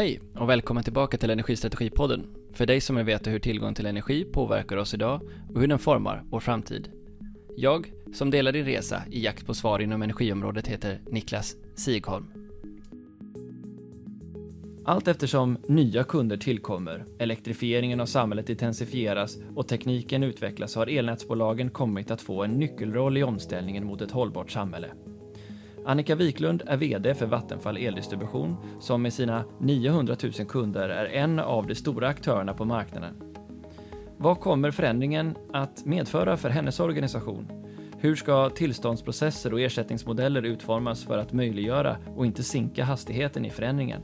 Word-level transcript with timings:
Hej 0.00 0.20
och 0.36 0.48
välkommen 0.48 0.84
tillbaka 0.84 1.18
till 1.18 1.30
Energistrategipodden. 1.30 2.26
För 2.52 2.66
dig 2.66 2.80
som 2.80 2.96
vill 2.96 3.04
veta 3.04 3.30
hur 3.30 3.38
tillgång 3.38 3.74
till 3.74 3.86
energi 3.86 4.24
påverkar 4.24 4.76
oss 4.76 4.94
idag 4.94 5.20
och 5.54 5.60
hur 5.60 5.68
den 5.68 5.78
formar 5.78 6.24
vår 6.30 6.40
framtid. 6.40 6.88
Jag, 7.56 7.92
som 8.12 8.30
delar 8.30 8.52
din 8.52 8.64
resa 8.64 9.02
i 9.10 9.24
jakt 9.24 9.46
på 9.46 9.54
svar 9.54 9.78
inom 9.78 10.02
energiområdet, 10.02 10.66
heter 10.66 11.00
Niklas 11.10 11.56
Sigholm. 11.76 12.26
Allt 14.84 15.08
eftersom 15.08 15.58
nya 15.68 16.04
kunder 16.04 16.36
tillkommer, 16.36 17.06
elektrifieringen 17.18 18.00
av 18.00 18.06
samhället 18.06 18.48
intensifieras 18.48 19.38
och 19.56 19.68
tekniken 19.68 20.22
utvecklas 20.22 20.74
har 20.74 20.86
elnätsbolagen 20.86 21.70
kommit 21.70 22.10
att 22.10 22.20
få 22.20 22.44
en 22.44 22.58
nyckelroll 22.58 23.16
i 23.16 23.22
omställningen 23.22 23.86
mot 23.86 24.00
ett 24.00 24.10
hållbart 24.10 24.50
samhälle. 24.50 24.88
Annika 25.84 26.14
Wiklund 26.14 26.62
är 26.66 26.76
VD 26.76 27.14
för 27.14 27.26
Vattenfall 27.26 27.76
Eldistribution 27.76 28.56
som 28.80 29.02
med 29.02 29.12
sina 29.12 29.44
900 29.58 30.16
000 30.22 30.32
kunder 30.32 30.88
är 30.88 31.04
en 31.04 31.38
av 31.38 31.66
de 31.66 31.74
stora 31.74 32.08
aktörerna 32.08 32.54
på 32.54 32.64
marknaden. 32.64 33.14
Vad 34.16 34.40
kommer 34.40 34.70
förändringen 34.70 35.36
att 35.52 35.84
medföra 35.84 36.36
för 36.36 36.48
hennes 36.48 36.80
organisation? 36.80 37.48
Hur 37.98 38.16
ska 38.16 38.50
tillståndsprocesser 38.50 39.52
och 39.52 39.60
ersättningsmodeller 39.60 40.42
utformas 40.42 41.04
för 41.04 41.18
att 41.18 41.32
möjliggöra 41.32 41.96
och 42.16 42.26
inte 42.26 42.42
sinka 42.42 42.84
hastigheten 42.84 43.44
i 43.44 43.50
förändringen? 43.50 44.02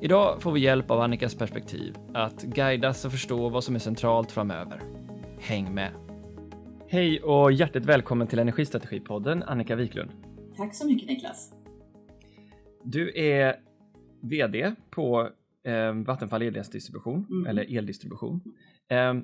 Idag 0.00 0.42
får 0.42 0.52
vi 0.52 0.60
hjälp 0.60 0.90
av 0.90 1.00
Annikas 1.00 1.34
perspektiv 1.34 1.96
att 2.14 2.42
guidas 2.42 3.04
och 3.04 3.12
förstå 3.12 3.48
vad 3.48 3.64
som 3.64 3.74
är 3.74 3.78
centralt 3.78 4.32
framöver. 4.32 4.82
Häng 5.40 5.74
med! 5.74 5.90
Hej 6.88 7.20
och 7.20 7.52
hjärtligt 7.52 7.86
välkommen 7.86 8.26
till 8.26 8.38
Energistrategipodden 8.38 9.42
Annika 9.42 9.76
Wiklund. 9.76 10.27
Tack 10.58 10.74
så 10.74 10.86
mycket 10.86 11.08
Niklas. 11.08 11.52
Du 12.84 13.12
är 13.18 13.56
VD 14.20 14.74
på 14.90 15.28
eh, 15.64 15.94
Vattenfall 15.94 16.42
Eldistribution, 16.42 17.26
mm. 17.30 17.46
eller 17.46 17.78
eldistribution. 17.78 18.40
Eh, 18.88 19.14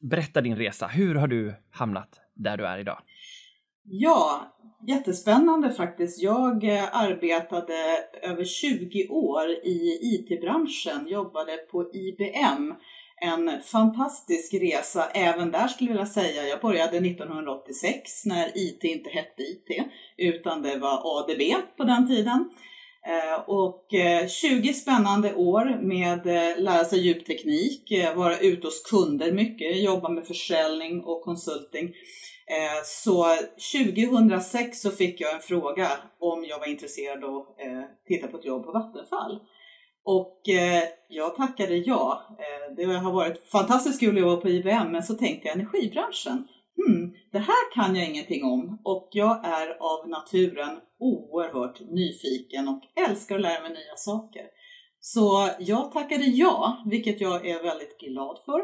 berätta 0.00 0.40
din 0.40 0.56
resa. 0.56 0.86
Hur 0.86 1.14
har 1.14 1.28
du 1.28 1.54
hamnat 1.70 2.20
där 2.34 2.56
du 2.56 2.66
är 2.66 2.78
idag? 2.78 2.98
Ja, 3.82 4.56
jättespännande 4.88 5.70
faktiskt. 5.72 6.22
Jag 6.22 6.64
eh, 6.64 6.96
arbetade 6.96 7.74
över 8.22 8.44
20 8.44 9.08
år 9.08 9.50
i 9.50 9.98
IT-branschen, 10.02 11.08
jobbade 11.08 11.56
på 11.56 11.90
IBM. 11.94 12.74
En 13.20 13.60
fantastisk 13.62 14.54
resa 14.54 15.10
även 15.10 15.50
där 15.50 15.68
skulle 15.68 15.90
jag 15.90 15.94
vilja 15.94 16.06
säga. 16.06 16.48
Jag 16.48 16.60
började 16.60 16.96
1986 16.96 18.24
när 18.24 18.52
IT 18.54 18.84
inte 18.84 19.10
hette 19.10 19.42
IT 19.42 19.84
utan 20.16 20.62
det 20.62 20.78
var 20.78 21.20
ADB 21.20 21.40
på 21.76 21.84
den 21.84 22.08
tiden. 22.08 22.50
Eh, 23.06 23.40
och 23.46 23.94
eh, 23.94 24.28
20 24.28 24.74
spännande 24.74 25.34
år 25.34 25.78
med 25.82 26.26
eh, 26.26 26.62
lära 26.62 26.84
sig 26.84 27.00
djupteknik, 27.00 27.92
vara 28.16 28.38
ute 28.38 28.66
hos 28.66 28.82
kunder 28.82 29.32
mycket, 29.32 29.82
jobba 29.82 30.08
med 30.08 30.26
försäljning 30.26 31.04
och 31.04 31.22
konsulting. 31.22 31.94
Så 32.84 33.26
2006 33.72 34.80
så 34.80 34.90
fick 34.90 35.20
jag 35.20 35.34
en 35.34 35.40
fråga 35.40 35.88
om 36.18 36.44
jag 36.44 36.58
var 36.58 36.66
intresserad 36.66 37.24
av 37.24 37.36
att 37.36 37.48
titta 38.06 38.26
på 38.26 38.36
ett 38.38 38.44
jobb 38.44 38.64
på 38.64 38.72
Vattenfall. 38.72 39.40
Och 40.06 40.48
eh, 40.48 40.82
jag 41.08 41.36
tackade 41.36 41.76
ja. 41.76 42.22
Eh, 42.38 42.74
det 42.76 42.84
har 42.84 43.12
varit 43.12 43.48
fantastiskt 43.48 44.00
kul 44.00 44.16
att 44.16 44.20
jobba 44.20 44.36
på 44.36 44.48
IBM, 44.48 44.92
men 44.92 45.02
så 45.02 45.14
tänkte 45.14 45.48
jag 45.48 45.56
energibranschen. 45.56 46.48
Hmm, 46.76 47.14
det 47.32 47.38
här 47.38 47.74
kan 47.74 47.96
jag 47.96 48.08
ingenting 48.08 48.44
om 48.44 48.78
och 48.84 49.08
jag 49.12 49.44
är 49.44 49.68
av 49.80 50.08
naturen 50.08 50.78
oerhört 50.98 51.80
nyfiken 51.80 52.68
och 52.68 52.82
älskar 53.08 53.34
att 53.34 53.40
lära 53.40 53.62
mig 53.62 53.70
nya 53.70 53.96
saker. 53.96 54.42
Så 55.00 55.50
jag 55.58 55.92
tackade 55.92 56.24
ja, 56.24 56.82
vilket 56.86 57.20
jag 57.20 57.46
är 57.46 57.62
väldigt 57.62 57.98
glad 57.98 58.38
för. 58.44 58.60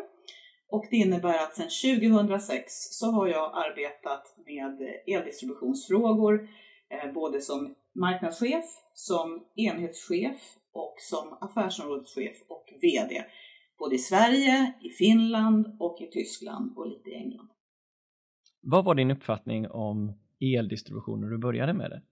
Och 0.69 0.87
det 0.91 0.97
innebär 0.97 1.39
att 1.39 1.57
sedan 1.57 2.01
2006 2.01 2.65
så 2.73 3.07
har 3.07 3.27
jag 3.27 3.53
arbetat 3.55 4.37
med 4.47 4.79
eldistributionsfrågor 5.07 6.49
eh, 6.91 7.13
både 7.13 7.41
som 7.41 7.75
marknadschef, 7.95 8.65
som 8.95 9.45
enhetschef 9.57 10.57
och 10.73 10.95
som 10.99 11.39
affärsområdeschef 11.41 12.37
och 12.49 12.73
VD. 12.83 13.25
Både 13.79 13.95
i 13.95 13.99
Sverige, 13.99 14.73
i 14.81 14.89
Finland 14.89 15.77
och 15.81 16.01
i 16.01 16.07
Tyskland 16.07 16.73
och 16.77 16.89
lite 16.89 17.11
i 17.11 17.15
England. 17.15 17.49
Vad 18.61 18.85
var 18.85 18.95
din 18.95 19.11
uppfattning 19.11 19.71
om 19.71 20.13
eldistribution 20.41 21.21
när 21.21 21.29
du 21.29 21.39
började 21.39 21.73
med 21.73 21.91
det? 21.91 22.03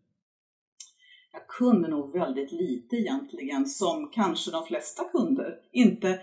Jag 1.32 1.46
kunde 1.46 1.88
nog 1.88 2.12
väldigt 2.12 2.52
lite 2.52 2.96
egentligen, 2.96 3.66
som 3.66 4.10
kanske 4.10 4.50
de 4.50 4.64
flesta 4.64 5.04
kunder. 5.04 5.58
Inte 5.72 6.20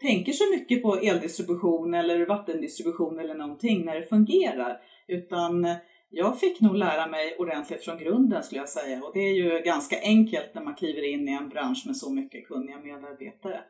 tänker 0.00 0.32
så 0.32 0.44
mycket 0.50 0.82
på 0.82 0.96
eldistribution 0.96 1.94
eller 1.94 2.26
vattendistribution 2.26 3.18
eller 3.18 3.34
någonting 3.34 3.84
när 3.84 3.94
det 3.94 4.06
fungerar. 4.06 4.80
Utan 5.06 5.66
jag 6.14 6.40
fick 6.40 6.60
nog 6.60 6.76
lära 6.76 7.06
mig 7.06 7.36
ordentligt 7.38 7.84
från 7.84 7.98
grunden 7.98 8.42
skulle 8.42 8.60
jag 8.60 8.68
säga. 8.68 9.04
Och 9.04 9.10
det 9.14 9.20
är 9.20 9.34
ju 9.34 9.62
ganska 9.64 9.96
enkelt 10.02 10.54
när 10.54 10.62
man 10.62 10.74
kliver 10.74 11.02
in 11.12 11.28
i 11.28 11.32
en 11.32 11.48
bransch 11.48 11.82
med 11.86 11.96
så 11.96 12.12
mycket 12.12 12.48
kunniga 12.48 12.78
medarbetare. 12.78 13.60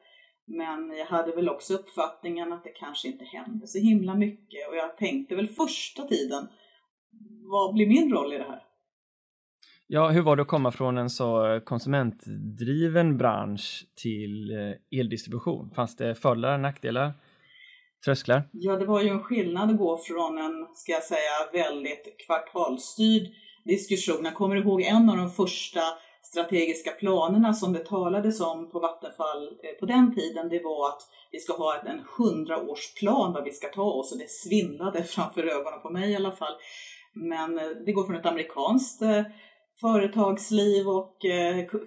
Men 0.46 0.96
jag 0.96 1.06
hade 1.06 1.36
väl 1.36 1.48
också 1.48 1.74
uppfattningen 1.74 2.52
att 2.52 2.64
det 2.64 2.70
kanske 2.70 3.08
inte 3.08 3.24
hände 3.24 3.66
så 3.66 3.78
himla 3.78 4.14
mycket 4.14 4.68
och 4.68 4.76
jag 4.76 4.96
tänkte 4.96 5.34
väl 5.34 5.48
första 5.48 6.02
tiden, 6.02 6.48
vad 7.50 7.74
blir 7.74 7.86
min 7.86 8.12
roll 8.12 8.32
i 8.32 8.38
det 8.38 8.44
här? 8.44 8.62
Ja, 9.86 10.08
hur 10.08 10.22
var 10.22 10.36
det 10.36 10.42
att 10.42 10.48
komma 10.48 10.70
från 10.70 10.98
en 10.98 11.10
så 11.10 11.60
konsumentdriven 11.64 13.18
bransch 13.18 13.86
till 14.02 14.50
eh, 14.50 15.00
eldistribution? 15.00 15.70
Fanns 15.70 15.96
det 15.96 16.14
fördelar, 16.14 16.54
och 16.54 16.60
nackdelar, 16.60 17.12
trösklar? 18.04 18.48
Ja, 18.52 18.76
det 18.76 18.86
var 18.86 19.02
ju 19.02 19.08
en 19.08 19.22
skillnad 19.22 19.70
att 19.70 19.78
gå 19.78 19.98
från 19.98 20.38
en, 20.38 20.66
ska 20.74 20.92
jag 20.92 21.02
säga, 21.02 21.64
väldigt 21.64 22.16
kvartalsstyrd 22.26 23.22
diskussion. 23.64 24.24
Jag 24.24 24.34
kommer 24.34 24.56
ihåg 24.56 24.82
en 24.82 25.10
av 25.10 25.16
de 25.16 25.30
första 25.30 25.80
strategiska 26.22 26.90
planerna 26.90 27.54
som 27.54 27.72
det 27.72 27.84
talades 27.84 28.40
om 28.40 28.70
på 28.70 28.80
Vattenfall 28.80 29.44
eh, 29.44 29.78
på 29.80 29.86
den 29.86 30.14
tiden, 30.14 30.48
det 30.48 30.64
var 30.64 30.88
att 30.88 31.02
vi 31.32 31.38
ska 31.38 31.52
ha 31.52 31.76
en 31.76 32.00
hundraårsplan 32.18 33.32
vad 33.32 33.44
vi 33.44 33.52
ska 33.52 33.68
ta 33.68 33.82
oss 33.82 34.12
och 34.12 34.18
det 34.18 34.30
svindlade 34.30 35.02
framför 35.14 35.44
ögonen 35.44 35.82
på 35.82 35.90
mig 35.90 36.10
i 36.10 36.16
alla 36.16 36.32
fall. 36.32 36.54
Men 37.14 37.58
eh, 37.58 37.68
det 37.86 37.92
går 37.92 38.06
från 38.06 38.16
ett 38.16 38.26
amerikanskt 38.26 39.02
eh, 39.02 39.22
företagsliv 39.80 40.88
och 40.88 41.16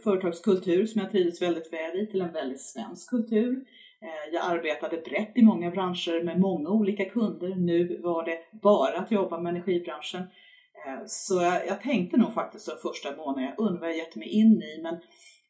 företagskultur 0.03 0.85
som 0.85 1.01
jag 1.01 1.11
trivdes 1.11 1.41
väldigt 1.41 1.73
väl 1.73 1.99
i 1.99 2.07
till 2.11 2.21
en 2.21 2.33
väldigt 2.33 2.61
svensk 2.61 3.09
kultur. 3.09 3.65
Eh, 4.01 4.33
jag 4.33 4.43
arbetade 4.51 4.97
brett 4.97 5.37
i 5.37 5.43
många 5.43 5.71
branscher 5.71 6.23
med 6.23 6.39
många 6.39 6.69
olika 6.69 7.05
kunder. 7.05 7.55
Nu 7.55 8.01
var 8.03 8.25
det 8.25 8.37
bara 8.61 8.97
att 8.97 9.11
jobba 9.11 9.39
med 9.39 9.49
energibranschen. 9.49 10.21
Eh, 10.21 11.03
så 11.07 11.41
jag, 11.41 11.67
jag 11.67 11.81
tänkte 11.81 12.17
nog 12.17 12.33
faktiskt 12.33 12.65
de 12.65 12.89
första 12.89 13.15
månaderna, 13.15 13.53
jag 13.57 13.65
undrar 13.67 13.79
vad 13.79 13.89
jag 13.89 13.97
gett 13.97 14.15
mig 14.15 14.29
in 14.29 14.63
i, 14.63 14.81
men 14.81 14.97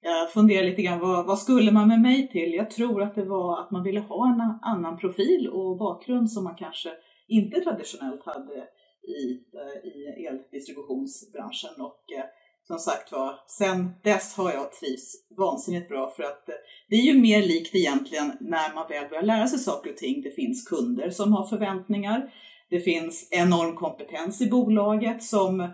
jag 0.01 0.31
funderar 0.31 0.65
lite 0.65 0.81
grann, 0.81 0.99
vad, 0.99 1.25
vad, 1.25 1.39
skulle 1.39 1.71
man 1.71 1.87
med 1.87 2.01
mig 2.01 2.27
till? 2.27 2.53
Jag 2.53 2.71
tror 2.71 3.01
att 3.01 3.15
det 3.15 3.25
var 3.25 3.61
att 3.61 3.71
man 3.71 3.83
ville 3.83 3.99
ha 3.99 4.27
en 4.27 4.59
annan 4.61 4.97
profil 4.97 5.49
och 5.49 5.77
bakgrund 5.77 6.31
som 6.31 6.43
man 6.43 6.55
kanske 6.55 6.89
inte 7.27 7.61
traditionellt 7.61 8.25
hade 8.25 8.67
i, 9.07 9.43
eh, 9.53 9.89
i 9.89 10.25
eldistributionsbranschen. 10.25 11.81
Och 11.81 12.03
eh, 12.17 12.25
som 12.67 12.79
sagt 12.79 13.11
var, 13.11 13.39
sen 13.47 13.89
dess 14.03 14.35
har 14.37 14.51
jag 14.53 14.71
trivts 14.71 15.15
vansinnigt 15.37 15.89
bra 15.89 16.09
för 16.09 16.23
att 16.23 16.49
eh, 16.49 16.55
det 16.89 16.95
är 16.95 17.01
ju 17.01 17.21
mer 17.21 17.41
likt 17.41 17.75
egentligen 17.75 18.31
när 18.39 18.73
man 18.75 18.87
väl 18.89 19.09
börjar 19.09 19.23
lära 19.23 19.47
sig 19.47 19.59
saker 19.59 19.89
och 19.89 19.97
ting. 19.97 20.21
Det 20.21 20.31
finns 20.31 20.67
kunder 20.67 21.09
som 21.09 21.33
har 21.33 21.47
förväntningar. 21.47 22.33
Det 22.69 22.79
finns 22.79 23.27
enorm 23.31 23.75
kompetens 23.75 24.41
i 24.41 24.49
bolaget 24.49 25.23
som 25.23 25.59
eh, 25.59 25.69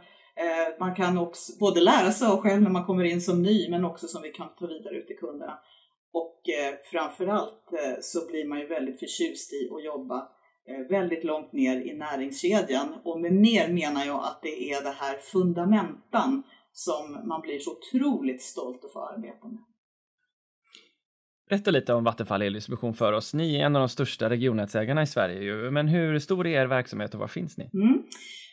man 0.80 0.96
kan 0.96 1.18
också 1.18 1.54
både 1.60 1.82
lära 1.82 2.12
sig 2.12 2.28
av 2.28 2.42
själv 2.42 2.62
när 2.62 2.70
man 2.70 2.86
kommer 2.86 3.04
in 3.04 3.22
som 3.22 3.42
ny 3.42 3.70
men 3.70 3.86
också 3.86 4.08
som 4.08 4.22
vi 4.22 4.30
kan 4.30 4.50
ta 4.60 4.68
vidare 4.68 4.96
ut 4.96 5.08
till 5.08 5.18
kunderna. 5.18 5.60
Och 6.14 6.50
eh, 6.50 6.74
framförallt 6.92 7.74
eh, 7.74 7.98
så 8.02 8.28
blir 8.28 8.48
man 8.48 8.60
ju 8.60 8.68
väldigt 8.68 9.00
förtjust 9.00 9.54
i 9.54 9.70
att 9.74 9.86
jobba 9.86 10.28
Eh, 10.68 10.88
väldigt 10.90 11.24
långt 11.24 11.54
ner 11.54 11.82
i 11.82 11.94
näringskedjan. 11.94 12.96
Och 13.04 13.20
med 13.20 13.34
ner 13.34 13.68
menar 13.68 14.06
jag 14.06 14.24
att 14.24 14.40
det 14.42 14.72
är 14.72 14.84
det 14.84 14.96
här 15.00 15.18
fundamentan 15.18 16.44
som 16.74 17.28
man 17.28 17.42
blir 17.42 17.60
så 17.60 17.72
otroligt 17.72 18.42
stolt 18.42 18.86
att 18.86 18.94
få 18.94 19.06
arbeta 19.06 19.48
med. 19.48 19.64
Berätta 21.50 21.72
lite 21.72 21.94
om 21.94 22.04
Vattenfall 22.04 22.42
Eldistribution 22.42 22.94
för 22.94 23.14
oss. 23.14 23.34
Ni 23.34 23.56
är 23.56 23.66
en 23.66 23.76
av 23.76 23.80
de 23.80 23.90
största 23.90 24.30
regionnätsägarna 24.30 25.02
i 25.02 25.08
Sverige, 25.08 25.72
men 25.72 25.88
hur 25.88 26.20
stor 26.20 26.48
är 26.48 26.62
er 26.62 26.66
verksamhet 26.66 27.14
och 27.14 27.20
var 27.20 27.28
finns 27.28 27.58
ni? 27.58 27.70
Mm. 27.74 28.04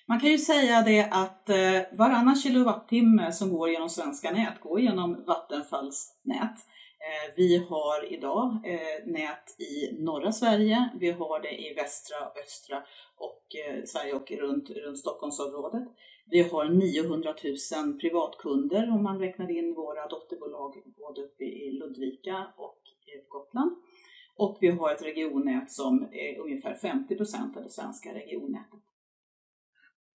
Man 0.09 0.20
kan 0.20 0.31
ju 0.31 0.38
säga 0.38 0.82
det 0.82 1.09
att 1.11 1.49
eh, 1.49 1.99
varannan 1.99 2.37
kilowattimme 2.37 3.32
som 3.32 3.50
går 3.50 3.70
genom 3.70 3.88
svenska 3.88 4.31
nät 4.31 4.61
går 4.61 4.81
genom 4.81 5.25
Vattenfalls 5.26 6.17
nät. 6.25 6.59
Eh, 7.06 7.35
vi 7.37 7.67
har 7.69 8.12
idag 8.12 8.61
eh, 8.64 9.12
nät 9.12 9.61
i 9.61 10.03
norra 10.03 10.32
Sverige, 10.32 10.88
vi 11.00 11.11
har 11.11 11.43
det 11.43 11.71
i 11.71 11.75
västra, 11.75 12.17
östra 12.44 12.82
och 13.17 13.43
Sverige 13.87 14.14
och 14.14 14.31
runt, 14.31 14.71
runt 14.71 14.99
Stockholmsområdet. 14.99 15.88
Vi 16.31 16.43
har 16.43 16.69
900 16.69 17.35
000 17.85 18.01
privatkunder 18.01 18.91
om 18.91 19.03
man 19.03 19.19
räknar 19.19 19.51
in 19.51 19.75
våra 19.75 20.09
dotterbolag 20.09 20.75
både 20.97 21.21
uppe 21.23 21.45
i 21.45 21.71
Ludvika 21.73 22.47
och 22.57 22.79
på 23.29 23.39
Gotland. 23.39 23.77
Och 24.37 24.59
vi 24.61 24.71
har 24.71 24.93
ett 24.93 25.03
regionnät 25.03 25.71
som 25.71 26.09
är 26.13 26.39
ungefär 26.39 26.75
50 26.75 27.17
procent 27.17 27.57
av 27.57 27.63
det 27.63 27.71
svenska 27.71 28.15
regionnätet. 28.15 28.81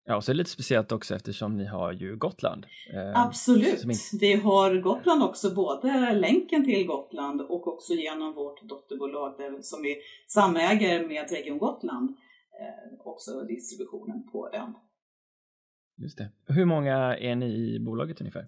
Ja, 0.04 0.16
och 0.16 0.24
så 0.24 0.30
är 0.30 0.34
det 0.34 0.38
lite 0.38 0.50
speciellt 0.50 0.92
också 0.92 1.14
eftersom 1.14 1.56
ni 1.56 1.64
har 1.66 1.92
ju 1.92 2.16
Gotland. 2.16 2.66
Eh, 2.94 3.22
Absolut. 3.26 3.84
Inte... 3.84 3.96
Vi 4.20 4.34
har 4.34 4.74
Gotland 4.74 5.22
också, 5.22 5.54
både 5.54 6.12
länken 6.14 6.64
till 6.64 6.86
Gotland 6.86 7.40
och 7.40 7.68
också 7.68 7.92
genom 7.92 8.34
vårt 8.34 8.62
dotterbolag 8.62 9.34
där, 9.38 9.62
som 9.62 9.82
vi 9.82 9.96
samäger 10.26 11.08
med 11.08 11.30
Region 11.30 11.58
Gotland, 11.58 12.10
eh, 12.60 13.06
också 13.06 13.40
distributionen 13.40 14.28
på 14.32 14.50
ön. 14.52 14.74
Just 16.00 16.18
det. 16.18 16.28
Hur 16.46 16.64
många 16.64 17.16
är 17.16 17.36
ni 17.36 17.74
i 17.74 17.78
bolaget 17.80 18.20
ungefär? 18.20 18.44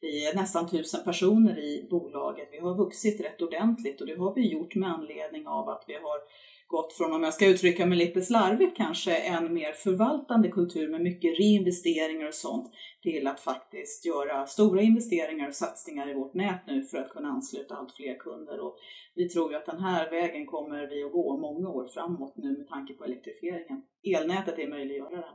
Vi 0.00 0.26
är 0.26 0.34
nästan 0.34 0.68
tusen 0.68 1.04
personer 1.04 1.58
i 1.58 1.88
bolaget. 1.90 2.48
Vi 2.52 2.58
har 2.58 2.76
vuxit 2.76 3.20
rätt 3.20 3.42
ordentligt 3.42 4.00
och 4.00 4.06
det 4.06 4.18
har 4.18 4.34
vi 4.34 4.52
gjort 4.52 4.74
med 4.74 4.90
anledning 4.90 5.46
av 5.46 5.68
att 5.68 5.84
vi 5.86 5.94
har 5.94 6.20
gått 6.66 6.92
från, 6.92 7.12
om 7.12 7.22
jag 7.22 7.34
ska 7.34 7.46
uttrycka 7.46 7.86
mig 7.86 7.98
lite 7.98 8.22
slarvigt 8.22 8.76
kanske, 8.76 9.16
en 9.16 9.54
mer 9.54 9.72
förvaltande 9.72 10.48
kultur 10.48 10.88
med 10.88 11.00
mycket 11.00 11.38
reinvesteringar 11.38 12.26
och 12.26 12.34
sånt 12.34 12.72
till 13.02 13.26
att 13.26 13.40
faktiskt 13.40 14.06
göra 14.06 14.46
stora 14.46 14.82
investeringar 14.82 15.48
och 15.48 15.54
satsningar 15.54 16.10
i 16.10 16.14
vårt 16.14 16.34
nät 16.34 16.60
nu 16.66 16.82
för 16.82 16.98
att 16.98 17.10
kunna 17.10 17.28
ansluta 17.28 17.74
allt 17.74 17.96
fler 17.96 18.18
kunder. 18.18 18.60
Och 18.60 18.76
vi 19.14 19.28
tror 19.28 19.50
ju 19.50 19.56
att 19.56 19.66
den 19.66 19.80
här 19.80 20.10
vägen 20.10 20.46
kommer 20.46 20.86
vi 20.86 21.02
att 21.04 21.12
gå 21.12 21.36
många 21.36 21.68
år 21.68 21.88
framåt 21.88 22.36
nu 22.36 22.58
med 22.58 22.68
tanke 22.68 22.94
på 22.94 23.04
elektrifieringen. 23.04 23.82
Elnätet 24.02 24.58
är 24.58 24.68
möjliggöraren. 24.68 25.34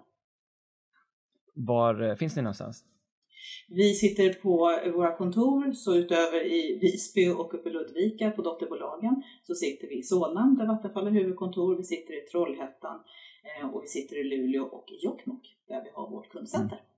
Var 1.54 2.02
eh, 2.02 2.16
finns 2.16 2.36
ni 2.36 2.42
någonstans? 2.42 2.84
Vi 3.68 3.94
sitter 3.94 4.34
på 4.34 4.80
våra 4.94 5.18
kontor, 5.18 5.74
så 5.74 5.96
utöver 5.96 6.46
i 6.46 6.80
Visby 6.82 7.30
och 7.30 7.54
uppe 7.54 7.70
i 7.70 7.72
Ludvika 7.72 8.32
på 8.32 8.42
dotterbolagen 8.42 9.24
så 9.44 9.56
sitter 9.56 9.88
vi 9.88 10.00
i 10.00 10.04
Solna 10.04 10.56
där 10.60 10.68
Vattenfall 10.68 11.04
har 11.04 11.12
huvudkontor, 11.12 11.78
vi 11.78 11.84
sitter 11.84 12.14
i 12.14 12.22
Trollhättan 12.22 13.00
eh, 13.44 13.70
och 13.70 13.84
vi 13.84 13.88
sitter 13.88 14.16
i 14.16 14.24
Luleå 14.24 14.64
och 14.64 14.86
Jokkmokk 15.04 15.58
där 15.68 15.84
vi 15.84 15.90
har 15.94 16.10
vårt 16.10 16.30
kundcenter. 16.30 16.76
Mm. 16.76 16.91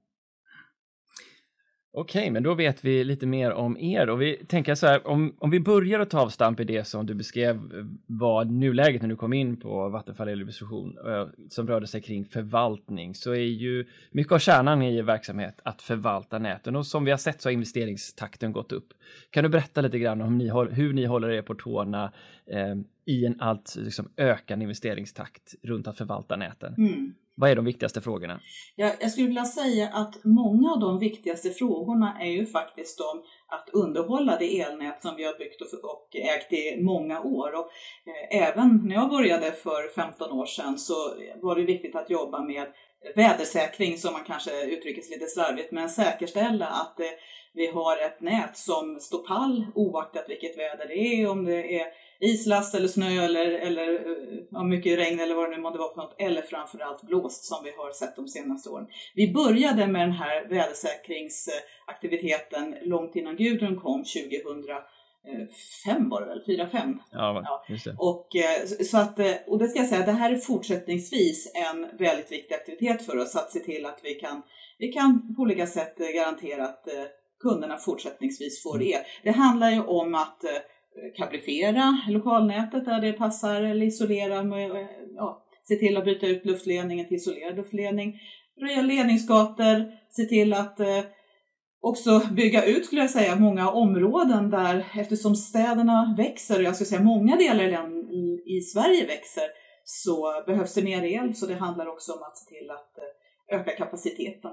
Okej, 1.96 2.20
okay, 2.20 2.32
men 2.32 2.44
då 2.44 2.54
vet 2.54 2.86
vi 2.86 3.04
lite 3.04 3.26
mer 3.26 3.52
om 3.52 3.78
er 3.78 4.10
och 4.10 4.22
vi 4.22 4.36
tänker 4.36 4.76
så 4.76 4.88
här, 4.88 5.08
om, 5.08 5.36
om 5.40 5.50
vi 5.50 5.60
börjar 5.60 6.00
att 6.00 6.10
ta 6.10 6.20
avstamp 6.20 6.60
i 6.60 6.64
det 6.64 6.84
som 6.84 7.06
du 7.06 7.14
beskrev 7.14 7.56
eh, 7.56 7.86
var 8.06 8.46
nuläget 8.46 9.02
när 9.02 9.10
du 9.10 9.16
kom 9.16 9.34
in 9.34 9.60
på 9.60 9.90
Vattenfall 9.90 10.28
Eldistribution 10.28 10.98
eh, 11.08 11.28
som 11.50 11.68
rörde 11.68 11.88
sig 11.88 12.02
kring 12.02 12.26
förvaltning 12.26 13.16
så 13.16 13.32
är 13.32 13.38
ju 13.38 13.86
mycket 14.12 14.34
av 14.34 14.40
kärnan 14.40 14.82
i 14.82 14.98
er 14.98 15.04
verksamhet 15.04 15.60
att 15.64 15.82
förvalta 15.82 16.40
näten 16.40 16.76
och 16.76 16.86
som 16.86 17.06
vi 17.06 17.12
har 17.12 17.18
sett 17.18 17.42
så 17.42 17.50
har 17.50 17.54
investeringstakten 17.54 18.52
gått 18.52 18.72
upp. 18.72 18.94
Kan 19.30 19.44
du 19.44 19.50
berätta 19.50 19.82
lite 19.82 20.00
grann 20.00 20.22
om 20.22 20.38
ni, 20.38 20.50
hur 20.72 20.94
ni 20.94 21.06
håller 21.06 21.30
er 21.30 21.42
på 21.42 21.56
tårna 21.56 22.12
eh, 22.46 22.76
i 23.06 23.26
en 23.26 23.42
allt 23.42 23.76
liksom, 23.78 24.10
ökande 24.18 24.64
investeringstakt 24.64 25.56
runt 25.64 25.88
att 25.88 25.98
förvalta 25.98 26.36
näten? 26.36 26.76
Mm. 26.78 27.14
Vad 27.36 27.50
är 27.50 27.56
de 27.56 27.66
viktigaste 27.66 28.02
frågorna? 28.02 28.40
Jag, 28.76 28.92
jag 29.00 29.12
skulle 29.12 29.28
vilja 29.28 29.46
säga 29.46 29.90
att 29.94 30.24
många 30.24 30.72
av 30.72 30.80
de 30.80 31.00
viktigaste 31.00 31.50
frågorna 31.50 32.18
är 32.22 32.32
ju 32.32 32.46
faktiskt 32.46 32.98
de 32.98 33.24
att 33.48 33.70
underhålla 33.74 34.38
det 34.40 34.62
elnät 34.62 35.02
som 35.02 35.16
vi 35.16 35.24
har 35.24 35.38
byggt 35.38 35.62
och, 35.62 36.16
ägt 36.16 36.54
i 36.54 36.82
många 36.82 37.22
år. 37.22 37.54
Och, 37.54 37.70
eh, 38.08 38.48
även 38.48 38.82
när 38.86 38.96
jag 38.96 39.10
började 39.10 39.52
för 39.52 39.88
15 39.96 40.32
år 40.32 40.46
sedan 40.46 40.78
så 40.78 40.94
var 41.42 41.56
det 41.56 41.62
viktigt 41.62 41.96
att 41.96 42.10
jobba 42.10 42.44
med 42.44 42.68
vädersäkring 43.16 43.98
som 43.98 44.14
man 44.14 44.24
kanske 44.24 44.66
uttrycker 44.66 45.02
sig 45.02 45.18
lite 45.20 45.32
slarvigt, 45.32 45.72
men 45.72 45.90
säkerställa 45.90 46.66
att 46.66 47.00
eh, 47.00 47.06
vi 47.54 47.68
har 47.68 47.98
ett 47.98 48.22
nät 48.22 48.58
som 48.58 49.00
står 49.00 49.28
pall 49.28 49.66
oaktat 49.76 50.26
vilket 50.28 50.58
väder 50.58 50.88
det 50.88 50.98
är, 50.98 51.30
om 51.30 51.46
det 51.46 51.80
är 51.80 51.88
islast 52.24 52.76
eller 52.76 52.88
snö 52.88 53.26
eller, 53.26 53.52
eller 53.52 54.00
ja, 54.52 54.64
mycket 54.64 55.00
regn 55.00 55.20
eller 55.20 55.36
vad 55.36 55.50
det 55.50 55.56
nu 55.56 55.62
måste 55.62 55.80
vara 55.80 55.94
för 55.94 56.02
något, 56.02 56.16
eller 56.20 56.42
framförallt 56.42 57.04
blåst 57.04 57.46
som 57.46 57.64
vi 57.64 57.72
har 57.72 57.92
sett 57.92 58.16
de 58.16 58.28
senaste 58.28 58.70
åren. 58.70 58.88
Vi 59.16 59.34
började 59.34 59.88
med 59.88 60.02
den 60.02 60.12
här 60.12 60.48
vädersäkringsaktiviteten 60.50 62.76
långt 62.82 63.16
innan 63.16 63.36
Gudrun 63.36 63.80
kom 63.80 64.04
2005 64.04 66.10
var 66.10 66.22
det 66.22 66.28
väl, 66.28 66.44
4-5. 66.70 66.98
Ja, 67.12 67.66
just 67.70 67.86
det. 67.86 67.96
Och, 67.98 68.36
eh, 68.36 68.66
så 68.86 68.98
att, 68.98 69.20
eh, 69.20 69.34
och 69.48 69.60
det 69.60 69.68
ska 69.68 69.80
jag 69.80 69.90
säga, 69.90 70.06
det 70.06 70.12
här 70.12 70.32
är 70.32 70.38
fortsättningsvis 70.38 71.52
en 71.56 71.98
väldigt 71.98 72.32
viktig 72.32 72.56
aktivitet 72.56 73.06
för 73.06 73.18
oss 73.18 73.36
att 73.36 73.52
se 73.52 73.60
till 73.60 73.86
att 73.86 74.00
vi 74.04 74.14
kan, 74.14 74.42
vi 74.78 74.88
kan 74.88 75.36
på 75.36 75.42
olika 75.42 75.68
sätt 75.68 75.98
garantera 75.98 76.64
att 76.64 76.88
eh, 76.88 77.04
kunderna 77.40 77.78
fortsättningsvis 77.78 78.64
får 78.64 78.78
det. 78.78 78.94
Mm. 78.94 79.06
Det 79.24 79.32
handlar 79.32 79.72
ju 79.72 79.82
om 79.82 80.16
att 80.16 80.44
kablifiera 81.18 81.98
lokalnätet 82.10 82.86
där 82.86 83.02
det 83.02 83.14
passar 83.14 83.62
eller 83.62 83.86
isolera, 83.86 84.44
med, 84.44 84.72
eh, 84.72 84.88
ja, 85.16 85.46
se 85.64 85.76
till 85.76 85.98
att 85.98 86.06
byta 86.06 86.28
ut 86.28 86.46
luftledningen 86.46 87.08
till 87.08 87.18
isolerad 87.18 87.56
luftledning, 87.56 88.20
röja 88.62 88.82
ledningsgator, 88.82 89.92
se 90.10 90.26
till 90.26 90.54
att 90.54 90.80
eh, 90.80 91.04
också 91.82 92.22
bygga 92.32 92.66
ut 92.66 92.86
skulle 92.86 93.02
jag 93.02 93.10
säga 93.10 93.36
många 93.36 93.72
områden 93.72 94.50
där 94.50 94.86
eftersom 94.96 95.36
städerna 95.36 96.16
växer 96.18 96.58
och 96.58 96.64
jag 96.64 96.76
skulle 96.76 96.88
säga 96.88 97.02
många 97.02 97.36
delar 97.36 97.64
i, 98.12 98.44
i 98.46 98.62
Sverige 98.62 99.06
växer 99.06 99.44
så 99.84 100.44
behövs 100.46 100.74
det 100.74 100.84
mer 100.84 101.04
el 101.04 101.36
så 101.36 101.46
det 101.46 101.56
handlar 101.56 101.88
också 101.88 102.12
om 102.12 102.24
att 102.24 102.38
se 102.38 102.56
till 102.56 102.70
att 102.72 102.98
eh, 102.98 103.60
öka 103.60 103.72
kapaciteten. 103.72 104.52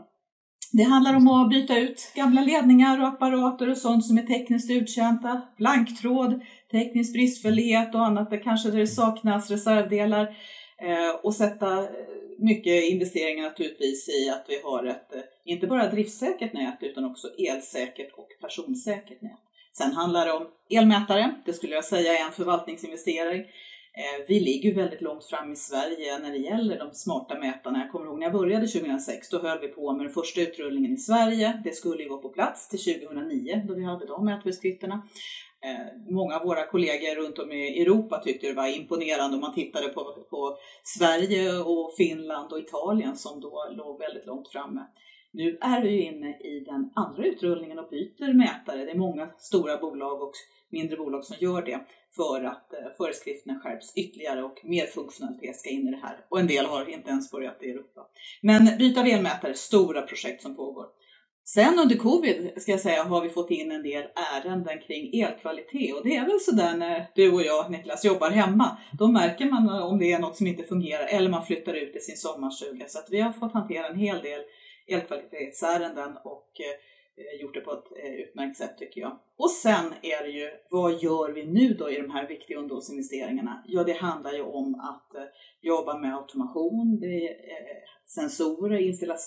Det 0.72 0.82
handlar 0.82 1.16
om 1.16 1.28
att 1.28 1.50
byta 1.50 1.78
ut 1.78 2.12
gamla 2.14 2.40
ledningar 2.40 3.00
och 3.00 3.08
apparater 3.08 3.70
och 3.70 3.78
sånt 3.78 4.06
som 4.06 4.18
är 4.18 4.22
tekniskt 4.22 4.70
uttjänta, 4.70 5.42
blanktråd, 5.56 6.40
teknisk 6.70 7.12
bristfällighet 7.12 7.94
och 7.94 8.06
annat 8.06 8.30
där 8.30 8.42
kanske 8.42 8.70
det 8.70 8.86
saknas 8.86 9.50
reservdelar 9.50 10.36
eh, 10.82 11.10
och 11.22 11.34
sätta 11.34 11.88
mycket 12.38 12.90
investeringar 12.90 13.42
naturligtvis 13.42 14.08
i 14.08 14.30
att 14.30 14.44
vi 14.48 14.60
har 14.64 14.84
ett 14.84 15.14
eh, 15.14 15.20
inte 15.44 15.66
bara 15.66 15.90
driftsäkert 15.90 16.52
nät 16.52 16.78
utan 16.80 17.04
också 17.04 17.28
elsäkert 17.38 18.12
och 18.12 18.28
personsäkert 18.40 19.22
nät. 19.22 19.40
Sen 19.72 19.92
handlar 19.92 20.26
det 20.26 20.32
om 20.32 20.46
elmätare, 20.70 21.34
det 21.44 21.52
skulle 21.52 21.74
jag 21.74 21.84
säga 21.84 22.18
är 22.18 22.24
en 22.26 22.32
förvaltningsinvestering. 22.32 23.44
Eh, 23.92 24.24
vi 24.28 24.40
ligger 24.40 24.74
väldigt 24.74 25.00
långt 25.00 25.24
fram 25.24 25.52
i 25.52 25.56
Sverige 25.56 26.18
när 26.18 26.30
det 26.30 26.38
gäller 26.38 26.78
de 26.78 26.92
smarta 26.92 27.38
mätarna. 27.38 27.78
Jag 27.78 27.92
kommer 27.92 28.06
ihåg 28.06 28.18
när 28.18 28.26
jag 28.26 28.32
började 28.32 28.66
2006, 28.66 29.28
då 29.30 29.38
höll 29.38 29.60
vi 29.60 29.68
på 29.68 29.92
med 29.92 30.06
den 30.06 30.12
första 30.12 30.40
utrullningen 30.40 30.92
i 30.92 30.96
Sverige. 30.96 31.60
Det 31.64 31.74
skulle 31.74 32.02
ju 32.02 32.08
vara 32.08 32.22
på 32.22 32.28
plats 32.28 32.68
till 32.68 33.00
2009 33.00 33.62
då 33.68 33.74
vi 33.74 33.84
hade 33.84 34.06
de 34.06 34.24
mätföreskrifterna. 34.24 35.02
Eh, 35.64 36.12
många 36.12 36.36
av 36.36 36.46
våra 36.46 36.66
kollegor 36.66 37.14
runt 37.14 37.38
om 37.38 37.52
i 37.52 37.82
Europa 37.82 38.18
tyckte 38.24 38.46
det 38.46 38.54
var 38.54 38.76
imponerande 38.76 39.34
om 39.34 39.40
man 39.40 39.54
tittade 39.54 39.88
på, 39.88 40.26
på 40.30 40.58
Sverige 40.82 41.58
och 41.58 41.94
Finland 41.96 42.52
och 42.52 42.58
Italien 42.58 43.16
som 43.16 43.40
då 43.40 43.68
låg 43.76 43.98
väldigt 43.98 44.26
långt 44.26 44.48
framme. 44.48 44.80
Nu 45.32 45.58
är 45.60 45.82
vi 45.82 45.90
ju 45.90 46.02
inne 46.02 46.38
i 46.38 46.64
den 46.66 46.90
andra 46.94 47.24
utrullningen 47.24 47.78
och 47.78 47.90
byter 47.90 48.32
mätare. 48.32 48.84
Det 48.84 48.90
är 48.90 48.98
många 48.98 49.30
stora 49.38 49.76
bolag 49.76 50.22
och 50.22 50.32
mindre 50.70 50.96
bolag 50.96 51.24
som 51.24 51.36
gör 51.40 51.62
det 51.62 51.80
för 52.16 52.44
att 52.44 52.72
eh, 52.72 52.78
föreskrifterna 52.96 53.60
skärps 53.60 53.96
ytterligare 53.96 54.42
och 54.42 54.60
mer 54.64 54.86
funktionalitet 54.86 55.56
ska 55.56 55.70
in 55.70 55.88
i 55.88 55.90
det 55.90 56.00
här. 56.02 56.16
Och 56.28 56.40
en 56.40 56.46
del 56.46 56.66
har 56.66 56.90
inte 56.90 57.10
ens 57.10 57.30
börjat 57.30 57.62
i 57.62 57.70
Europa. 57.70 58.06
Men 58.42 58.78
byta 58.78 59.00
av 59.00 59.06
elmätare, 59.06 59.54
stora 59.54 60.02
projekt 60.02 60.42
som 60.42 60.56
pågår. 60.56 60.86
Sen 61.44 61.78
under 61.78 61.96
covid 61.96 62.50
ska 62.56 62.70
jag 62.70 62.80
säga 62.80 63.02
har 63.02 63.22
vi 63.22 63.28
fått 63.28 63.50
in 63.50 63.72
en 63.72 63.82
del 63.82 64.04
ärenden 64.34 64.78
kring 64.86 65.20
elkvalitet 65.20 65.94
och 65.94 66.04
det 66.04 66.16
är 66.16 66.26
väl 66.26 66.40
sådär 66.40 66.76
när 66.76 67.06
du 67.14 67.32
och 67.32 67.42
jag 67.42 67.70
Niklas 67.70 68.04
jobbar 68.04 68.30
hemma. 68.30 68.78
Då 68.98 69.08
märker 69.08 69.50
man 69.50 69.82
om 69.82 69.98
det 69.98 70.12
är 70.12 70.18
något 70.18 70.36
som 70.36 70.46
inte 70.46 70.62
fungerar 70.62 71.06
eller 71.06 71.30
man 71.30 71.46
flyttar 71.46 71.74
ut 71.74 71.96
i 71.96 72.00
sin 72.00 72.16
sommarstuga. 72.16 72.88
Så 72.88 72.98
att 72.98 73.08
vi 73.10 73.20
har 73.20 73.32
fått 73.32 73.52
hantera 73.52 73.88
en 73.88 73.98
hel 73.98 74.22
del 74.22 74.40
elkvalitetsärenden 74.90 76.16
och 76.24 76.60
eh, 76.60 77.40
gjort 77.40 77.54
det 77.54 77.60
på 77.60 77.72
ett 77.72 78.04
eh, 78.04 78.14
utmärkt 78.14 78.56
sätt 78.56 78.78
tycker 78.78 79.00
jag. 79.00 79.18
Och 79.36 79.50
sen 79.50 79.86
är 80.02 80.22
det 80.22 80.30
ju, 80.30 80.50
vad 80.70 81.02
gör 81.02 81.32
vi 81.32 81.46
nu 81.46 81.74
då 81.74 81.90
i 81.90 82.00
de 82.00 82.10
här 82.10 82.28
viktiga 82.28 82.58
underhållsinvesteringarna? 82.58 83.62
Ja, 83.66 83.84
det 83.84 83.92
handlar 83.92 84.32
ju 84.32 84.42
om 84.42 84.74
att 84.74 85.14
eh, 85.14 85.22
jobba 85.60 85.98
med 85.98 86.14
automation, 86.14 87.00
det 87.00 87.28
är 87.28 87.64
sensorer, 88.06 88.78
installera, 88.78 89.18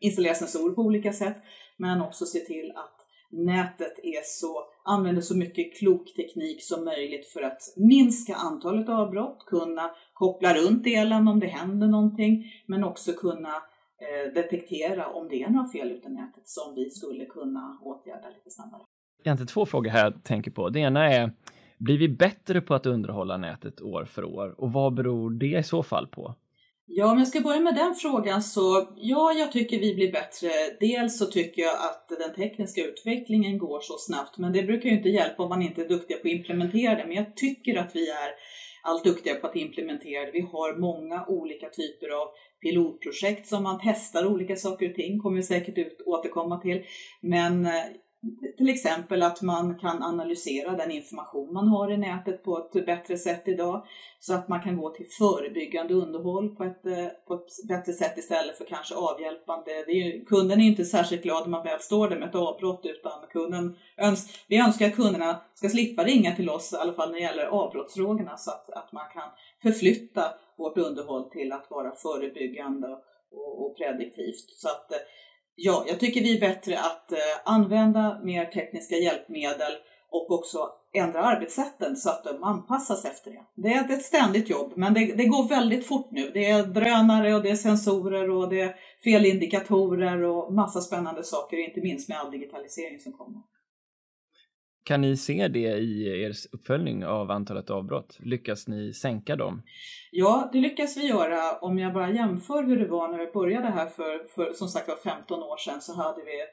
installera 0.00 0.34
sensorer 0.34 0.74
på 0.74 0.82
olika 0.82 1.12
sätt, 1.12 1.36
men 1.76 2.00
också 2.00 2.26
se 2.26 2.38
till 2.38 2.72
att 2.76 3.00
nätet 3.30 3.98
är 4.02 4.22
så, 4.24 4.64
använder 4.84 5.22
så 5.22 5.36
mycket 5.36 5.78
klok 5.78 6.14
teknik 6.14 6.62
som 6.62 6.84
möjligt 6.84 7.26
för 7.26 7.42
att 7.42 7.62
minska 7.76 8.34
antalet 8.34 8.88
avbrott, 8.88 9.44
kunna 9.46 9.90
koppla 10.12 10.54
runt 10.54 10.86
elen 10.86 11.28
om 11.28 11.40
det 11.40 11.46
händer 11.46 11.86
någonting, 11.86 12.44
men 12.66 12.84
också 12.84 13.12
kunna 13.12 13.62
detektera 14.34 15.06
om 15.06 15.28
det 15.28 15.42
är 15.42 15.50
några 15.50 15.68
fel 15.68 15.90
ute 15.90 16.08
i 16.08 16.10
nätet 16.10 16.48
som 16.48 16.74
vi 16.74 16.90
skulle 16.90 17.24
kunna 17.24 17.78
åtgärda 17.82 18.28
lite 18.28 18.50
snabbare. 18.50 18.82
Egentligen 19.24 19.46
två 19.46 19.66
frågor 19.66 19.90
här 19.90 20.04
jag 20.04 20.24
tänker 20.24 20.50
på. 20.50 20.68
Det 20.68 20.80
ena 20.80 21.12
är, 21.12 21.32
blir 21.78 21.98
vi 21.98 22.08
bättre 22.08 22.60
på 22.60 22.74
att 22.74 22.86
underhålla 22.86 23.36
nätet 23.36 23.80
år 23.80 24.04
för 24.04 24.24
år 24.24 24.60
och 24.60 24.72
vad 24.72 24.94
beror 24.94 25.30
det 25.30 25.58
i 25.58 25.62
så 25.62 25.82
fall 25.82 26.06
på? 26.06 26.34
Ja, 26.86 27.12
om 27.12 27.18
jag 27.18 27.28
ska 27.28 27.40
börja 27.40 27.60
med 27.60 27.74
den 27.74 27.94
frågan 27.94 28.42
så 28.42 28.88
ja, 28.96 29.32
jag 29.32 29.52
tycker 29.52 29.80
vi 29.80 29.94
blir 29.94 30.12
bättre. 30.12 30.48
Dels 30.80 31.18
så 31.18 31.26
tycker 31.26 31.62
jag 31.62 31.74
att 31.74 32.08
den 32.08 32.34
tekniska 32.34 32.84
utvecklingen 32.84 33.58
går 33.58 33.80
så 33.80 33.94
snabbt, 33.98 34.38
men 34.38 34.52
det 34.52 34.62
brukar 34.62 34.88
ju 34.88 34.96
inte 34.96 35.08
hjälpa 35.08 35.42
om 35.42 35.48
man 35.48 35.62
inte 35.62 35.82
är 35.82 35.88
duktiga 35.88 36.16
på 36.18 36.28
att 36.28 36.34
implementera 36.34 36.94
det. 36.94 37.04
Men 37.06 37.16
jag 37.16 37.36
tycker 37.36 37.78
att 37.78 37.96
vi 37.96 38.10
är 38.10 38.30
allt 38.84 39.04
duktigare 39.04 39.38
på 39.38 39.46
att 39.46 39.56
implementera 39.56 40.24
det. 40.24 40.32
Vi 40.32 40.40
har 40.40 40.76
många 40.76 41.26
olika 41.26 41.68
typer 41.68 42.08
av 42.08 42.28
pilotprojekt 42.62 43.46
som 43.46 43.62
man 43.62 43.80
testar 43.82 44.26
olika 44.26 44.56
saker 44.56 44.88
och 44.88 44.94
ting, 44.94 45.20
kommer 45.20 45.36
vi 45.36 45.42
säkert 45.42 45.78
ut, 45.78 46.02
återkomma 46.06 46.60
till. 46.60 46.84
Men 47.20 47.66
eh, 47.66 47.84
till 48.56 48.68
exempel 48.68 49.22
att 49.22 49.42
man 49.42 49.78
kan 49.78 50.02
analysera 50.02 50.76
den 50.76 50.90
information 50.90 51.52
man 51.52 51.68
har 51.68 51.90
i 51.90 51.96
nätet 51.96 52.44
på 52.44 52.58
ett 52.58 52.86
bättre 52.86 53.16
sätt 53.16 53.48
idag. 53.48 53.86
Så 54.20 54.34
att 54.34 54.48
man 54.48 54.62
kan 54.62 54.76
gå 54.76 54.90
till 54.90 55.06
förebyggande 55.18 55.94
underhåll 55.94 56.56
på 56.56 56.64
ett, 56.64 56.86
eh, 56.86 57.06
på 57.26 57.34
ett 57.34 57.68
bättre 57.68 57.92
sätt 57.92 58.18
istället 58.18 58.58
för 58.58 58.64
kanske 58.64 58.94
avhjälpande. 58.94 59.64
Det 59.86 59.92
är 59.92 60.04
ju, 60.04 60.24
kunden 60.24 60.60
är 60.60 60.64
inte 60.64 60.84
särskilt 60.84 61.22
glad 61.22 61.44
om 61.44 61.50
man 61.50 61.64
väl 61.64 61.80
står 61.80 62.08
där 62.08 62.18
med 62.18 62.28
ett 62.28 62.34
avbrott 62.34 62.80
utan 62.84 63.12
kunden 63.30 63.76
öns 63.96 64.44
vi 64.48 64.58
önskar 64.58 64.86
att 64.86 64.96
kunderna 64.96 65.40
ska 65.54 65.68
slippa 65.68 66.04
ringa 66.04 66.36
till 66.36 66.50
oss, 66.50 66.72
i 66.72 66.76
alla 66.76 66.92
fall 66.92 67.10
när 67.10 67.16
det 67.16 67.22
gäller 67.24 67.46
avbrottsfrågorna, 67.46 68.36
så 68.36 68.50
att, 68.50 68.70
att 68.70 68.92
man 68.92 69.04
kan 69.12 69.28
förflytta 69.62 70.34
vårt 70.56 70.78
underhåll 70.78 71.30
till 71.30 71.52
att 71.52 71.70
vara 71.70 71.94
förebyggande 71.94 72.88
och, 73.32 73.66
och 73.66 73.76
prediktivt. 73.76 74.50
Så 74.50 74.68
att, 74.68 74.92
eh, 74.92 74.98
Ja, 75.56 75.84
jag 75.88 76.00
tycker 76.00 76.20
vi 76.20 76.36
är 76.36 76.40
bättre 76.40 76.78
att 76.78 77.12
eh, 77.12 77.18
använda 77.44 78.20
mer 78.24 78.44
tekniska 78.44 78.96
hjälpmedel 78.96 79.72
och 80.10 80.30
också 80.30 80.58
ändra 80.94 81.22
arbetssätten 81.22 81.96
så 81.96 82.10
att 82.10 82.24
de 82.24 82.42
anpassas 82.42 83.04
efter 83.04 83.30
det. 83.30 83.44
Det 83.54 83.68
är 83.68 83.92
ett 83.92 84.02
ständigt 84.02 84.50
jobb, 84.50 84.72
men 84.76 84.94
det, 84.94 85.14
det, 85.14 85.24
går 85.24 85.48
väldigt 85.48 85.86
fort 85.86 86.08
nu. 86.10 86.30
Det 86.34 86.50
är 86.50 86.62
drönare 86.62 87.34
och 87.34 87.42
det 87.42 87.50
är 87.50 87.56
sensorer 87.56 88.30
och 88.30 88.48
det 88.48 88.60
är 88.60 88.76
felindikatorer 89.04 90.22
och 90.22 90.54
massa 90.54 90.80
spännande 90.80 91.24
saker, 91.24 91.56
inte 91.68 91.80
minst 91.80 92.08
med 92.08 92.18
all 92.18 92.30
digitalisering 92.30 93.00
som 93.00 93.12
kommer. 93.12 93.42
Kan 94.84 95.00
ni 95.00 95.16
se 95.16 95.48
det 95.48 95.58
i 95.58 96.22
er 96.22 96.32
uppföljning 96.52 97.06
av 97.06 97.30
antalet 97.30 97.70
avbrott? 97.70 98.18
Lyckas 98.20 98.68
ni 98.68 98.92
sänka 98.92 99.36
dem? 99.36 99.62
Ja, 100.10 100.50
det 100.52 100.58
lyckas 100.58 100.96
vi 100.96 101.06
göra. 101.06 101.58
Om 101.58 101.78
jag 101.78 101.92
bara 101.92 102.10
jämför 102.10 102.62
hur 102.62 102.78
det 102.78 102.86
var 102.86 103.08
när 103.08 103.18
vi 103.18 103.32
började 103.32 103.66
här 103.66 103.86
för, 103.86 104.26
för 104.34 104.52
som 104.52 104.68
sagt 104.68 104.88
var 104.88 104.96
15 104.96 105.42
år 105.42 105.56
sedan 105.56 105.80
så 105.80 105.94
hade 105.94 106.20
vi 106.24 106.44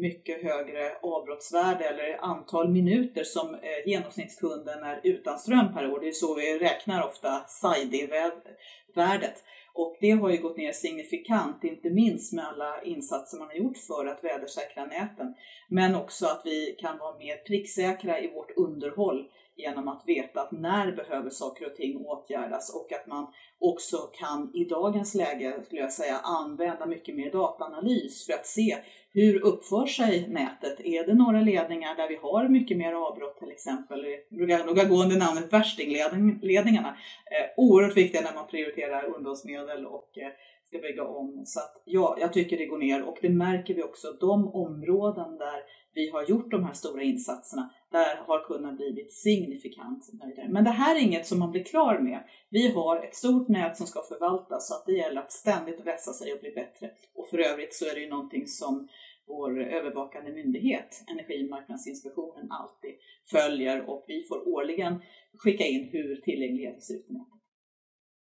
mycket 0.00 0.42
högre 0.42 0.92
avbrottsvärde 1.02 1.84
eller 1.84 2.24
antal 2.24 2.68
minuter 2.68 3.24
som 3.24 3.54
eh, 3.54 3.60
genomsnittskunden 3.86 4.82
är 4.84 5.00
utan 5.04 5.38
ström 5.38 5.74
per 5.74 5.92
år. 5.92 6.00
Det 6.00 6.08
är 6.08 6.12
så 6.12 6.34
vi 6.34 6.58
räknar 6.58 7.06
ofta 7.06 7.44
SIDE-värdet. 7.46 9.44
Och 9.80 9.96
det 10.00 10.10
har 10.10 10.30
ju 10.30 10.42
gått 10.42 10.56
ner 10.56 10.72
signifikant, 10.72 11.64
inte 11.64 11.90
minst 11.90 12.32
med 12.32 12.48
alla 12.48 12.82
insatser 12.82 13.38
man 13.38 13.46
har 13.46 13.54
gjort 13.54 13.76
för 13.76 14.06
att 14.06 14.24
vädersäkra 14.24 14.86
näten. 14.86 15.34
Men 15.68 15.94
också 15.94 16.26
att 16.26 16.42
vi 16.44 16.76
kan 16.80 16.98
vara 16.98 17.18
mer 17.18 17.36
pricksäkra 17.36 18.20
i 18.20 18.34
vårt 18.34 18.50
underhåll 18.56 19.28
genom 19.56 19.88
att 19.88 20.02
veta 20.06 20.40
att 20.40 20.52
när 20.52 20.92
behöver 20.92 21.30
saker 21.30 21.66
och 21.66 21.76
ting 21.76 22.06
åtgärdas 22.06 22.74
och 22.74 22.92
att 22.92 23.06
man 23.06 23.26
också 23.58 23.96
kan 23.96 24.50
i 24.54 24.64
dagens 24.64 25.14
läge, 25.14 25.60
skulle 25.64 25.80
jag 25.80 25.92
säga, 25.92 26.16
använda 26.18 26.86
mycket 26.86 27.16
mer 27.16 27.30
dataanalys 27.30 28.26
för 28.26 28.32
att 28.32 28.46
se 28.46 28.76
hur 29.20 29.44
uppför 29.44 29.86
sig 29.86 30.28
nätet? 30.28 30.80
Är 30.80 31.06
det 31.06 31.14
några 31.14 31.40
ledningar 31.40 31.96
där 31.96 32.08
vi 32.08 32.16
har 32.16 32.48
mycket 32.48 32.76
mer 32.76 32.92
avbrott 32.92 33.38
till 33.38 33.50
exempel? 33.50 34.02
Det 34.02 34.36
brukar 34.36 34.64
nog 34.64 34.88
gå 34.88 35.02
under 35.02 35.18
namnet 35.18 35.52
värstingledningarna. 35.52 36.88
Eh, 36.88 37.46
oerhört 37.56 37.96
viktiga 37.96 38.20
när 38.20 38.34
man 38.34 38.46
prioriterar 38.46 39.04
underhållsmedel 39.04 39.86
och 39.86 40.18
eh, 40.18 40.32
ska 40.68 40.78
bygga 40.78 41.04
om. 41.04 41.42
Så 41.44 41.60
att, 41.60 41.82
ja, 41.84 42.16
jag 42.20 42.32
tycker 42.32 42.58
det 42.58 42.66
går 42.66 42.78
ner 42.78 43.02
och 43.02 43.18
det 43.22 43.28
märker 43.28 43.74
vi 43.74 43.82
också. 43.82 44.12
De 44.20 44.48
områden 44.48 45.38
där 45.38 45.62
vi 45.94 46.10
har 46.10 46.24
gjort 46.24 46.50
de 46.50 46.64
här 46.64 46.72
stora 46.72 47.02
insatserna, 47.02 47.70
där 47.90 48.16
har 48.26 48.44
kunderna 48.44 48.72
blivit 48.72 49.12
signifikant 49.12 50.08
nöjdare. 50.12 50.48
Men 50.48 50.64
det 50.64 50.70
här 50.70 50.96
är 50.96 51.00
inget 51.00 51.26
som 51.26 51.38
man 51.38 51.50
blir 51.50 51.64
klar 51.64 51.98
med. 51.98 52.24
Vi 52.50 52.72
har 52.72 53.04
ett 53.04 53.14
stort 53.14 53.48
nät 53.48 53.76
som 53.76 53.86
ska 53.86 54.02
förvaltas 54.02 54.68
så 54.68 54.74
att 54.74 54.86
det 54.86 54.92
gäller 54.92 55.20
att 55.20 55.32
ständigt 55.32 55.86
vässa 55.86 56.12
sig 56.12 56.32
och 56.32 56.40
bli 56.40 56.50
bättre. 56.50 56.90
Och 57.14 57.28
för 57.28 57.38
övrigt 57.38 57.74
så 57.74 57.84
är 57.84 57.94
det 57.94 58.00
ju 58.00 58.08
någonting 58.08 58.46
som 58.46 58.88
vår 59.28 59.62
övervakande 59.62 60.32
myndighet, 60.32 61.04
Energimarknadsinspektionen, 61.10 62.50
alltid 62.50 62.94
följer 63.30 63.90
och 63.90 64.04
vi 64.08 64.22
får 64.22 64.48
årligen 64.48 65.02
skicka 65.38 65.64
in 65.64 65.88
hur 65.92 66.16
tillgängligheten 66.16 66.80
ser 66.80 66.94
ut 66.94 67.06
i 67.10 67.12
nätet. 67.12 67.38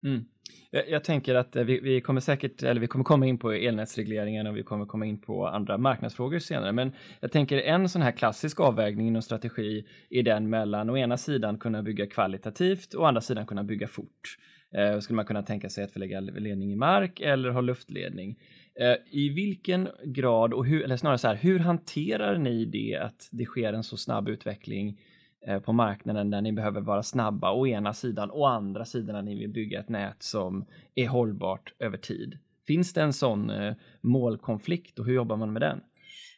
Mm. 0.05 0.25
Jag, 0.71 1.03
tänker 1.03 1.35
att 1.35 1.55
eh, 1.55 1.63
vi, 1.63 1.79
vi, 1.79 2.01
kommer 2.01 2.21
säkert, 2.21 2.63
eller 2.63 2.81
vi 2.81 2.87
kommer 2.87 3.05
komma 3.05 3.25
in 3.25 3.37
på 3.37 3.51
elnätsregleringen 3.51 4.47
och 4.47 4.57
vi 4.57 4.63
kommer 4.63 4.85
komma 4.85 5.05
in 5.05 5.21
på 5.21 5.47
andra 5.47 5.77
marknadsfrågor 5.77 6.39
senare. 6.39 6.71
Men 6.71 6.91
jag 7.19 7.31
tänker 7.31 7.57
en 7.57 7.89
sån 7.89 8.01
här 8.01 8.11
klassisk 8.11 8.59
avvägning 8.59 9.07
inom 9.07 9.21
strategi 9.21 9.85
är 10.09 10.23
den 10.23 10.49
mellan 10.49 10.89
å 10.89 10.97
ena 10.97 11.17
sidan 11.17 11.57
kunna 11.57 11.83
bygga 11.83 12.07
kvalitativt 12.07 12.93
och 12.93 13.03
å 13.03 13.05
andra 13.05 13.21
sidan 13.21 13.45
kunna 13.45 13.63
bygga 13.63 13.87
fort. 13.87 14.37
Eh, 14.77 14.99
skulle 14.99 15.15
man 15.15 15.25
kunna 15.25 15.43
tänka 15.43 15.69
sig 15.69 15.83
att 15.83 15.91
förlägga 15.91 16.19
ledning 16.19 16.71
i 16.71 16.75
mark 16.75 17.19
eller 17.19 17.49
ha 17.49 17.61
luftledning? 17.61 18.39
Eh, 18.79 18.95
I 19.11 19.29
vilken 19.29 19.89
grad 20.03 20.53
och 20.53 20.65
hur, 20.65 20.83
eller 20.83 20.97
snarare 20.97 21.17
så 21.17 21.27
här, 21.27 21.35
hur 21.35 21.59
hanterar 21.59 22.37
ni 22.37 22.65
det 22.65 22.97
att 22.97 23.29
det 23.31 23.45
sker 23.45 23.73
en 23.73 23.83
så 23.83 23.97
snabb 23.97 24.29
utveckling 24.29 24.99
eh, 25.47 25.59
på 25.59 25.73
marknaden 25.73 26.29
där 26.29 26.41
ni 26.41 26.53
behöver 26.53 26.81
vara 26.81 27.03
snabba 27.03 27.51
å 27.51 27.67
ena 27.67 27.93
sidan 27.93 28.29
och 28.29 28.41
å 28.41 28.45
andra 28.45 28.85
sidan 28.85 29.15
när 29.15 29.21
ni 29.21 29.39
vill 29.39 29.49
bygga 29.49 29.79
ett 29.79 29.89
nät 29.89 30.23
som 30.23 30.65
är 30.95 31.07
hållbart 31.07 31.73
över 31.79 31.97
tid. 31.97 32.37
Finns 32.67 32.93
det 32.93 33.01
en 33.01 33.13
sån 33.13 33.49
eh, 33.49 33.73
målkonflikt 34.01 34.99
och 34.99 35.05
hur 35.05 35.13
jobbar 35.13 35.37
man 35.37 35.53
med 35.53 35.61
den? 35.61 35.81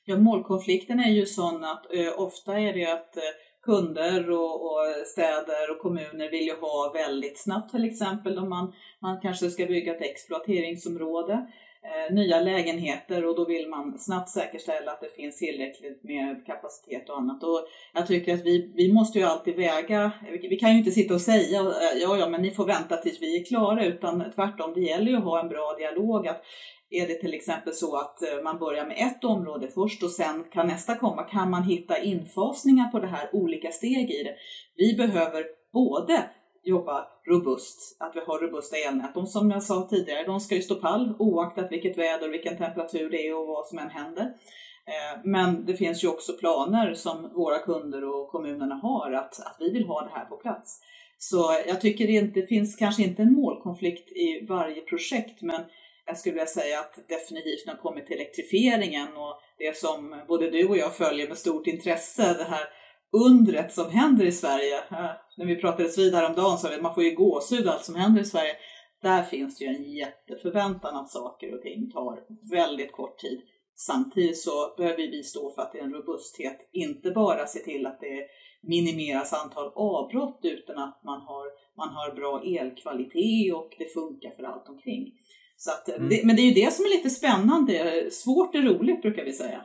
Ja, 0.06 0.18
målkonflikten 0.18 1.00
är 1.00 1.12
ju 1.12 1.26
sån 1.26 1.64
att 1.64 1.94
eh, 1.94 2.20
ofta 2.20 2.60
är 2.60 2.74
det 2.74 2.94
att 2.94 3.18
eh, 3.18 3.24
kunder 3.64 4.32
och, 4.32 4.66
och, 4.66 4.80
städer 5.06 5.72
och 5.72 5.82
kommuner 5.82 6.32
vill 6.32 6.46
ju 6.46 6.56
ha 6.56 6.92
väldigt 6.94 7.44
snabbt 7.44 7.72
till 7.72 7.86
exempel 7.86 8.38
om 8.38 8.50
man, 8.50 8.74
man 9.02 9.22
kanske 9.22 9.50
ska 9.50 9.66
bygga 9.66 9.96
ett 9.96 10.02
exploateringsområde 10.02 11.48
Eh, 11.86 12.14
nya 12.14 12.40
lägenheter 12.40 13.26
och 13.26 13.36
då 13.36 13.46
vill 13.46 13.70
man 13.70 14.00
snabbt 14.00 14.30
säkerställa 14.30 14.92
att 14.92 15.02
det 15.02 15.16
finns 15.16 15.38
tillräckligt 15.38 16.04
med 16.04 16.46
kapacitet 16.46 17.10
och 17.10 17.18
annat. 17.18 17.44
Och 17.44 17.68
jag 17.94 18.08
tycker 18.08 18.34
att 18.34 18.46
vi, 18.46 18.74
vi 18.76 18.94
måste 18.94 19.20
ju 19.20 19.26
alltid 19.26 19.56
väga, 19.56 20.12
vi 20.42 20.58
kan 20.58 20.72
ju 20.72 20.78
inte 20.78 20.92
sitta 20.92 21.14
och 21.14 21.22
säga 21.22 21.60
eh, 21.60 22.02
ja, 22.02 22.18
ja, 22.18 22.30
men 22.30 22.42
ni 22.42 22.52
får 22.52 22.66
vänta 22.66 22.98
tills 22.98 23.22
vi 23.22 23.40
är 23.40 23.46
klara, 23.46 23.86
utan 23.86 24.32
tvärtom, 24.36 24.74
det 24.74 24.82
gäller 24.82 25.12
ju 25.12 25.18
att 25.18 25.24
ha 25.24 25.40
en 25.40 25.50
bra 25.50 25.76
dialog. 25.78 26.28
Att 26.28 26.42
är 26.90 27.08
det 27.08 27.14
till 27.16 27.34
exempel 27.34 27.74
så 27.74 27.98
att 27.98 28.22
eh, 28.22 28.44
man 28.44 28.60
börjar 28.60 28.86
med 28.86 28.98
ett 28.98 29.24
område 29.24 29.68
först 29.68 30.04
och 30.04 30.12
sen 30.12 30.44
kan 30.52 30.68
nästa 30.68 30.96
komma, 30.96 31.24
kan 31.24 31.50
man 31.50 31.64
hitta 31.64 31.98
infasningar 31.98 32.92
på 32.92 33.00
det 33.00 33.08
här, 33.08 33.30
olika 33.34 33.72
steg 33.72 34.12
i 34.12 34.24
det. 34.24 34.36
Vi 34.76 34.98
behöver 34.98 35.46
både 35.74 36.30
jobba 36.66 37.08
robust, 37.28 37.98
att 38.00 38.16
vi 38.16 38.20
har 38.20 38.40
robusta 38.40 38.78
elnät. 38.78 39.14
De 39.14 39.28
som 39.28 39.52
jag 39.52 39.64
sa 39.64 39.88
tidigare, 39.90 40.24
de 40.24 40.40
ska 40.40 40.56
ju 40.56 40.62
stå 40.62 40.76
pall 40.76 41.16
oaktat 41.20 41.72
vilket 41.72 41.98
väder, 41.98 42.30
vilken 42.30 42.58
temperatur 42.58 43.10
det 43.10 43.28
är 43.28 43.38
och 43.38 43.48
vad 43.48 43.68
som 43.68 43.80
än 43.80 43.90
händer. 43.90 44.34
Eh, 44.88 45.20
men 45.24 45.66
det 45.66 45.74
finns 45.74 46.04
ju 46.04 46.08
också 46.08 46.34
planer 46.34 46.94
som 46.94 47.34
våra 47.34 47.60
kunder 47.60 48.04
och 48.04 48.30
kommunerna 48.30 48.76
har 48.76 49.12
att, 49.12 49.40
att 49.40 49.58
vi 49.60 49.72
vill 49.72 49.88
ha 49.88 50.02
det 50.02 50.12
här 50.14 50.26
på 50.26 50.38
plats. 50.38 50.82
Så 51.18 51.62
jag 51.68 51.82
tycker 51.82 52.08
det 52.08 52.14
inte 52.14 52.42
finns 52.42 52.76
kanske 52.76 53.04
inte 53.04 53.22
en 53.22 53.34
målkonflikt 53.34 54.12
i 54.12 54.46
varje 54.50 54.82
projekt, 54.82 55.42
men 55.42 55.62
jag 56.06 56.18
skulle 56.18 56.34
vilja 56.34 56.46
säga 56.48 56.80
att 56.80 57.08
definitivt 57.08 57.66
när 57.66 57.74
det 57.74 57.82
kommer 57.82 58.02
till 58.02 58.16
elektrifieringen 58.16 59.08
och 59.08 59.42
det 59.58 59.78
som 59.78 60.22
både 60.28 60.50
du 60.50 60.68
och 60.68 60.78
jag 60.78 60.96
följer 60.96 61.28
med 61.28 61.38
stort 61.38 61.68
intresse, 61.68 62.34
det 62.34 62.44
här 62.44 62.66
undret 63.12 63.74
som 63.74 63.92
händer 63.92 64.26
i 64.26 64.32
Sverige. 64.32 64.80
När 65.38 65.46
vi 65.46 65.56
pratades 65.56 65.98
vid 65.98 66.16
häromdagen 66.16 66.58
så 66.58 66.68
man 66.82 66.94
får 66.94 67.04
ju 67.04 67.16
gåshud 67.16 67.68
allt 67.68 67.86
som 67.86 67.96
händer 67.96 68.22
i 68.22 68.26
Sverige. 68.26 68.56
Där 69.02 69.24
finns 69.24 69.58
det 69.58 69.66
ju 69.66 69.76
en 69.76 69.92
jätteförväntan 69.92 70.96
att 70.96 71.12
saker 71.12 71.56
och 71.56 71.62
ting 71.62 71.92
tar 71.92 72.20
väldigt 72.52 72.92
kort 72.92 73.20
tid. 73.20 73.42
Samtidigt 73.76 74.42
så 74.42 74.74
behöver 74.78 74.98
vi 74.98 75.24
stå 75.24 75.54
för 75.54 75.62
att 75.62 75.72
det 75.72 75.80
är 75.80 75.84
en 75.84 75.94
robusthet, 75.94 76.70
inte 76.72 77.12
bara 77.12 77.46
se 77.46 77.60
till 77.60 77.86
att 77.86 78.00
det 78.00 78.28
minimeras 78.62 79.34
antal 79.34 79.72
avbrott 79.76 80.40
utan 80.44 80.78
att 80.78 81.02
man 81.04 81.22
har, 81.22 81.46
man 81.78 81.90
har 81.90 82.16
bra 82.16 82.44
elkvalitet 82.44 83.54
och 83.54 83.76
det 83.78 83.94
funkar 83.94 84.32
för 84.36 84.44
allt 84.44 84.70
omkring. 84.70 85.12
Så 85.58 85.72
att, 85.72 85.90
mm. 85.90 86.10
det, 86.10 86.26
men 86.26 86.36
det 86.36 86.42
är 86.42 86.52
ju 86.52 86.66
det 86.66 86.74
som 86.74 86.86
är 86.86 86.90
lite 86.90 87.10
spännande. 87.10 88.08
Svårt 88.12 88.56
är 88.56 88.62
roligt 88.62 89.02
brukar 89.02 89.26
vi 89.26 89.34
säga. 89.34 89.62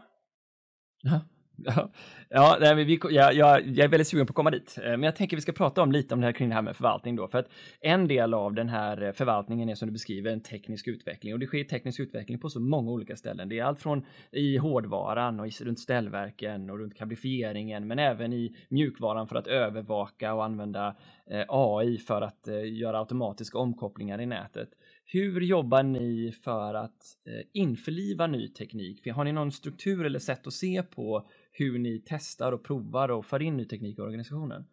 Ja. 1.02 1.20
Ja, 1.64 1.90
ja 2.28 2.56
nej, 2.60 2.84
vi, 2.84 3.00
jag, 3.02 3.34
jag, 3.34 3.66
jag 3.66 3.84
är 3.84 3.88
väldigt 3.88 4.08
sugen 4.08 4.26
på 4.26 4.30
att 4.30 4.34
komma 4.34 4.50
dit. 4.50 4.78
Eh, 4.78 4.90
men 4.90 5.02
jag 5.02 5.16
tänker 5.16 5.36
vi 5.36 5.40
ska 5.40 5.52
prata 5.52 5.82
om 5.82 5.92
lite 5.92 6.14
om 6.14 6.20
det 6.20 6.26
här 6.26 6.32
kring 6.32 6.48
det 6.48 6.54
här 6.54 6.62
med 6.62 6.76
förvaltning 6.76 7.16
då. 7.16 7.28
För 7.28 7.38
att 7.38 7.48
en 7.80 8.08
del 8.08 8.34
av 8.34 8.54
den 8.54 8.68
här 8.68 9.02
eh, 9.02 9.12
förvaltningen 9.12 9.68
är 9.68 9.74
som 9.74 9.88
du 9.88 9.92
beskriver 9.92 10.32
en 10.32 10.40
teknisk 10.40 10.88
utveckling 10.88 11.32
och 11.32 11.38
det 11.38 11.46
sker 11.46 11.64
teknisk 11.64 12.00
utveckling 12.00 12.38
på 12.38 12.48
så 12.48 12.60
många 12.60 12.90
olika 12.90 13.16
ställen. 13.16 13.48
Det 13.48 13.58
är 13.58 13.64
allt 13.64 13.80
från 13.80 14.04
i 14.32 14.56
hårdvaran 14.56 15.40
och 15.40 15.46
i, 15.46 15.50
runt 15.60 15.80
ställverken 15.80 16.70
och 16.70 16.78
runt 16.78 16.96
kablifieringen 16.96 17.86
men 17.86 17.98
även 17.98 18.32
i 18.32 18.56
mjukvaran 18.68 19.28
för 19.28 19.36
att 19.36 19.46
övervaka 19.46 20.34
och 20.34 20.44
använda 20.44 20.96
eh, 21.30 21.44
AI 21.48 21.98
för 21.98 22.22
att 22.22 22.48
eh, 22.48 22.72
göra 22.78 22.98
automatiska 22.98 23.58
omkopplingar 23.58 24.20
i 24.20 24.26
nätet. 24.26 24.68
Hur 25.12 25.40
jobbar 25.40 25.82
ni 25.82 26.32
för 26.44 26.74
att 26.74 27.16
eh, 27.26 27.46
införliva 27.52 28.26
ny 28.26 28.48
teknik? 28.48 29.08
Har 29.08 29.24
ni 29.24 29.32
någon 29.32 29.52
struktur 29.52 30.06
eller 30.06 30.18
sätt 30.18 30.46
att 30.46 30.52
se 30.52 30.82
på 30.82 31.28
hur 31.60 31.78
ni 31.78 32.02
testar 32.06 32.52
och 32.52 32.64
provar 32.64 33.08
och 33.08 33.26
för 33.26 33.42
in 33.42 33.56
ny 33.56 33.64
teknik 33.64 33.98
i 33.98 34.02
organisationen? 34.02 34.64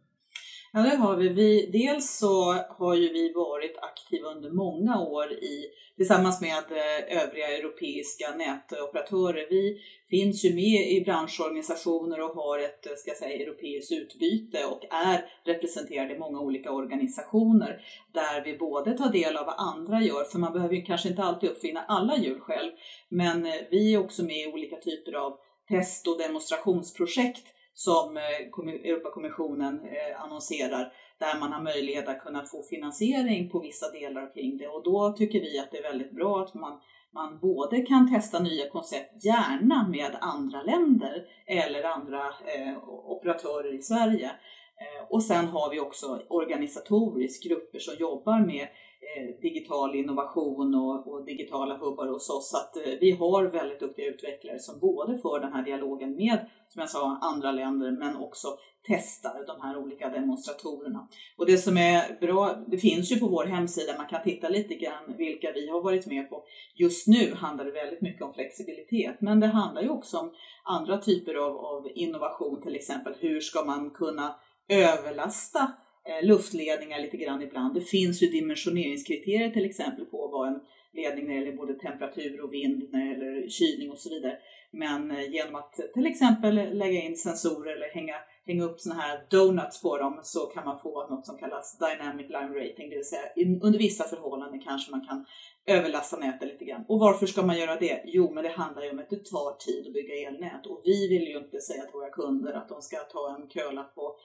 Ja, 0.74 0.80
det 0.80 0.96
har 0.96 1.16
vi. 1.16 1.30
vi. 1.30 1.70
Dels 1.72 2.18
så 2.18 2.54
har 2.54 2.96
ju 2.96 3.14
vi 3.14 3.34
varit 3.34 3.78
aktiva 3.82 4.28
under 4.30 4.52
många 4.52 5.00
år 5.00 5.32
i, 5.32 5.66
tillsammans 5.98 6.42
med 6.42 6.64
eh, 6.72 7.24
övriga 7.24 7.58
europeiska 7.58 8.26
nätoperatörer. 8.38 9.48
Vi 9.50 9.78
finns 10.10 10.46
ju 10.46 10.56
med 10.56 10.92
i 10.92 11.04
branschorganisationer 11.06 12.22
och 12.22 12.36
har 12.36 12.60
ett 12.60 12.86
eh, 12.86 12.92
ska 12.98 13.10
jag 13.10 13.18
säga, 13.18 13.44
europeiskt 13.44 13.92
utbyte 13.92 14.66
och 14.66 14.82
är 14.92 15.26
representerade 15.46 16.16
i 16.16 16.20
många 16.20 16.40
olika 16.40 16.72
organisationer 16.72 17.82
där 18.14 18.44
vi 18.46 18.58
både 18.58 18.98
tar 18.98 19.12
del 19.12 19.38
av 19.38 19.46
vad 19.46 19.56
andra 19.58 20.02
gör, 20.02 20.24
för 20.24 20.40
man 20.40 20.54
behöver 20.54 20.76
ju 20.76 20.82
kanske 20.82 21.10
inte 21.10 21.24
alltid 21.24 21.50
uppfinna 21.50 21.86
alla 21.88 22.18
hjul 22.18 22.40
själv, 22.40 22.72
men 23.10 23.46
eh, 23.46 23.54
vi 23.72 23.94
är 23.94 23.98
också 23.98 24.24
med 24.24 24.38
i 24.38 24.52
olika 24.54 24.76
typer 24.76 25.14
av 25.14 25.40
test 25.70 26.08
och 26.08 26.18
demonstrationsprojekt 26.18 27.48
som 27.74 28.18
eh, 28.18 28.24
Europakommissionen 28.24 29.82
eh, 29.86 30.24
annonserar 30.24 30.94
där 31.20 31.40
man 31.40 31.54
har 31.54 31.62
möjlighet 31.62 32.08
att 32.08 32.20
kunna 32.20 32.44
få 32.44 32.64
finansiering 32.64 33.50
på 33.50 33.60
vissa 33.60 33.92
delar 33.92 34.34
kring 34.34 34.58
det 34.58 34.68
och 34.68 34.84
då 34.84 35.14
tycker 35.18 35.40
vi 35.40 35.60
att 35.60 35.72
det 35.72 35.78
är 35.78 35.84
väldigt 35.84 36.12
bra 36.12 36.42
att 36.42 36.54
man, 36.54 36.80
man 37.12 37.40
både 37.40 37.82
kan 37.82 38.14
testa 38.14 38.40
nya 38.40 38.70
koncept, 38.70 39.26
gärna 39.26 39.88
med 39.88 40.18
andra 40.22 40.62
länder 40.62 41.26
eller 41.46 41.84
andra 41.84 42.24
eh, 42.28 42.90
operatörer 42.90 43.74
i 43.74 43.82
Sverige. 43.82 44.32
Eh, 44.80 45.06
och 45.10 45.24
sen 45.24 45.46
har 45.46 45.70
vi 45.70 45.80
också 45.80 46.22
organisatoriskt 46.28 47.44
grupper 47.44 47.80
som 47.80 47.96
jobbar 48.00 48.40
med 48.40 48.68
Eh, 49.00 49.42
digital 49.42 49.96
innovation 49.96 50.76
och, 50.76 51.08
och, 51.08 51.26
digitala 51.26 51.78
hubbar 51.78 52.08
hos 52.08 52.30
oss. 52.30 52.50
Så 52.52 52.58
att 52.58 52.78
eh, 52.78 52.94
vi 53.02 53.12
har 53.12 53.44
väldigt 53.44 53.80
duktiga 53.80 54.06
utvecklare 54.06 54.60
som 54.60 54.80
både 54.80 55.18
för 55.18 55.40
den 55.40 55.54
här 55.54 55.64
dialogen 55.64 56.16
med, 56.16 56.40
som 56.68 56.80
jag 56.80 56.90
sa, 56.90 57.20
andra 57.22 57.52
länder 57.52 57.92
men 57.92 58.16
också 58.16 58.48
testar 58.88 59.46
de 59.48 59.62
här 59.62 59.78
olika 59.78 60.10
demonstratorerna. 60.10 61.08
Och 61.38 61.46
det 61.46 61.58
som 61.58 61.78
är 61.78 62.20
bra, 62.22 62.64
det 62.68 62.78
finns 62.78 63.12
ju 63.12 63.20
på 63.20 63.28
vår 63.28 63.46
hemsida, 63.46 63.98
man 63.98 64.08
kan 64.08 64.24
titta 64.24 64.50
lite 64.50 64.76
grann 64.76 65.18
vilka 65.18 65.52
vi 65.52 65.70
har 65.70 65.82
varit 65.82 66.08
med 66.08 66.30
på. 66.30 66.44
Just 66.76 67.08
nu 67.08 67.34
handlar 67.36 67.66
det 67.66 67.72
väldigt 67.72 68.02
mycket 68.02 68.22
om 68.22 68.34
flexibilitet, 68.34 69.22
men 69.22 69.40
det 69.40 69.48
handlar 69.48 69.82
ju 69.82 69.90
också 69.90 70.18
om 70.18 70.32
andra 70.64 70.98
typer 70.98 71.36
av, 71.36 71.58
av 71.58 71.88
innovation, 71.96 72.62
till 72.62 72.76
exempel 72.76 73.14
hur 73.20 73.40
ska 73.40 73.66
man 73.66 73.90
kunna 73.90 74.36
överlasta 74.70 75.72
Eh, 76.08 76.26
luftledningar 76.26 77.00
lite 77.00 77.18
grann 77.18 77.42
ibland. 77.42 77.74
Det 77.74 77.82
finns 77.82 78.24
ju 78.24 78.28
dimensioneringskriterier 78.28 79.50
till 79.50 79.66
exempel 79.66 80.06
på 80.06 80.28
vad 80.28 80.48
en 80.48 80.60
ledning 80.94 81.28
när 81.28 81.34
det 81.34 81.40
gäller 81.40 81.58
både 81.58 81.74
temperatur 81.74 82.42
och 82.44 82.54
vind, 82.54 82.90
när 82.92 83.00
det 83.00 83.12
gäller 83.12 83.50
kylning 83.50 83.92
och 83.92 83.98
så 83.98 84.10
vidare. 84.10 84.38
Men 84.72 85.12
eh, 85.12 85.32
genom 85.32 85.56
att 85.56 85.80
till 85.94 86.08
exempel 86.08 86.78
lägga 86.78 87.02
in 87.02 87.18
sensorer 87.18 87.76
eller 87.76 87.88
hänga, 87.88 88.16
hänga 88.46 88.64
upp 88.64 88.80
sådana 88.80 89.02
här 89.02 89.20
donuts 89.30 89.82
på 89.82 89.98
dem 89.98 90.20
så 90.24 90.40
kan 90.40 90.66
man 90.66 90.80
få 90.80 91.08
något 91.08 91.26
som 91.26 91.38
kallas 91.38 91.78
dynamic 91.78 92.30
line 92.30 92.54
rating, 92.54 92.90
det 92.90 92.96
vill 92.96 93.06
säga 93.06 93.22
under 93.62 93.80
vissa 93.80 94.04
förhållanden 94.04 94.60
kanske 94.60 94.92
man 94.92 95.06
kan 95.06 95.26
överlasta 95.66 96.18
nätet 96.18 96.48
lite 96.48 96.66
grann. 96.66 96.86
Och 96.88 97.00
varför 97.00 97.26
ska 97.26 97.42
man 97.42 97.58
göra 97.58 97.76
det? 97.76 98.02
Jo, 98.06 98.34
men 98.34 98.44
det 98.44 98.50
handlar 98.50 98.84
ju 98.84 98.90
om 98.90 99.00
att 99.00 99.10
det 99.10 99.26
tar 99.26 99.58
tid 99.58 99.88
att 99.88 99.94
bygga 99.94 100.28
elnät 100.28 100.66
och 100.66 100.82
vi 100.84 101.08
vill 101.08 101.28
ju 101.28 101.38
inte 101.38 101.62
säga 101.62 101.82
till 101.82 101.94
våra 101.94 102.10
kunder 102.10 102.54
att 102.54 102.70
de 102.70 102.82
ska 102.82 102.98
ta 102.98 103.36
en 103.36 103.50
kölapp 103.50 103.96
på 103.96 104.16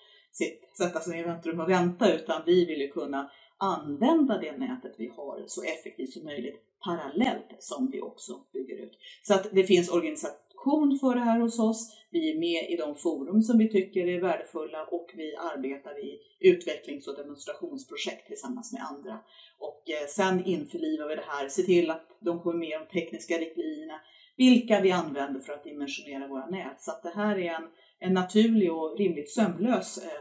sätta 0.79 1.01
sig 1.01 1.21
i 1.21 1.23
väntrum 1.23 1.61
och 1.61 1.71
vänta, 1.71 2.13
utan 2.13 2.43
vi 2.47 2.65
vill 2.65 2.81
ju 2.81 2.89
kunna 2.89 3.31
använda 3.57 4.39
det 4.39 4.57
nätet 4.57 4.95
vi 4.99 5.09
har 5.17 5.45
så 5.47 5.63
effektivt 5.63 6.13
som 6.13 6.25
möjligt 6.25 6.57
parallellt 6.85 7.57
som 7.59 7.91
vi 7.91 8.01
också 8.01 8.33
bygger 8.53 8.77
ut. 8.77 8.99
Så 9.23 9.35
att 9.35 9.47
det 9.53 9.65
finns 9.65 9.91
organisation 9.91 10.99
för 11.01 11.15
det 11.15 11.21
här 11.21 11.41
hos 11.41 11.59
oss. 11.59 11.97
Vi 12.11 12.31
är 12.31 12.39
med 12.39 12.71
i 12.71 12.77
de 12.77 12.97
forum 12.97 13.43
som 13.43 13.59
vi 13.59 13.69
tycker 13.69 14.09
är 14.09 14.21
värdefulla 14.21 14.85
och 14.85 15.11
vi 15.15 15.37
arbetar 15.37 16.05
i 16.05 16.19
utvecklings 16.41 17.09
och 17.09 17.17
demonstrationsprojekt 17.17 18.27
tillsammans 18.27 18.73
med 18.73 18.83
andra. 18.83 19.19
Och 19.59 19.91
eh, 19.91 20.07
sen 20.09 20.45
införlivar 20.45 21.09
vi 21.09 21.15
det 21.15 21.25
här, 21.27 21.49
se 21.49 21.63
till 21.63 21.91
att 21.91 22.07
de 22.21 22.41
kommer 22.41 22.59
med 22.59 22.81
de 22.81 23.01
tekniska 23.01 23.35
riktlinjerna, 23.35 24.01
vilka 24.37 24.81
vi 24.81 24.93
använder 24.93 25.41
för 25.41 25.53
att 25.53 25.65
dimensionera 25.65 26.29
våra 26.29 26.47
nät. 26.47 26.83
Så 26.83 26.91
att 26.91 27.03
det 27.03 27.13
här 27.15 27.39
är 27.39 27.55
en 27.55 27.69
en 28.03 28.15
naturlig 28.15 28.73
och 28.73 28.99
rimligt 28.99 29.31
sömlös 29.31 29.99
eh, 29.99 30.21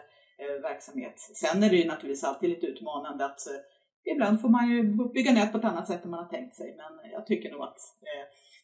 verksamhet. 0.61 1.19
Sen 1.19 1.63
är 1.63 1.69
det 1.69 1.75
ju 1.75 1.87
naturligtvis 1.87 2.23
alltid 2.23 2.49
lite 2.49 2.67
utmanande 2.67 3.25
att 3.25 3.47
eh, 3.47 4.13
ibland 4.13 4.41
får 4.41 4.49
man 4.49 4.69
ju 4.69 4.83
bygga 5.13 5.33
nät 5.33 5.51
på 5.51 5.57
ett 5.57 5.63
annat 5.63 5.87
sätt 5.87 6.05
än 6.05 6.11
man 6.11 6.23
har 6.23 6.29
tänkt 6.29 6.55
sig. 6.55 6.75
Men 6.77 7.11
jag 7.11 7.25
tycker 7.25 7.51
nog 7.51 7.61
att 7.61 7.77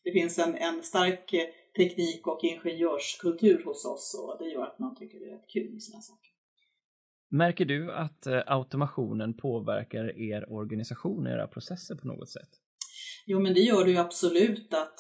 det 0.04 0.12
finns 0.12 0.40
en, 0.40 0.56
en 0.56 0.84
stark 0.84 1.34
teknik 1.78 2.28
och 2.28 2.44
ingenjörskultur 2.44 3.64
hos 3.66 3.86
oss 3.86 4.24
och 4.24 4.44
det 4.44 4.50
gör 4.50 4.64
att 4.64 4.80
man 4.80 4.96
tycker 4.96 5.20
det 5.20 5.26
är 5.26 5.32
rätt 5.32 5.48
kul 5.48 5.74
med 5.74 5.84
sådana 5.84 6.02
saker. 6.02 6.32
Märker 7.30 7.66
du 7.66 7.94
att 7.94 8.28
automationen 8.46 9.34
påverkar 9.34 10.20
er 10.20 10.52
organisation, 10.52 11.28
era 11.28 11.48
processer 11.48 11.96
på 11.96 12.08
något 12.08 12.30
sätt? 12.30 12.50
Jo, 13.26 13.40
men 13.40 13.54
det 13.54 13.60
gör 13.60 13.86
det 13.86 13.92
ju 13.92 13.98
absolut. 13.98 14.74
att 14.74 15.00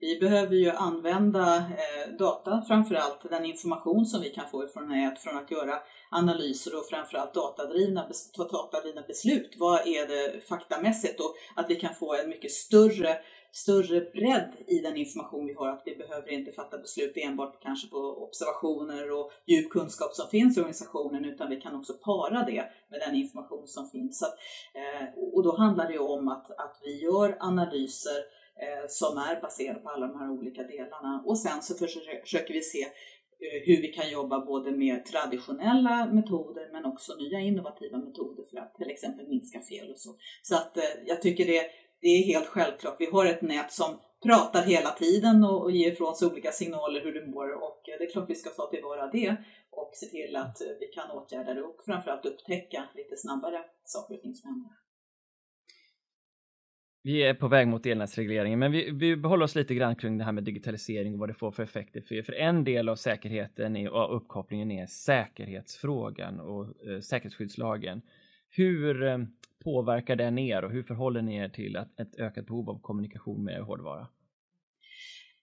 vi 0.00 0.18
behöver 0.20 0.54
ju 0.54 0.70
använda 0.70 1.56
eh, 1.56 2.16
data, 2.18 2.64
framförallt 2.68 3.30
den 3.30 3.44
information 3.44 4.06
som 4.06 4.20
vi 4.20 4.30
kan 4.30 4.50
få 4.50 4.64
ifrån 4.64 4.88
nät 4.88 5.18
från 5.18 5.38
att 5.38 5.50
göra 5.50 5.74
analyser 6.08 6.78
och 6.78 6.86
framförallt 6.86 7.34
datadrivna, 7.34 8.08
datadrivna 8.36 9.02
beslut. 9.02 9.54
Vad 9.58 9.86
är 9.86 10.06
det 10.06 10.48
faktamässigt 10.48 11.20
och 11.20 11.34
att 11.56 11.70
vi 11.70 11.76
kan 11.76 11.94
få 11.94 12.14
en 12.14 12.28
mycket 12.28 12.52
större 12.52 13.18
större 13.52 14.00
bredd 14.00 14.52
i 14.66 14.78
den 14.78 14.96
information 14.96 15.46
vi 15.46 15.54
har, 15.54 15.68
att 15.68 15.82
vi 15.84 15.96
behöver 15.96 16.28
inte 16.28 16.52
fatta 16.52 16.78
beslut 16.78 17.12
enbart 17.16 17.62
kanske 17.62 17.88
på 17.88 17.98
observationer 17.98 19.12
och 19.12 19.32
djup 19.46 19.70
kunskap 19.70 20.14
som 20.14 20.28
finns 20.28 20.56
i 20.56 20.60
organisationen, 20.60 21.24
utan 21.24 21.50
vi 21.50 21.60
kan 21.60 21.76
också 21.76 21.92
para 21.92 22.44
det 22.44 22.64
med 22.88 23.00
den 23.00 23.14
information 23.14 23.66
som 23.66 23.90
finns. 23.90 24.18
Så, 24.18 24.26
eh, 24.78 25.34
och 25.34 25.42
då 25.42 25.56
handlar 25.56 25.88
det 25.92 25.98
om 25.98 26.28
att, 26.28 26.50
att 26.50 26.80
vi 26.84 27.02
gör 27.02 27.36
analyser 27.40 28.18
eh, 28.56 28.88
som 28.88 29.18
är 29.18 29.40
baserade 29.40 29.80
på 29.80 29.88
alla 29.90 30.06
de 30.06 30.18
här 30.18 30.30
olika 30.30 30.62
delarna. 30.62 31.22
Och 31.26 31.38
sen 31.38 31.62
så 31.62 31.74
försöker 31.74 32.54
vi 32.54 32.62
se 32.62 32.86
Eh, 33.40 33.66
hur 33.66 33.82
vi 33.82 33.88
kan 33.88 34.10
jobba 34.10 34.44
både 34.44 34.70
med 34.70 35.04
traditionella 35.04 36.06
metoder 36.12 36.68
men 36.72 36.84
också 36.84 37.14
nya 37.14 37.40
innovativa 37.40 37.98
metoder 37.98 38.44
för 38.50 38.58
att 38.58 38.74
till 38.74 38.90
exempel 38.90 39.28
minska 39.28 39.60
fel 39.60 39.90
och 39.90 39.98
så. 39.98 40.16
Så 40.42 40.54
att 40.56 40.76
eh, 40.76 40.84
jag 41.06 41.22
tycker 41.22 41.46
det, 41.46 41.62
det 42.00 42.08
är 42.08 42.22
helt 42.22 42.46
självklart. 42.46 42.96
Vi 42.98 43.06
har 43.06 43.26
ett 43.26 43.42
nät 43.42 43.72
som 43.72 43.98
pratar 44.22 44.62
hela 44.62 44.90
tiden 44.90 45.44
och, 45.44 45.62
och 45.62 45.70
ger 45.70 45.92
ifrån 45.92 46.16
sig 46.16 46.28
olika 46.28 46.52
signaler 46.52 47.00
hur 47.00 47.14
det 47.14 47.26
mår 47.26 47.50
och 47.52 47.88
eh, 47.88 47.98
det 47.98 48.04
är 48.04 48.10
klart 48.10 48.30
vi 48.30 48.34
ska 48.34 48.50
ta 48.50 48.70
tillvara 48.70 49.06
det 49.06 49.36
och 49.70 49.90
se 49.94 50.06
till 50.06 50.36
att 50.36 50.62
vi 50.80 50.86
kan 50.86 51.10
åtgärda 51.10 51.54
det 51.54 51.62
och 51.62 51.82
framförallt 51.84 52.26
upptäcka 52.26 52.84
lite 52.94 53.16
snabbare 53.16 53.64
saker 53.84 54.14
och 54.14 54.22
ting 54.22 54.34
som 54.34 54.50
händer. 54.50 54.70
Vi 57.02 57.22
är 57.22 57.34
på 57.34 57.48
väg 57.48 57.68
mot 57.68 57.86
elnätsregleringen, 57.86 58.58
men 58.58 58.72
vi, 58.72 58.90
vi 58.90 59.16
behåller 59.16 59.44
oss 59.44 59.54
lite 59.54 59.74
grann 59.74 59.96
kring 59.96 60.18
det 60.18 60.24
här 60.24 60.32
med 60.32 60.44
digitalisering 60.44 61.14
och 61.14 61.18
vad 61.18 61.28
det 61.28 61.34
får 61.34 61.50
för 61.50 61.62
effekter. 61.62 62.00
För, 62.00 62.22
för 62.22 62.32
en 62.32 62.64
del 62.64 62.88
av 62.88 62.96
säkerheten 62.96 63.88
och 63.88 64.16
uppkopplingen 64.16 64.70
är 64.70 64.86
säkerhetsfrågan 64.86 66.40
och 66.40 66.64
eh, 66.64 67.00
säkerhetsskyddslagen. 67.00 68.02
Hur 68.50 69.02
eh, 69.02 69.18
påverkar 69.64 70.16
den 70.16 70.38
er 70.38 70.64
och 70.64 70.70
hur 70.70 70.82
förhåller 70.82 71.22
ni 71.22 71.36
er 71.36 71.48
till 71.48 71.76
att, 71.76 72.00
ett 72.00 72.20
ökat 72.20 72.46
behov 72.46 72.70
av 72.70 72.80
kommunikation 72.80 73.44
med 73.44 73.62
hårdvara? 73.62 74.06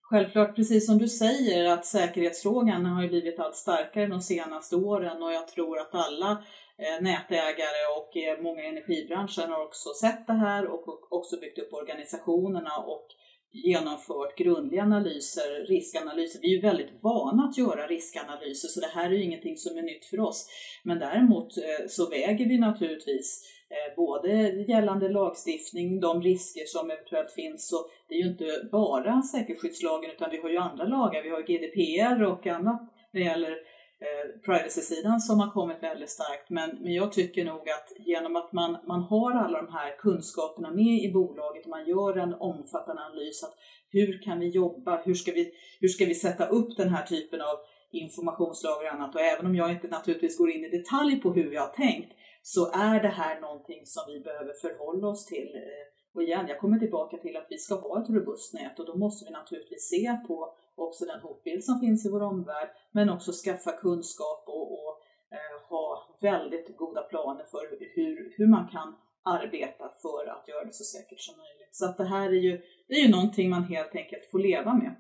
Självklart, 0.02 0.56
precis 0.56 0.86
som 0.86 0.98
du 0.98 1.08
säger, 1.08 1.74
att 1.74 1.86
säkerhetsfrågan 1.86 2.86
har 2.86 3.04
ju 3.04 3.10
blivit 3.10 3.40
allt 3.40 3.56
starkare 3.56 4.08
de 4.08 4.22
senaste 4.22 4.76
åren 4.76 5.24
och 5.24 5.32
jag 5.32 5.48
tror 5.48 5.80
att 5.80 5.96
alla 5.96 6.44
Eh, 6.78 7.02
nätägare 7.02 7.82
och 7.98 8.18
eh, 8.18 8.42
många 8.42 8.64
i 8.64 8.68
energibranschen 8.68 9.52
har 9.52 9.64
också 9.64 9.90
sett 10.02 10.28
det 10.28 10.34
här 10.34 10.66
och 10.68 11.14
också 11.14 11.40
byggt 11.40 11.60
upp 11.60 11.74
organisationerna 11.74 12.78
och 12.78 13.08
genomfört 13.52 14.38
grundliga 14.38 14.84
analyser, 14.84 15.66
riskanalyser. 15.66 16.40
Vi 16.42 16.48
är 16.48 16.56
ju 16.56 16.62
väldigt 16.62 17.04
vana 17.04 17.44
att 17.44 17.58
göra 17.58 17.88
riskanalyser 17.88 18.68
så 18.68 18.80
det 18.80 18.92
här 18.94 19.06
är 19.06 19.14
ju 19.14 19.24
ingenting 19.24 19.58
som 19.58 19.78
är 19.78 19.82
nytt 19.82 20.06
för 20.06 20.20
oss. 20.20 20.48
Men 20.84 21.00
däremot 21.00 21.58
eh, 21.58 21.88
så 21.88 22.10
väger 22.10 22.46
vi 22.46 22.58
naturligtvis 22.58 23.52
både 23.96 24.32
gällande 24.68 25.10
lagstiftning, 25.10 26.00
de 26.00 26.22
risker 26.22 26.66
som 26.66 26.92
eventuellt 26.92 27.32
finns. 27.32 27.74
och 27.74 27.90
det 28.08 28.16
är 28.16 28.20
ju 28.20 28.30
inte 28.30 28.70
bara 28.72 29.22
säkerhetsskyddslagen 29.22 30.12
utan 30.12 30.32
vi 30.32 30.38
har 30.38 30.50
ju 30.50 30.58
andra 30.58 30.86
lagar. 30.86 31.24
Vi 31.24 31.30
har 31.30 31.42
GDPR 31.42 32.24
och 32.24 32.48
annat 32.48 32.82
när 33.12 33.22
det 33.22 33.28
gäller 33.28 33.58
eh, 34.06 34.26
privacy-sidan 34.46 35.20
som 35.20 35.40
har 35.40 35.52
kommit 35.52 35.84
väldigt 35.84 36.10
starkt. 36.10 36.50
Men, 36.50 36.70
men 36.82 36.94
jag 36.94 37.12
tycker 37.12 37.46
nog 37.46 37.70
att 37.70 37.92
genom 38.00 38.36
att 38.36 38.54
man, 38.54 38.78
man 38.88 39.02
har 39.02 39.32
alla 39.32 39.62
de 39.62 39.74
här 39.74 39.96
kunskaperna 39.98 40.72
med 40.72 41.04
i 41.04 41.12
bolaget 41.14 41.64
och 41.64 41.70
man 41.70 41.88
gör 41.88 42.18
en 42.18 42.34
omfattande 42.34 43.02
analys 43.02 43.44
att 43.44 43.56
hur 43.90 44.22
kan 44.22 44.40
vi 44.40 44.50
jobba, 44.50 45.02
hur 45.06 45.14
ska 45.14 45.32
vi, 45.32 45.52
hur 45.80 45.88
ska 45.88 46.06
vi 46.06 46.16
sätta 46.16 46.46
upp 46.48 46.78
den 46.78 46.90
här 46.90 47.06
typen 47.06 47.42
av 47.42 47.58
informationslager 47.92 48.88
och 48.88 48.94
annat. 48.94 49.16
Och 49.16 49.22
även 49.22 49.46
om 49.46 49.56
jag 49.56 49.72
inte 49.72 49.88
naturligtvis 49.88 50.38
går 50.38 50.50
in 50.52 50.66
i 50.66 50.70
detalj 50.70 51.22
på 51.22 51.34
hur 51.34 51.50
vi 51.50 51.58
har 51.58 51.68
tänkt 51.68 52.12
så 52.42 52.72
är 52.72 53.02
det 53.02 53.08
här 53.22 53.42
någonting 53.42 53.82
som 53.86 54.04
vi 54.08 54.20
behöver 54.20 54.54
förhålla 54.54 55.08
oss 55.08 55.26
till 55.26 55.52
eh, 55.56 56.16
Och 56.16 56.24
igen, 56.24 56.46
jag 56.48 56.60
kommer 56.60 56.80
tillbaka 56.80 57.18
till 57.18 57.38
att 57.38 57.48
vi 57.50 57.58
ska 57.58 57.76
ha 57.76 58.04
ett 58.04 58.10
robust 58.10 58.54
nät 58.54 58.80
och 58.80 58.86
då 58.86 58.96
måste 58.98 59.26
vi 59.26 59.32
naturligtvis 59.32 59.90
se 59.90 60.18
på 60.28 60.54
också 60.76 61.06
den 61.06 61.20
hotbild 61.20 61.64
som 61.64 61.80
finns 61.80 62.06
i 62.06 62.10
vår 62.10 62.24
omvärld, 62.24 62.70
men 62.92 63.10
också 63.10 63.32
skaffa 63.32 63.72
kunskap 63.72 64.44
och, 64.48 64.72
och 64.74 65.02
eh, 65.32 65.70
ha 65.70 66.18
väldigt 66.22 66.78
goda 66.78 67.02
planer 67.02 67.46
för 67.52 67.78
hur, 67.96 68.34
hur 68.38 68.48
man 68.48 68.68
kan 68.68 68.96
arbeta 69.24 69.92
för 70.02 70.28
att 70.30 70.48
göra 70.48 70.66
det 70.66 70.74
så 70.74 70.84
säkert 70.84 71.20
som 71.20 71.36
möjligt. 71.38 71.76
Så 71.76 71.86
att 71.86 71.98
det 71.98 72.06
här 72.06 72.30
är 72.30 72.42
ju, 72.48 72.62
det 72.88 72.94
är 72.94 73.04
ju 73.06 73.12
någonting 73.12 73.50
man 73.50 73.64
helt 73.64 73.96
enkelt 73.96 74.26
får 74.32 74.40
leva 74.40 74.74
med. 74.74 74.96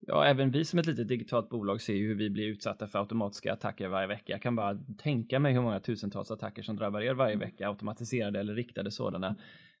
Ja, 0.00 0.26
även 0.26 0.50
vi 0.50 0.64
som 0.64 0.78
ett 0.78 0.86
litet 0.86 1.08
digitalt 1.08 1.48
bolag 1.48 1.80
ser 1.80 1.94
ju 1.94 2.08
hur 2.08 2.14
vi 2.14 2.30
blir 2.30 2.46
utsatta 2.48 2.86
för 2.86 2.98
automatiska 2.98 3.52
attacker 3.52 3.88
varje 3.88 4.06
vecka. 4.06 4.32
Jag 4.32 4.42
kan 4.42 4.56
bara 4.56 4.78
tänka 4.98 5.38
mig 5.38 5.52
hur 5.52 5.60
många 5.60 5.80
tusentals 5.80 6.30
attacker 6.30 6.62
som 6.62 6.76
drabbar 6.76 7.00
er 7.00 7.14
varje 7.14 7.36
vecka, 7.36 7.68
automatiserade 7.68 8.40
eller 8.40 8.54
riktade 8.54 8.90
sådana. 8.90 9.26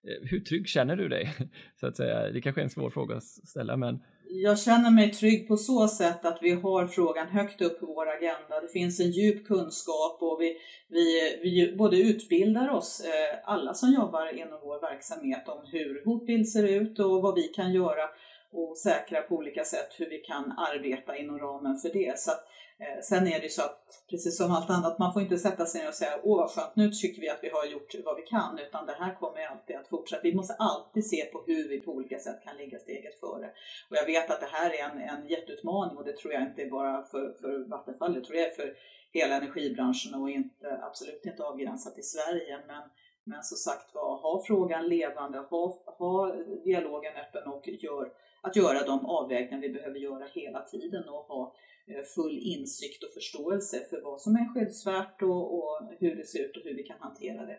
Eh, 0.02 0.28
hur 0.30 0.40
trygg 0.40 0.68
känner 0.68 0.96
du 0.96 1.08
dig? 1.08 1.34
Så 1.80 1.86
att 1.86 1.96
säga, 1.96 2.30
det 2.30 2.40
kanske 2.40 2.60
är 2.60 2.64
en 2.64 2.70
svår 2.70 2.90
fråga 2.90 3.16
att 3.16 3.24
ställa, 3.24 3.76
men 3.76 4.02
jag 4.32 4.58
känner 4.58 4.90
mig 4.90 5.10
trygg 5.10 5.48
på 5.48 5.56
så 5.56 5.88
sätt 5.88 6.24
att 6.24 6.38
vi 6.42 6.50
har 6.50 6.86
frågan 6.86 7.28
högt 7.28 7.62
upp 7.62 7.80
på 7.80 7.86
vår 7.86 8.08
agenda. 8.08 8.60
Det 8.62 8.68
finns 8.72 9.00
en 9.00 9.10
djup 9.10 9.46
kunskap 9.46 10.18
och 10.20 10.40
vi, 10.40 10.56
vi, 10.88 11.38
vi 11.42 11.76
både 11.76 11.96
utbildar 11.96 12.68
oss, 12.68 13.00
eh, 13.00 13.38
alla 13.44 13.74
som 13.74 13.92
jobbar 13.92 14.38
inom 14.38 14.58
vår 14.62 14.80
verksamhet, 14.80 15.48
om 15.48 15.58
hur 15.72 16.04
hotbild 16.04 16.48
ser 16.48 16.64
ut 16.64 16.98
och 16.98 17.22
vad 17.22 17.34
vi 17.34 17.42
kan 17.42 17.72
göra 17.72 18.08
och 18.52 18.76
säkra 18.76 19.22
på 19.22 19.34
olika 19.34 19.64
sätt 19.64 19.88
hur 19.98 20.10
vi 20.10 20.18
kan 20.18 20.52
arbeta 20.52 21.16
inom 21.16 21.38
ramen 21.38 21.78
för 21.78 21.88
det. 21.92 22.18
Så 22.18 22.30
att, 22.30 22.38
eh, 22.38 22.59
Eh, 22.80 23.00
sen 23.02 23.26
är 23.26 23.38
det 23.38 23.42
ju 23.42 23.48
så 23.48 23.62
att, 23.62 24.04
precis 24.10 24.36
som 24.36 24.52
allt 24.52 24.70
annat, 24.70 24.98
man 24.98 25.12
får 25.12 25.22
inte 25.22 25.38
sätta 25.38 25.66
sig 25.66 25.80
ner 25.80 25.88
och 25.88 25.94
säga 25.94 26.20
åh 26.22 26.38
vad 26.38 26.50
skönt, 26.50 26.76
nu 26.76 26.90
tycker 26.90 27.20
vi 27.20 27.28
att 27.28 27.38
vi 27.42 27.48
har 27.48 27.64
gjort 27.64 27.94
vad 28.04 28.16
vi 28.16 28.22
kan, 28.22 28.58
utan 28.58 28.86
det 28.86 28.96
här 28.98 29.14
kommer 29.14 29.46
alltid 29.46 29.76
att 29.76 29.88
fortsätta. 29.88 30.22
Vi 30.22 30.34
måste 30.34 30.54
alltid 30.54 31.06
se 31.06 31.24
på 31.24 31.42
hur 31.46 31.68
vi 31.68 31.80
på 31.80 31.92
olika 31.92 32.18
sätt 32.18 32.44
kan 32.44 32.56
ligga 32.56 32.78
steget 32.78 33.20
före. 33.20 33.50
Och 33.90 33.96
jag 33.96 34.06
vet 34.06 34.30
att 34.30 34.40
det 34.40 34.46
här 34.50 34.70
är 34.70 34.90
en, 34.90 34.98
en 34.98 35.26
jätteutmaning 35.26 35.96
och 35.96 36.04
det 36.04 36.16
tror 36.16 36.32
jag 36.32 36.42
inte 36.42 36.62
är 36.62 36.70
bara 36.70 37.02
för, 37.02 37.32
för 37.40 37.68
Vattenfall, 37.68 38.14
det 38.14 38.24
tror 38.24 38.36
jag 38.38 38.46
är 38.46 38.54
för 38.54 38.76
hela 39.12 39.34
energibranschen 39.34 40.14
och 40.14 40.30
inte, 40.30 40.80
absolut 40.82 41.26
inte 41.26 41.44
avgränsat 41.44 41.98
i 41.98 42.02
Sverige. 42.02 42.58
Men, 42.66 42.82
men 43.24 43.42
som 43.42 43.56
sagt 43.56 43.94
var, 43.94 44.16
ha 44.16 44.42
frågan 44.46 44.88
levande, 44.88 45.38
ha, 45.38 45.82
ha 45.98 46.32
dialogen 46.64 47.12
öppen 47.16 47.52
och 47.52 47.68
gör 47.68 48.12
att 48.42 48.56
göra 48.56 48.86
de 48.86 49.06
avvägningar 49.06 49.60
vi 49.60 49.68
behöver 49.68 49.98
göra 49.98 50.24
hela 50.34 50.62
tiden 50.62 51.08
och 51.08 51.24
ha 51.24 51.54
Eh, 51.90 52.04
full 52.04 52.38
insikt 52.38 53.04
och 53.04 53.10
förståelse 53.10 53.86
för 53.90 54.00
vad 54.00 54.20
som 54.20 54.36
är 54.36 54.54
skyddsvärt 54.54 55.22
och, 55.22 55.54
och 55.54 55.80
hur 55.98 56.16
det 56.16 56.26
ser 56.26 56.44
ut 56.44 56.56
och 56.56 56.62
hur 56.64 56.74
vi 56.74 56.82
kan 56.82 57.00
hantera 57.00 57.46
det. 57.46 57.58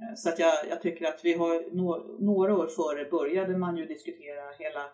Eh, 0.00 0.14
så 0.16 0.28
att 0.28 0.38
jag, 0.38 0.54
jag 0.68 0.82
tycker 0.82 1.04
att 1.06 1.20
vi 1.24 1.32
har 1.32 1.74
no, 1.76 2.16
några 2.20 2.56
år 2.56 2.66
före 2.66 3.04
började 3.04 3.56
man 3.58 3.76
ju 3.76 3.86
diskutera 3.86 4.50
hela 4.58 4.84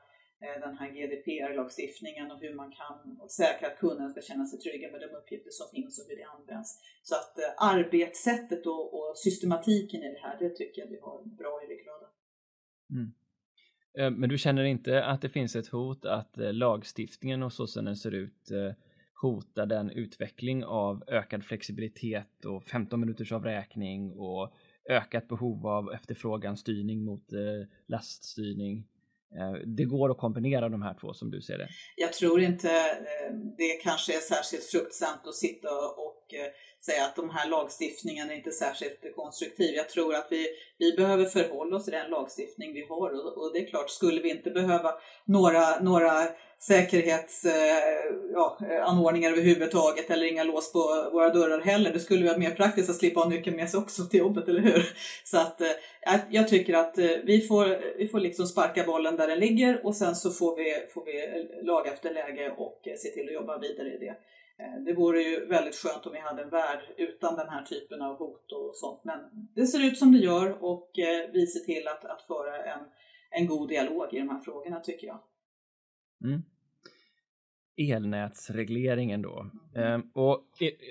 eh, 0.43 0.61
den 0.61 0.77
här 0.79 0.89
GDPR-lagstiftningen 0.91 2.31
och 2.31 2.41
hur 2.41 2.55
man 2.55 2.73
kan 2.73 3.29
säkra 3.29 3.69
att 3.69 3.79
kunden 3.79 4.11
ska 4.11 4.21
känna 4.21 4.47
sig 4.47 4.59
trygga 4.59 4.91
med 4.93 5.01
de 5.01 5.07
uppgifter 5.07 5.51
som 5.51 5.67
finns 5.75 5.99
och 6.01 6.07
hur 6.09 6.17
det 6.17 6.25
används. 6.25 6.81
Så 7.03 7.15
att 7.15 7.35
arbetssättet 7.57 8.67
och, 8.67 8.95
och 8.95 9.19
systematiken 9.19 10.03
i 10.03 10.09
det 10.13 10.21
här, 10.23 10.39
det 10.39 10.51
tycker 10.51 10.83
jag 10.83 10.89
vi 10.89 10.99
har 11.01 11.23
bra 11.25 11.63
i 11.65 11.67
ryggraden. 11.67 12.09
Mm. 12.91 13.13
Eh, 13.99 14.11
men 14.11 14.29
du 14.29 14.39
känner 14.39 14.65
inte 14.65 15.05
att 15.05 15.23
det 15.23 15.29
finns 15.29 15.57
ett 15.57 15.69
hot 15.69 16.05
att 16.05 16.39
eh, 16.39 16.53
lagstiftningen 16.53 17.43
och 17.43 17.53
så 17.53 17.67
som 17.67 17.85
den 17.85 17.97
ser 17.97 18.15
ut 18.15 18.51
eh, 18.51 18.73
hotar 19.23 19.67
den 19.67 19.91
utveckling 19.91 20.65
av 20.65 21.05
ökad 21.07 21.45
flexibilitet 21.45 22.45
och 22.45 22.65
15 22.65 23.01
minuters 23.01 23.33
avräkning 23.33 24.13
och 24.13 24.53
ökat 24.91 25.29
behov 25.29 25.67
av 25.67 25.93
efterfrågan 25.93 26.57
styrning 26.57 27.05
mot 27.05 27.25
laststyrning. 27.87 28.87
Det 29.65 29.85
går 29.85 30.11
att 30.11 30.19
kombinera 30.19 30.69
de 30.69 30.83
här 30.83 30.95
två 31.01 31.15
som 31.15 31.31
du 31.31 31.41
ser 31.41 31.59
det. 31.59 31.69
Jag 31.97 32.13
tror 32.13 32.41
inte 32.41 32.69
det 33.59 33.83
kanske 33.83 34.17
är 34.17 34.21
särskilt 34.21 34.65
fruktsamt 34.65 35.27
att 35.27 35.35
sitta 35.35 35.69
och 35.69 36.06
Eh, 36.33 36.47
säga 36.87 37.05
att 37.05 37.17
de 37.17 37.31
här 37.31 37.49
lagstiftningen 37.49 38.31
är 38.31 38.35
inte 38.35 38.51
särskilt 38.51 39.17
konstruktiv. 39.17 39.75
Jag 39.75 39.89
tror 39.89 40.15
att 40.15 40.27
vi, 40.31 40.49
vi 40.79 40.97
behöver 40.97 41.25
förhålla 41.25 41.77
oss 41.77 41.85
till 41.85 41.93
den 41.93 42.11
lagstiftning 42.11 42.75
vi 42.75 42.87
har 42.89 43.11
och, 43.11 43.39
och 43.39 43.53
det 43.53 43.59
är 43.59 43.67
klart, 43.67 43.91
skulle 43.91 44.21
vi 44.21 44.31
inte 44.31 44.51
behöva 44.51 44.95
några, 45.25 45.81
några 45.81 46.29
säkerhetsanordningar 46.59 47.71
eh, 48.21 48.33
ja, 48.33 48.59
eh, 49.29 49.33
överhuvudtaget 49.33 50.11
eller 50.11 50.27
inga 50.27 50.45
lås 50.45 50.73
på 50.73 51.11
våra 51.13 51.29
dörrar 51.29 51.61
heller. 51.61 51.93
Det 51.93 52.01
skulle 52.01 52.27
vara 52.27 52.39
mer 52.39 52.51
praktiskt 52.51 52.91
att 52.91 52.97
slippa 52.97 53.21
ha 53.21 53.29
nyckeln 53.29 53.57
med 53.57 53.71
sig 53.71 53.81
också 53.81 54.05
till 54.05 54.21
jobbet, 54.21 54.49
eller 54.49 54.61
hur? 54.61 54.93
Så 55.25 55.39
att 55.39 55.61
eh, 55.61 55.71
jag 56.31 56.49
tycker 56.49 56.75
att 56.75 56.99
eh, 56.99 57.11
vi 57.25 57.41
får, 57.41 57.97
vi 57.99 58.09
får 58.09 58.21
liksom 58.21 58.47
sparka 58.47 58.85
bollen 58.85 59.17
där 59.17 59.27
den 59.27 59.39
ligger 59.39 59.87
och 59.87 59.97
sen 59.97 60.17
så 60.17 60.31
får 60.31 60.57
vi, 60.57 60.75
får 60.95 61.05
vi 61.05 61.47
lag 61.63 61.87
efter 61.87 62.15
läge 62.15 62.55
och 62.57 62.81
se 62.85 63.09
till 63.09 63.29
att 63.29 63.35
jobba 63.35 63.59
vidare 63.59 63.89
i 63.89 63.99
det. 63.99 64.17
Eh, 64.59 64.85
det 64.85 64.95
vore 64.95 65.23
ju 65.23 65.47
väldigt 65.47 65.75
skönt 65.75 66.07
om 66.07 66.13
vi 66.13 66.19
hade 66.19 66.43
en 66.43 66.51
värld 66.51 66.81
utan 66.97 67.37
den 67.37 67.49
här 67.49 67.63
typen 67.63 68.03
av 68.03 68.17
hot 68.19 68.53
och 68.53 68.73
sånt. 68.75 69.01
Men 69.05 69.49
det 69.55 69.67
ser 69.67 69.87
ut 69.87 69.99
som 69.99 70.13
det 70.13 70.19
gör 70.19 70.65
och 70.65 70.99
eh, 70.99 71.31
vi 71.33 71.47
ser 71.47 71.61
till 71.61 71.89
att, 71.89 72.05
att 72.05 72.23
föra 72.23 72.65
en, 72.65 72.81
en 73.31 73.47
god 73.47 73.69
dialog 73.69 74.15
i 74.15 74.19
de 74.19 74.29
här 74.29 74.39
frågorna 74.39 74.81
tycker 74.81 75.07
jag. 75.07 75.21
Mm. 76.25 76.43
Elnätsregleringen 77.79 79.23
då. 79.23 79.51
Mm. 79.75 80.11
och 80.15 80.45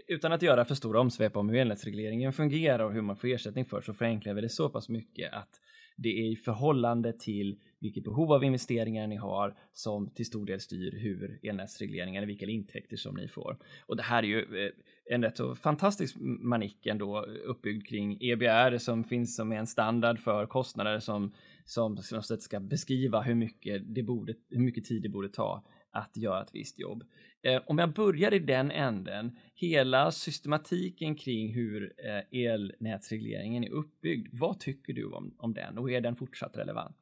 utan 0.07 0.31
att 0.31 0.41
göra 0.41 0.65
för 0.65 0.75
stora 0.75 0.99
omsvep 0.99 1.37
om 1.37 1.49
hur 1.49 1.57
elnätsregleringen 1.57 2.33
fungerar 2.33 2.83
och 2.83 2.93
hur 2.93 3.01
man 3.01 3.17
får 3.17 3.27
ersättning 3.27 3.65
för 3.65 3.81
så 3.81 3.93
förenklar 3.93 4.33
vi 4.33 4.41
det 4.41 4.49
så 4.49 4.69
pass 4.69 4.89
mycket 4.89 5.33
att 5.33 5.61
det 5.97 6.09
är 6.09 6.31
i 6.31 6.35
förhållande 6.35 7.13
till 7.13 7.59
vilket 7.85 8.03
behov 8.03 8.31
av 8.31 8.43
investeringar 8.43 9.07
ni 9.07 9.15
har 9.15 9.57
som 9.73 10.09
till 10.09 10.25
stor 10.25 10.45
del 10.45 10.59
styr 10.59 10.91
hur 10.91 11.39
elnätsregleringen, 11.43 12.27
vilka 12.27 12.45
intäkter 12.45 12.97
som 12.97 13.15
ni 13.15 13.27
får. 13.27 13.57
Och 13.85 13.97
det 13.97 14.03
här 14.03 14.23
är 14.23 14.27
ju 14.27 14.39
eh, 14.39 14.71
en 15.09 15.23
rätt 15.23 15.37
så 15.37 15.55
fantastisk 15.55 16.15
manick 16.19 16.85
ändå 16.85 17.21
uppbyggd 17.45 17.87
kring 17.87 18.17
EBR 18.21 18.77
som 18.77 19.03
finns 19.03 19.35
som 19.35 19.51
en 19.51 19.67
standard 19.67 20.19
för 20.19 20.45
kostnader 20.45 20.99
som 20.99 21.33
som 21.65 21.97
ska 22.39 22.59
beskriva 22.59 23.21
hur 23.21 23.35
mycket, 23.35 23.95
det 23.95 24.03
borde, 24.03 24.33
hur 24.49 24.61
mycket 24.61 24.85
tid 24.85 25.03
det 25.03 25.09
borde 25.09 25.29
ta 25.29 25.63
att 25.91 26.17
göra 26.17 26.41
ett 26.41 26.49
visst 26.53 26.79
jobb. 26.79 27.03
Eh, 27.41 27.61
om 27.65 27.77
jag 27.77 27.93
börjar 27.93 28.33
i 28.33 28.39
den 28.39 28.71
änden, 28.71 29.37
hela 29.55 30.11
systematiken 30.11 31.15
kring 31.15 31.53
hur 31.53 31.93
eh, 31.97 32.39
elnätsregleringen 32.41 33.63
är 33.63 33.69
uppbyggd, 33.69 34.27
vad 34.31 34.59
tycker 34.59 34.93
du 34.93 35.05
om, 35.05 35.35
om 35.37 35.53
den 35.53 35.77
och 35.77 35.91
är 35.91 36.01
den 36.01 36.15
fortsatt 36.15 36.57
relevant? 36.57 36.97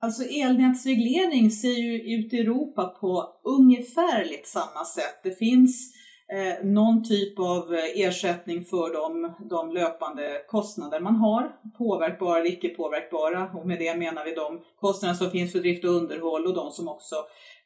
Alltså 0.00 0.22
elnätsreglering 0.22 1.50
ser 1.50 1.68
ju 1.68 2.16
ut 2.16 2.32
i 2.32 2.38
Europa 2.40 2.96
på 3.00 3.40
ungefärligt 3.44 4.46
samma 4.46 4.84
sätt. 4.84 5.20
Det 5.22 5.38
finns 5.38 5.94
eh, 6.32 6.66
någon 6.66 7.04
typ 7.04 7.38
av 7.38 7.74
ersättning 7.94 8.64
för 8.64 8.92
de, 8.92 9.32
de 9.48 9.72
löpande 9.72 10.42
kostnader 10.48 11.00
man 11.00 11.16
har, 11.16 11.52
påverkbara 11.78 12.38
eller 12.38 12.50
icke 12.50 12.68
påverkbara. 12.68 13.50
Och 13.54 13.66
med 13.66 13.78
det 13.78 13.96
menar 13.96 14.24
vi 14.24 14.34
de 14.34 14.60
kostnader 14.80 15.14
som 15.14 15.30
finns 15.30 15.52
för 15.52 15.58
drift 15.58 15.84
och 15.84 15.90
underhåll 15.90 16.46
och 16.46 16.54
de 16.54 16.70
som 16.70 16.88
också 16.88 17.16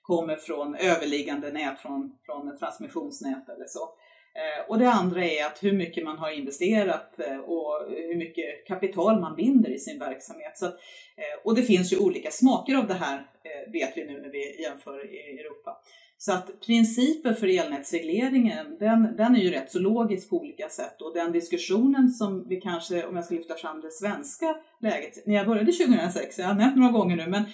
kommer 0.02 0.36
från 0.36 0.74
överliggande 0.74 1.52
nät, 1.52 1.78
från, 1.78 2.12
från 2.26 2.58
transmissionsnät 2.58 3.48
eller 3.48 3.66
så. 3.66 3.88
Eh, 4.34 4.70
och 4.70 4.78
det 4.78 4.90
andra 4.90 5.24
är 5.24 5.46
att 5.46 5.64
hur 5.64 5.72
mycket 5.72 6.04
man 6.04 6.18
har 6.18 6.30
investerat 6.30 7.20
eh, 7.20 7.38
och 7.38 7.86
hur 7.88 8.16
mycket 8.16 8.66
kapital 8.66 9.20
man 9.20 9.36
binder 9.36 9.70
i 9.70 9.78
sin 9.78 9.98
verksamhet. 9.98 10.58
Så 10.58 10.66
att, 10.66 10.74
eh, 11.16 11.44
och 11.44 11.54
det 11.54 11.62
finns 11.62 11.92
ju 11.92 11.98
olika 11.98 12.30
smaker 12.30 12.76
av 12.76 12.86
det 12.86 12.94
här, 12.94 13.26
vet 13.72 13.96
vi 13.96 14.04
nu 14.04 14.20
när 14.20 14.28
vi 14.28 14.62
jämför 14.62 15.14
i 15.14 15.38
Europa. 15.40 15.76
Så 16.18 16.32
att 16.32 16.60
principen 16.60 17.36
för 17.36 17.46
elnätsregleringen, 17.46 18.76
den, 18.78 19.16
den 19.16 19.36
är 19.36 19.40
ju 19.40 19.50
rätt 19.50 19.70
så 19.70 19.78
logisk 19.78 20.30
på 20.30 20.36
olika 20.36 20.68
sätt 20.68 21.02
och 21.02 21.14
den 21.14 21.32
diskussionen 21.32 22.08
som 22.08 22.48
vi 22.48 22.60
kanske, 22.60 23.06
om 23.06 23.16
jag 23.16 23.24
ska 23.24 23.34
lyfta 23.34 23.54
fram 23.54 23.80
det 23.80 23.90
svenska 23.90 24.56
läget, 24.80 25.26
när 25.26 25.34
jag 25.34 25.46
började 25.46 25.72
2006, 25.72 26.38
jag 26.38 26.46
har 26.46 26.54
nämnt 26.54 26.76
några 26.76 26.92
gånger 26.92 27.16
nu, 27.16 27.26
men 27.26 27.44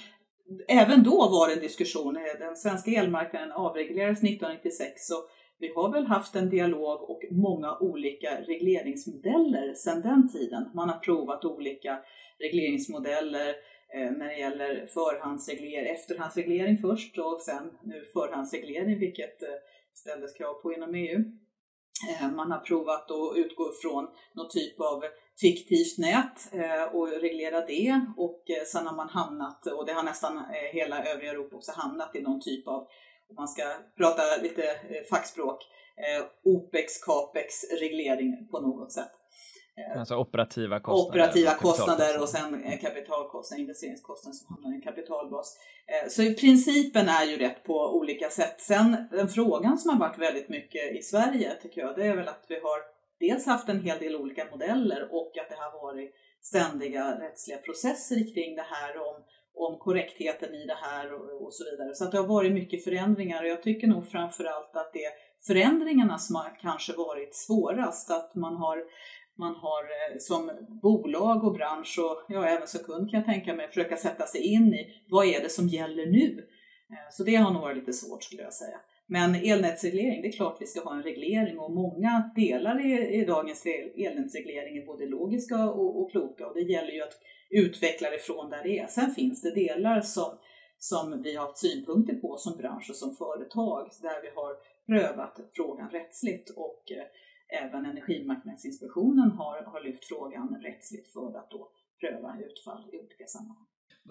även 0.69 1.03
då 1.03 1.29
var 1.29 1.49
det 1.49 1.55
en 1.55 1.61
diskussion. 1.61 2.19
Den 2.38 2.57
svenska 2.57 2.91
elmarknaden 2.91 3.53
avreglerades 3.53 4.19
1996 4.19 5.11
och 5.11 5.31
vi 5.61 5.73
har 5.75 5.92
väl 5.92 6.07
haft 6.07 6.35
en 6.35 6.51
dialog 6.51 7.11
och 7.11 7.23
många 7.31 7.79
olika 7.79 8.40
regleringsmodeller 8.40 9.75
sedan 9.75 10.01
den 10.01 10.33
tiden. 10.33 10.71
Man 10.75 10.88
har 10.88 10.99
provat 10.99 11.44
olika 11.44 11.99
regleringsmodeller 12.38 13.49
eh, 13.94 14.11
när 14.11 14.29
det 14.29 14.38
gäller 14.38 14.87
förhandsreglering, 14.87 15.94
efterhandsreglering 15.94 16.79
först 16.79 17.18
och 17.18 17.40
sen 17.42 17.71
nu 17.83 18.05
förhandsreglering, 18.12 18.99
vilket 18.99 19.42
eh, 19.42 19.49
ställdes 19.94 20.35
krav 20.35 20.55
på 20.55 20.73
inom 20.73 20.94
EU. 20.94 21.25
Eh, 22.11 22.31
man 22.31 22.53
har 22.53 22.59
provat 22.59 23.11
att 23.11 23.37
utgå 23.37 23.71
från 23.83 24.09
någon 24.35 24.49
typ 24.49 24.81
av 24.81 25.03
fiktivt 25.40 25.99
nät 25.99 26.53
och 26.92 27.09
reglera 27.09 27.66
det 27.66 28.01
och 28.16 28.44
sen 28.66 28.87
har 28.87 28.97
man 28.97 29.09
hamnat, 29.09 29.66
och 29.66 29.87
det 29.87 29.92
har 29.92 30.03
nästan 30.03 30.44
hela 30.73 31.05
övriga 31.05 31.31
Europa 31.31 31.57
också 31.57 31.73
hamnat 31.73 32.16
i 32.16 32.23
någon 32.23 32.40
typ 32.40 32.68
av 32.68 32.88
om 33.31 33.35
man 33.35 33.49
ska 33.49 33.62
prata 33.97 34.23
lite 34.43 34.62
eh, 34.62 35.05
fackspråk, 35.11 35.59
eh, 35.97 36.27
OPEX, 36.45 37.03
CAPEX 37.03 37.64
reglering 37.81 38.49
på 38.51 38.61
något 38.61 38.93
sätt. 38.93 39.11
Eh, 39.77 40.01
alltså 40.01 40.17
operativa 40.17 40.81
kostnader. 40.81 41.09
Operativa 41.09 41.55
kostnader 41.55 42.23
och 42.23 42.29
sen 42.29 42.79
kapitalkostnader, 42.81 43.62
investeringskostnader 43.62 44.35
som 44.35 44.55
hamnar 44.55 44.73
i 44.73 44.75
en 44.75 44.83
kapitalbas. 44.83 45.59
Så 46.09 46.23
principen 46.23 47.09
är 47.09 47.25
ju 47.25 47.37
rätt 47.37 47.64
på 47.64 47.97
olika 47.97 48.31
sätt. 48.31 48.61
Sen 48.61 48.97
den 49.11 49.29
frågan 49.29 49.79
som 49.79 49.91
har 49.91 50.09
varit 50.09 50.19
väldigt 50.19 50.49
mycket 50.49 50.97
i 50.97 51.03
Sverige 51.03 51.55
tycker 51.62 51.81
jag, 51.81 51.97
det 51.97 52.07
är 52.07 52.17
väl 52.17 52.29
att 52.29 52.45
vi 52.49 52.55
har 52.55 52.81
dels 53.21 53.47
haft 53.47 53.69
en 53.69 53.81
hel 53.81 53.99
del 53.99 54.17
olika 54.17 54.45
modeller 54.51 55.09
och 55.11 55.38
att 55.38 55.49
det 55.49 55.57
har 55.57 55.83
varit 55.83 56.14
ständiga 56.43 57.21
rättsliga 57.21 57.59
processer 57.59 58.35
kring 58.35 58.57
det 58.57 58.67
här 58.75 58.99
om, 58.99 59.17
om 59.59 59.79
korrektheten 59.79 60.55
i 60.55 60.66
det 60.66 60.79
här 60.83 61.14
och, 61.14 61.47
och 61.47 61.55
så 61.55 61.64
vidare. 61.71 61.94
Så 61.94 62.05
att 62.05 62.12
det 62.12 62.18
har 62.18 62.27
varit 62.27 62.53
mycket 62.53 62.85
förändringar 62.85 63.42
och 63.42 63.49
jag 63.49 63.62
tycker 63.62 63.87
nog 63.87 64.07
framförallt 64.09 64.77
att 64.77 64.92
det 64.92 65.05
är 65.05 65.12
förändringarna 65.47 66.18
som 66.18 66.37
har 66.37 66.59
kanske 66.61 66.92
varit 66.92 67.35
svårast, 67.35 68.11
att 68.11 68.35
man 68.35 68.57
har 68.57 68.85
man 69.38 69.55
har 69.55 69.85
eh, 69.85 70.18
som 70.18 70.51
bolag 70.83 71.44
och 71.44 71.55
bransch 71.55 71.99
och 71.99 72.35
ja, 72.35 72.47
även 72.47 72.68
som 72.68 72.85
kund 72.85 73.11
kan 73.11 73.18
jag 73.21 73.27
tänka 73.27 73.55
mig 73.55 73.68
försöka 73.68 73.97
sätta 73.97 74.27
sig 74.27 74.40
in 74.40 74.75
i 74.75 75.03
vad 75.09 75.27
är 75.27 75.42
det 75.42 75.49
som 75.49 75.68
gäller 75.68 76.07
nu? 76.07 76.47
Eh, 76.90 77.12
så 77.12 77.25
det 77.25 77.37
har 77.37 77.53
nog 77.53 77.62
varit 77.62 77.77
lite 77.77 77.92
svårt 77.92 78.23
skulle 78.23 78.42
jag 78.42 78.53
säga. 78.53 78.81
Men 79.07 79.35
elnätsreglering, 79.35 80.23
det 80.23 80.29
är 80.29 80.33
klart 80.33 80.57
vi 80.61 80.66
ska 80.66 80.81
ha 80.81 80.97
en 80.97 81.03
reglering 81.03 81.59
och 81.59 81.73
många 81.73 82.31
delar 82.37 82.87
i, 82.87 83.21
i 83.21 83.25
dagens 83.25 83.66
elnätsreglering 83.97 84.77
är 84.79 84.87
både 84.87 85.07
logiska 85.07 85.71
och, 85.71 86.03
och, 86.03 86.11
kloka 86.11 86.47
och 86.47 86.55
det 86.55 86.61
gäller 86.61 86.92
ju 86.92 87.03
att 87.03 87.14
utvecklar 87.51 88.15
ifrån 88.15 88.51
där 88.51 88.63
det 88.63 88.79
är. 88.79 88.87
Sen 88.87 89.11
finns 89.11 89.43
det 89.43 89.55
delar 89.55 90.01
som, 90.01 90.39
som 90.79 91.23
vi 91.23 91.37
har 91.37 91.47
haft 91.47 91.59
synpunkter 91.59 92.15
på 92.15 92.37
som 92.37 92.57
bransch 92.57 92.91
och 92.91 92.97
som 92.97 93.17
företag 93.17 93.91
där 94.03 94.23
vi 94.23 94.29
har 94.35 94.57
prövat 94.87 95.41
frågan 95.53 95.91
rättsligt 95.91 96.51
och 96.51 96.93
eh, 96.93 97.63
även 97.65 97.85
Energimarknadsinspektionen 97.85 99.31
har, 99.31 99.63
har 99.63 99.81
lyft 99.81 100.05
frågan 100.05 100.61
rättsligt 100.63 101.13
för 101.13 101.39
att 101.39 101.51
då 101.51 101.71
pröva 102.01 102.37
utfall 102.39 102.91
i 102.93 102.99
olika 102.99 103.27
sammanhang. 103.27 103.67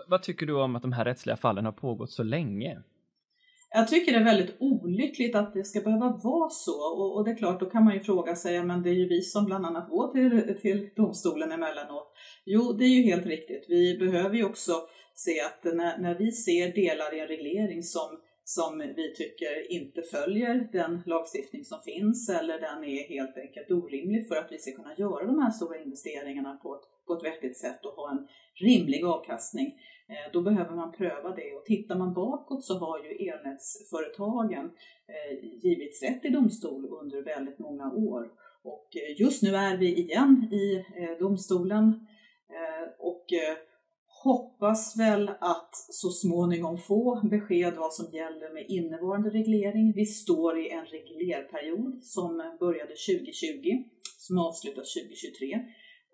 Vad 0.08 0.24
tycker 0.24 0.46
du 0.46 0.62
om 0.62 0.76
att 0.76 0.82
de 0.82 0.92
här 0.92 1.06
rättsliga 1.06 1.38
fallen 1.38 1.66
har 1.66 1.72
pågått 1.72 2.12
så 2.12 2.24
länge? 2.24 2.84
Jag 3.70 3.88
tycker 3.88 4.12
det 4.12 4.18
är 4.18 4.24
väldigt 4.24 4.56
olyckligt 4.60 5.36
att 5.36 5.54
det 5.54 5.64
ska 5.64 5.82
behöva 5.82 6.20
vara 6.24 6.50
så 6.50 6.82
och, 6.82 7.16
och 7.16 7.26
det 7.26 7.32
är 7.32 7.36
klart, 7.36 7.60
då 7.60 7.70
kan 7.70 7.86
man 7.86 7.94
ju 7.94 8.00
fråga 8.00 8.36
sig, 8.36 8.64
men 8.64 8.84
det 8.84 8.90
är 8.90 8.94
ju 8.94 9.08
vi 9.08 9.22
som 9.22 9.46
bland 9.46 9.66
annat 9.66 9.90
går 9.90 10.12
till, 10.12 10.62
till 10.62 10.90
domstolen 10.96 11.52
emellanåt. 11.52 12.14
Jo, 12.46 12.74
det 12.74 12.86
är 12.86 12.90
ju 12.90 13.04
helt 13.04 13.26
riktigt. 13.26 13.66
Vi 13.68 13.98
behöver 13.98 14.36
ju 14.36 14.46
också 14.46 14.74
se 15.16 15.40
att 15.40 15.76
när, 15.76 15.98
när 15.98 16.16
vi 16.16 16.32
ser 16.32 16.74
delar 16.74 17.16
i 17.16 17.20
en 17.20 17.28
reglering 17.28 17.84
som 17.84 18.20
som 18.50 18.78
vi 18.96 19.14
tycker 19.16 19.72
inte 19.72 20.02
följer 20.02 20.70
den 20.72 21.04
lagstiftning 21.06 21.66
som 21.66 21.80
finns 21.82 22.30
eller 22.30 22.60
den 22.60 22.84
är 22.84 23.08
helt 23.10 23.38
enkelt 23.38 23.72
orimlig 23.72 24.28
för 24.28 24.36
att 24.36 24.52
vi 24.52 24.58
ska 24.58 24.72
kunna 24.72 24.96
göra 24.98 25.26
de 25.26 25.40
här 25.40 25.52
stora 25.52 25.78
investeringarna 25.78 26.60
på 26.64 26.76
ett, 26.76 27.06
på 27.08 27.14
ett 27.14 27.24
vettigt 27.24 27.58
sätt 27.58 27.86
och 27.86 27.92
ha 27.92 28.12
en 28.12 28.28
rimlig 28.54 29.04
avkastning. 29.06 29.74
Eh, 30.10 30.32
då 30.34 30.42
behöver 30.42 30.76
man 30.76 30.92
pröva 30.92 31.30
det 31.36 31.54
och 31.56 31.66
tittar 31.66 31.96
man 31.96 32.14
bakåt 32.14 32.64
så 32.64 32.78
har 32.78 33.00
ju 33.00 33.30
elnätsföretagen 33.30 34.66
eh, 35.08 35.46
givits 35.64 36.04
rätt 36.04 36.26
i 36.26 36.30
domstol 36.30 36.86
under 37.02 37.22
väldigt 37.22 37.60
många 37.60 37.92
år. 37.92 38.32
Och 38.64 38.88
eh, 38.96 39.22
just 39.22 39.44
nu 39.44 39.56
är 39.56 39.78
vi 39.78 40.00
igen 40.00 40.50
i 40.52 40.86
domstolen 41.20 42.08
och 43.00 43.26
hoppas 44.24 45.00
väl 45.00 45.32
att 45.40 45.76
så 45.76 46.10
småningom 46.10 46.78
få 46.78 47.22
besked 47.24 47.74
vad 47.76 47.94
som 47.94 48.06
gäller 48.14 48.54
med 48.54 48.66
innevarande 48.68 49.30
reglering. 49.30 49.94
Vi 49.96 50.06
står 50.06 50.60
i 50.60 50.70
en 50.70 50.86
reglerperiod 50.86 52.04
som 52.04 52.58
började 52.60 52.94
2020, 52.96 53.84
som 54.18 54.38
avslutas 54.38 54.94
2023. 54.94 55.66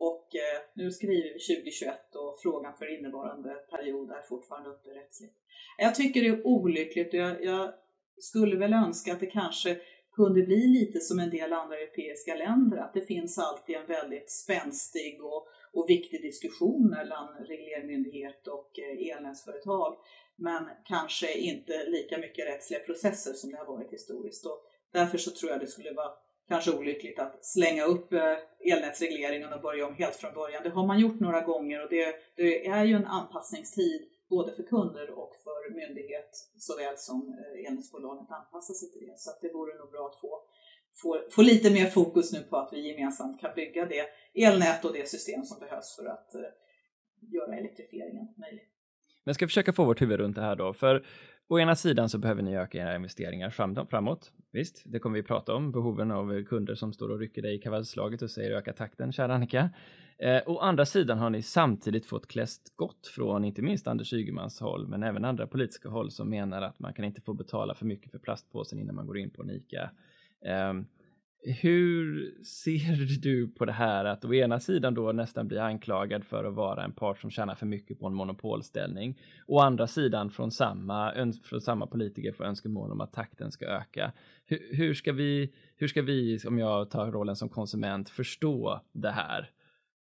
Och 0.09 0.35
eh, 0.35 0.59
nu 0.73 0.91
skriver 0.91 1.33
vi 1.33 1.55
2021 1.55 2.15
och 2.15 2.39
frågan 2.43 2.73
för 2.79 2.97
innevarande 2.97 3.53
period 3.53 4.11
är 4.11 4.21
fortfarande 4.21 4.69
uppe 4.69 4.89
rättsligt. 4.89 5.33
Jag 5.77 5.95
tycker 5.95 6.21
det 6.21 6.27
är 6.27 6.47
olyckligt 6.47 7.13
och 7.13 7.19
jag, 7.19 7.43
jag 7.43 7.73
skulle 8.17 8.55
väl 8.57 8.73
önska 8.73 9.13
att 9.13 9.19
det 9.19 9.31
kanske 9.41 9.77
kunde 10.15 10.41
bli 10.41 10.67
lite 10.67 10.99
som 10.99 11.19
en 11.19 11.29
del 11.29 11.53
andra 11.53 11.77
europeiska 11.77 12.35
länder, 12.35 12.77
att 12.77 12.93
det 12.93 13.01
finns 13.01 13.37
alltid 13.37 13.75
en 13.75 13.85
väldigt 13.85 14.31
spänstig 14.31 15.23
och 15.23 15.47
och 15.73 15.89
viktig 15.89 16.21
diskussion 16.21 16.89
mellan 16.89 17.27
reglermyndighet 17.47 18.47
och 18.47 18.79
eh, 18.79 19.17
elnätsföretag. 19.17 19.97
Men 20.35 20.69
kanske 20.85 21.33
inte 21.33 21.85
lika 21.87 22.17
mycket 22.17 22.47
rättsliga 22.47 22.79
processer 22.79 23.33
som 23.33 23.51
det 23.51 23.57
har 23.57 23.65
varit 23.65 23.93
historiskt. 23.93 24.45
Och 24.45 24.59
därför 24.91 25.17
så 25.17 25.31
tror 25.31 25.51
jag 25.51 25.59
det 25.59 25.67
skulle 25.67 25.93
vara 25.93 26.11
kanske 26.53 26.71
olyckligt 26.71 27.19
att 27.19 27.45
slänga 27.45 27.83
upp 27.83 28.13
eh, 28.13 28.37
elnätsregleringen 28.71 29.53
och 29.53 29.61
börja 29.61 29.87
om 29.87 29.95
helt 29.95 30.15
från 30.15 30.33
början. 30.33 30.63
Det 30.63 30.69
har 30.69 30.85
man 30.87 30.99
gjort 30.99 31.19
några 31.19 31.41
gånger 31.41 31.83
och 31.83 31.89
det, 31.89 32.15
det 32.35 32.67
är 32.67 32.83
ju 32.85 32.95
en 32.95 33.05
anpassningstid 33.05 34.01
både 34.29 34.55
för 34.55 34.63
kunder 34.63 35.09
och 35.09 35.31
för 35.43 35.75
myndighet 35.75 36.31
såväl 36.57 36.97
som 36.97 37.19
eh, 37.39 37.67
elnätsbolaget 37.67 38.31
anpassa 38.31 38.73
sig 38.73 38.91
till 38.91 39.07
det. 39.07 39.19
Så 39.19 39.29
att 39.29 39.41
det 39.41 39.53
vore 39.53 39.77
nog 39.77 39.91
bra 39.91 40.05
att 40.07 40.21
få 40.21 40.41
få, 41.01 41.21
få 41.31 41.41
lite 41.41 41.71
mer 41.71 41.89
fokus 41.89 42.33
nu 42.33 42.39
på 42.39 42.57
att 42.57 42.73
vi 42.73 42.87
gemensamt 42.87 43.41
kan 43.41 43.51
bygga 43.55 43.85
det 43.85 44.05
elnät 44.43 44.85
och 44.85 44.93
det 44.93 45.09
system 45.09 45.43
som 45.43 45.59
behövs 45.59 45.95
för 45.95 46.05
att 46.05 46.35
eh, 46.35 46.41
göra 47.21 47.57
elektrifieringen 47.57 48.27
möjlig. 48.37 48.63
Men 49.23 49.35
ska 49.35 49.47
försöka 49.47 49.73
få 49.73 49.85
vårt 49.85 50.01
huvud 50.01 50.19
runt 50.19 50.35
det 50.35 50.41
här 50.41 50.55
då, 50.55 50.73
för 50.73 51.05
å 51.47 51.59
ena 51.59 51.75
sidan 51.75 52.09
så 52.09 52.17
behöver 52.17 52.41
ni 52.41 52.55
öka 52.55 52.77
era 52.77 52.95
investeringar 52.95 53.49
fram, 53.49 53.87
framåt. 53.87 54.31
Visst, 54.51 54.83
det 54.85 54.99
kommer 54.99 55.15
vi 55.15 55.23
prata 55.23 55.53
om, 55.53 55.71
behoven 55.71 56.11
av 56.11 56.43
kunder 56.43 56.75
som 56.75 56.93
står 56.93 57.09
och 57.09 57.19
rycker 57.19 57.41
dig 57.41 57.55
i 57.55 57.59
kavallslaget 57.59 58.21
och 58.21 58.31
säger 58.31 58.51
öka 58.51 58.73
takten, 58.73 59.11
kära 59.11 59.35
Annika. 59.35 59.69
Eh, 60.17 60.41
å 60.45 60.59
andra 60.59 60.85
sidan 60.85 61.17
har 61.17 61.29
ni 61.29 61.41
samtidigt 61.41 62.05
fått 62.05 62.27
klä 62.27 62.47
skott 62.47 63.07
från 63.07 63.45
inte 63.45 63.61
minst 63.61 63.87
Anders 63.87 64.13
Ygemans 64.13 64.59
håll, 64.59 64.87
men 64.87 65.03
även 65.03 65.25
andra 65.25 65.47
politiska 65.47 65.89
håll 65.89 66.11
som 66.11 66.29
menar 66.29 66.61
att 66.61 66.79
man 66.79 66.93
kan 66.93 67.05
inte 67.05 67.21
få 67.21 67.33
betala 67.33 67.75
för 67.75 67.85
mycket 67.85 68.11
för 68.11 68.19
plastpåsen 68.19 68.79
innan 68.79 68.95
man 68.95 69.07
går 69.07 69.17
in 69.17 69.29
på 69.29 69.41
en 69.41 69.49
ICA 69.49 69.89
Eh, 70.45 70.73
hur 71.45 72.31
ser 72.43 73.21
du 73.21 73.47
på 73.47 73.65
det 73.65 73.71
här 73.71 74.05
att 74.05 74.25
å 74.25 74.33
ena 74.33 74.59
sidan 74.59 74.93
då 74.93 75.11
nästan 75.11 75.47
bli 75.47 75.59
anklagad 75.59 76.23
för 76.23 76.45
att 76.45 76.53
vara 76.53 76.83
en 76.83 76.91
part 76.91 77.19
som 77.19 77.31
tjänar 77.31 77.55
för 77.55 77.65
mycket 77.65 77.99
på 77.99 78.07
en 78.07 78.13
monopolställning. 78.13 79.19
Å 79.47 79.59
andra 79.59 79.87
sidan 79.87 80.29
från 80.29 80.51
samma, 80.51 81.13
från 81.43 81.61
samma 81.61 81.87
politiker 81.87 82.31
få 82.31 82.43
önskemål 82.43 82.91
om 82.91 83.01
att 83.01 83.13
takten 83.13 83.51
ska 83.51 83.65
öka. 83.65 84.11
Hur, 84.45 84.75
hur, 84.75 84.93
ska 84.93 85.11
vi, 85.11 85.53
hur 85.75 85.87
ska 85.87 86.01
vi, 86.01 86.39
om 86.47 86.59
jag 86.59 86.89
tar 86.89 87.11
rollen 87.11 87.35
som 87.35 87.49
konsument, 87.49 88.09
förstå 88.09 88.81
det 88.91 89.11
här 89.11 89.49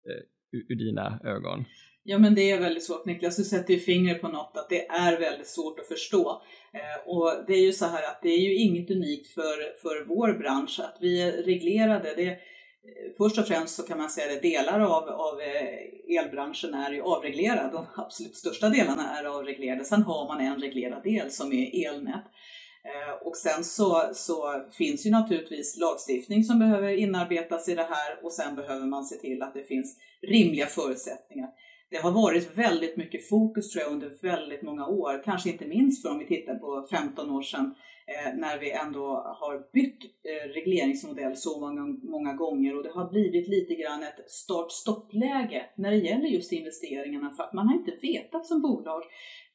eh, 0.10 0.16
uh, 0.16 0.22
ur, 0.52 0.66
ur 0.70 0.76
dina 0.76 1.20
ögon? 1.24 1.66
Ja 2.08 2.18
men 2.18 2.36
det 2.36 2.52
är 2.52 2.60
väldigt 2.60 2.84
svårt 2.84 3.06
Niklas, 3.06 3.36
du 3.36 3.44
sätter 3.44 3.74
ju 3.74 3.80
fingret 3.80 4.22
på 4.22 4.28
något 4.28 4.58
att 4.58 4.70
det 4.70 4.88
är 4.88 5.20
väldigt 5.20 5.48
svårt 5.48 5.80
att 5.80 5.88
förstå. 5.88 6.42
Eh, 6.74 7.10
och 7.10 7.32
det 7.48 7.54
är 7.54 7.62
ju 7.62 7.74
så 7.74 7.86
här 7.86 8.04
att 8.04 8.20
det 8.22 8.30
är 8.30 8.40
ju 8.40 8.56
inget 8.56 8.92
unikt 8.92 9.28
för, 9.28 9.82
för 9.82 10.06
vår 10.06 10.34
bransch 10.34 10.80
att 10.80 10.98
vi 11.00 11.22
är 11.22 11.32
reglerade. 11.32 12.14
Det, 12.16 12.28
eh, 12.28 12.38
först 13.18 13.38
och 13.38 13.48
främst 13.48 13.76
så 13.76 13.84
kan 13.84 13.98
man 13.98 14.10
säga 14.10 14.34
att 14.34 14.42
delar 14.42 14.80
av, 14.80 15.10
av 15.10 15.42
eh, 15.42 16.18
elbranschen 16.20 16.74
är 16.74 16.92
ju 16.92 17.02
avreglerad. 17.02 17.72
De 17.72 17.86
absolut 18.02 18.36
största 18.36 18.70
delarna 18.70 19.20
är 19.20 19.24
avreglerade. 19.24 19.86
Sen 19.86 20.04
har 20.04 20.28
man 20.28 20.42
en 20.42 20.62
reglerad 20.62 21.04
del 21.04 21.32
som 21.32 21.54
är 21.54 21.88
elnät. 21.88 22.26
Eh, 22.84 23.28
och 23.28 23.38
sen 23.38 23.64
så, 23.64 24.10
så 24.14 24.66
finns 24.72 25.06
ju 25.06 25.12
naturligtvis 25.12 25.78
lagstiftning 25.78 26.44
som 26.44 26.60
behöver 26.60 26.90
inarbetas 26.90 27.70
i 27.70 27.76
det 27.76 27.88
här 27.90 28.26
och 28.26 28.34
sen 28.34 28.56
behöver 28.56 28.86
man 28.86 29.06
se 29.06 29.16
till 29.16 29.42
att 29.42 29.54
det 29.54 29.64
finns 29.64 29.98
rimliga 30.22 30.66
förutsättningar 30.66 31.50
det 31.90 31.98
har 31.98 32.12
varit 32.12 32.58
väldigt 32.58 32.98
mycket 32.98 33.30
fokus 33.30 33.72
tror 33.72 33.84
jag 33.84 33.94
under 33.94 34.18
väldigt 34.22 34.62
många 34.62 34.88
år, 34.88 35.24
kanske 35.26 35.50
inte 35.50 35.66
minst 35.66 36.02
för 36.02 36.10
om 36.12 36.20
vi 36.20 36.26
tittar 36.26 36.56
på 36.56 36.88
15 36.92 37.32
år 37.32 37.42
sedan 37.42 37.76
eh, 38.08 38.36
när 38.36 38.60
vi 38.60 38.72
ändå 38.72 39.06
har 39.40 39.72
bytt 39.74 40.04
eh, 40.04 40.50
regleringsmodell 40.50 41.36
så 41.36 41.60
många, 41.60 41.82
många 42.04 42.34
gånger 42.34 42.78
och 42.78 42.84
det 42.84 42.92
har 42.92 43.10
blivit 43.10 43.48
lite 43.48 43.76
grann 43.76 44.04
ett 44.04 44.32
start-stopp-läge 44.32 45.66
när 45.76 45.92
det 45.92 45.98
gäller 45.98 46.28
just 46.28 46.52
investeringarna 46.52 47.30
för 47.30 47.44
att 47.44 47.54
man 47.54 47.68
har 47.68 47.76
inte 47.76 47.98
vetat 48.02 48.46
som 48.46 48.62
bolag 48.62 49.02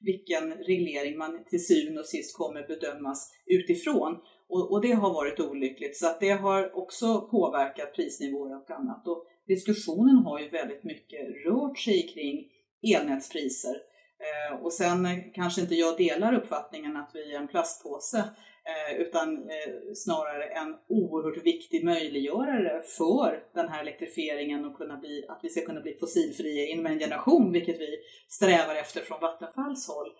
vilken 0.01 0.55
reglering 0.55 1.19
man 1.19 1.45
till 1.51 1.67
syvende 1.67 2.01
och 2.01 2.07
sist 2.07 2.37
kommer 2.37 2.67
bedömas 2.67 3.33
utifrån. 3.47 4.19
Och, 4.51 4.73
och, 4.73 4.81
det 4.81 4.93
har 4.93 5.11
varit 5.15 5.41
olyckligt 5.41 5.97
så 5.97 6.07
att 6.07 6.21
det 6.21 6.31
har 6.31 6.79
också 6.79 7.21
påverkat 7.21 7.95
prisnivåer 7.95 8.57
och 8.57 8.71
annat. 8.71 9.09
Och 9.09 9.27
diskussionen 9.47 10.17
har 10.17 10.39
ju 10.41 10.49
väldigt 10.49 10.85
mycket 10.85 11.21
rört 11.47 11.79
sig 11.79 12.09
kring 12.09 12.47
elnätspriser. 12.95 13.75
Eh, 14.21 14.63
och 14.63 14.73
sen 14.73 15.07
eh, 15.07 15.19
kanske 15.35 15.61
inte 15.61 15.75
jag 15.75 15.97
delar 15.97 16.35
uppfattningen 16.35 16.97
att 16.97 17.11
vi 17.15 17.35
är 17.35 17.39
en 17.39 17.49
plastpåse 17.49 18.19
eh, 18.19 19.01
utan 19.01 19.37
eh, 19.37 19.73
snarare 19.95 20.45
en 20.45 20.77
oerhört 20.89 21.47
viktig 21.47 21.85
möjliggörare 21.85 22.83
för 22.83 23.43
den 23.55 23.69
här 23.69 23.81
elektrifieringen 23.81 24.65
och 24.65 24.77
kunna 24.77 24.97
bli, 24.97 25.25
att 25.29 25.41
vi 25.43 25.49
ska 25.49 25.61
kunna 25.61 25.81
bli 25.81 25.97
fossilfria 26.01 26.67
inom 26.67 26.87
en 26.87 26.99
generation, 26.99 27.53
vilket 27.53 27.81
vi 27.81 27.97
strävar 28.29 28.75
efter 28.75 29.01
från 29.01 29.21
Vattenfalls 29.21 29.89
håll. 29.89 30.11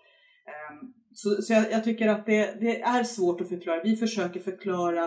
Ehm, 0.51 0.93
så, 1.15 1.43
så 1.43 1.53
jag, 1.53 1.73
jag, 1.73 1.85
tycker 1.85 2.09
att 2.09 2.27
det, 2.27 2.61
det, 2.61 2.81
är 2.81 3.05
svårt 3.05 3.41
att 3.41 3.49
förklara. 3.49 3.83
Vi 3.83 3.97
försöker 3.97 4.41
förklara 4.41 5.05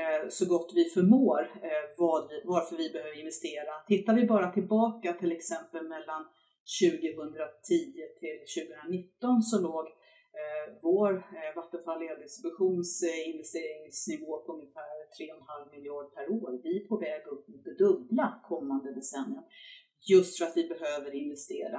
eh, 0.00 0.28
så 0.30 0.46
gott 0.46 0.72
vi 0.74 0.84
förmår 0.84 1.40
eh, 1.62 1.86
vad 1.98 2.28
vi, 2.28 2.42
varför 2.44 2.76
vi 2.76 2.90
behöver 2.90 3.18
investera. 3.20 3.72
Tittar 3.88 4.14
vi 4.14 4.26
bara 4.26 4.52
tillbaka 4.52 5.12
till 5.12 5.32
exempel 5.32 5.82
mellan 5.88 6.22
2010 6.66 7.40
till 8.20 8.38
2019 8.88 9.42
så 9.42 9.60
låg 9.60 9.84
eh, 10.40 10.66
vår 10.82 11.12
eh, 11.16 11.50
Vattenfall 11.56 12.02
eldistributions 12.02 13.02
investeringsnivå 13.26 14.32
på 14.44 14.52
ungefär 14.52 14.94
3,5 15.20 15.76
miljarder 15.76 16.10
per 16.16 16.26
år. 16.38 16.60
Vi 16.62 16.82
är 16.82 16.88
på 16.88 16.96
väg 16.96 17.22
upp 17.26 17.48
mot 17.48 17.64
det 17.64 17.74
dubbla 17.84 18.40
kommande 18.48 18.94
decennium. 18.94 19.44
Just 20.12 20.38
för 20.38 20.44
att 20.46 20.56
vi 20.56 20.68
behöver 20.68 21.14
investera. 21.14 21.78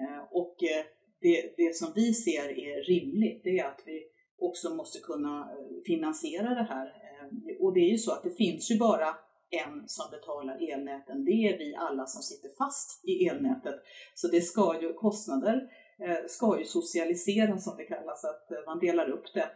Eh, 0.00 0.22
och 0.30 0.56
eh, 0.62 0.84
det, 1.20 1.54
det 1.56 1.76
som 1.76 1.92
vi 1.94 2.14
ser 2.14 2.58
är 2.58 2.82
rimligt, 2.82 3.40
det 3.44 3.58
är 3.58 3.64
att 3.64 3.82
vi 3.86 4.02
också 4.38 4.74
måste 4.74 4.98
kunna 4.98 5.40
eh, 5.40 5.82
finansiera 5.86 6.54
det 6.54 6.66
här. 6.70 6.86
Eh, 6.86 7.56
och 7.60 7.74
det 7.74 7.80
är 7.80 7.90
ju 7.90 7.98
så 7.98 8.12
att 8.12 8.22
det 8.22 8.30
finns 8.30 8.70
ju 8.70 8.78
bara 8.78 9.16
en 9.50 9.88
som 9.88 10.10
betalar 10.10 10.72
elnäten. 10.72 11.24
Det 11.24 11.30
är 11.30 11.58
vi 11.58 11.74
alla 11.74 12.06
som 12.06 12.22
sitter 12.22 12.48
fast 12.58 13.08
i 13.08 13.28
elnätet. 13.28 13.74
Så 14.14 14.28
det 14.28 14.40
ska 14.40 14.82
ju, 14.82 14.92
kostnader 14.92 15.68
eh, 15.98 16.26
ska 16.28 16.58
ju 16.58 16.64
socialiseras 16.64 17.64
som 17.64 17.76
det 17.76 17.84
kallas, 17.84 18.24
att 18.24 18.66
man 18.66 18.78
delar 18.78 19.10
upp 19.10 19.34
det 19.34 19.48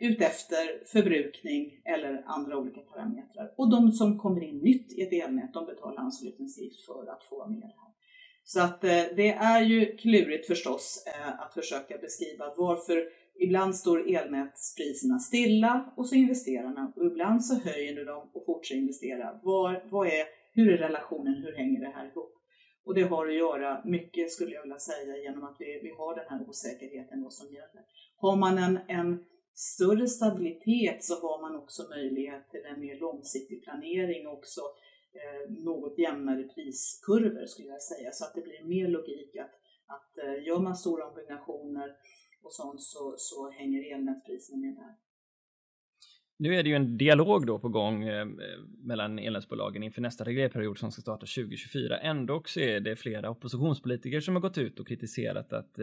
utefter 0.00 0.84
förbrukning 0.86 1.80
eller 1.84 2.22
andra 2.26 2.58
olika 2.58 2.80
parametrar. 2.80 3.54
Och 3.56 3.70
de 3.70 3.92
som 3.92 4.18
kommer 4.18 4.42
in 4.42 4.58
nytt 4.58 4.92
i 4.92 5.02
ett 5.02 5.12
elnät, 5.12 5.54
de 5.54 5.66
betalar 5.66 6.02
anslutningsavgift 6.02 6.86
för 6.86 7.06
att 7.10 7.24
få 7.24 7.38
vara 7.38 7.48
med 7.48 7.62
här. 7.62 7.92
Så 8.50 8.60
att 8.60 8.84
eh, 8.84 9.04
det 9.16 9.30
är 9.30 9.62
ju 9.62 9.96
klurigt 9.96 10.46
förstås 10.46 11.04
eh, 11.06 11.40
att 11.40 11.54
försöka 11.54 11.98
beskriva 11.98 12.54
varför 12.56 13.08
ibland 13.38 13.76
står 13.76 14.14
elnätspriserna 14.16 15.18
stilla 15.18 15.92
och 15.96 16.08
så 16.08 16.14
investerar 16.14 16.68
man 16.68 16.92
och 16.96 17.06
ibland 17.06 17.44
så 17.44 17.54
höjer 17.54 17.94
du 17.94 18.04
dem 18.04 18.30
och 18.32 18.44
fortsätter 18.46 18.80
investera. 18.80 19.40
Var, 19.42 19.84
vad 19.90 20.06
är, 20.06 20.24
hur 20.52 20.72
är 20.72 20.76
relationen, 20.76 21.34
hur 21.34 21.56
hänger 21.56 21.80
det 21.80 21.92
här 21.94 22.06
ihop? 22.06 22.34
Och 22.84 22.94
det 22.94 23.02
har 23.02 23.26
att 23.26 23.34
göra 23.34 23.82
mycket 23.84 24.32
skulle 24.32 24.54
jag 24.54 24.62
vilja 24.62 24.78
säga 24.78 25.16
genom 25.16 25.44
att 25.44 25.56
vi, 25.58 25.80
vi 25.82 25.90
har 25.98 26.14
den 26.14 26.24
här 26.28 26.48
osäkerheten 26.48 27.22
vad 27.22 27.32
som 27.32 27.46
gäller. 27.46 27.82
Har 28.16 28.36
man 28.36 28.58
en, 28.58 28.78
en 28.88 29.24
större 29.54 30.06
stabilitet 30.06 31.04
så 31.04 31.14
har 31.14 31.40
man 31.42 31.56
också 31.56 31.88
möjlighet 31.88 32.50
till 32.50 32.64
en 32.64 32.80
mer 32.80 33.00
långsiktig 33.00 33.64
planering 33.64 34.26
också 34.26 34.60
Eh, 34.60 34.87
Eh, 35.18 35.50
något 35.50 35.98
jämnare 35.98 36.42
priskurvor 36.42 37.46
skulle 37.46 37.68
jag 37.68 37.82
säga 37.82 38.10
så 38.12 38.24
att 38.24 38.34
det 38.34 38.40
blir 38.40 38.64
mer 38.64 38.88
logik 38.88 39.36
att, 39.36 39.54
att 39.86 40.18
eh, 40.24 40.46
gör 40.46 40.60
man 40.60 40.76
stora 40.76 41.06
ombyggnationer 41.08 41.96
och 42.42 42.52
sånt 42.52 42.82
så, 42.82 43.14
så 43.18 43.50
hänger 43.50 43.94
elnätspriserna 43.94 44.58
med 44.58 44.74
där. 44.74 44.94
Nu 46.40 46.54
är 46.54 46.62
det 46.62 46.68
ju 46.68 46.74
en 46.74 46.98
dialog 46.98 47.46
då 47.46 47.58
på 47.58 47.68
gång 47.68 48.02
eh, 48.02 48.26
mellan 48.84 49.18
elnätsbolagen 49.18 49.82
inför 49.82 50.02
nästa 50.02 50.24
reglerperiod 50.24 50.78
som 50.78 50.92
ska 50.92 51.02
starta 51.02 51.26
2024. 51.26 51.98
Ändå 51.98 52.42
så 52.46 52.60
är 52.60 52.80
det 52.80 52.96
flera 52.96 53.30
oppositionspolitiker 53.30 54.20
som 54.20 54.34
har 54.34 54.42
gått 54.42 54.58
ut 54.58 54.80
och 54.80 54.88
kritiserat 54.88 55.52
att 55.52 55.78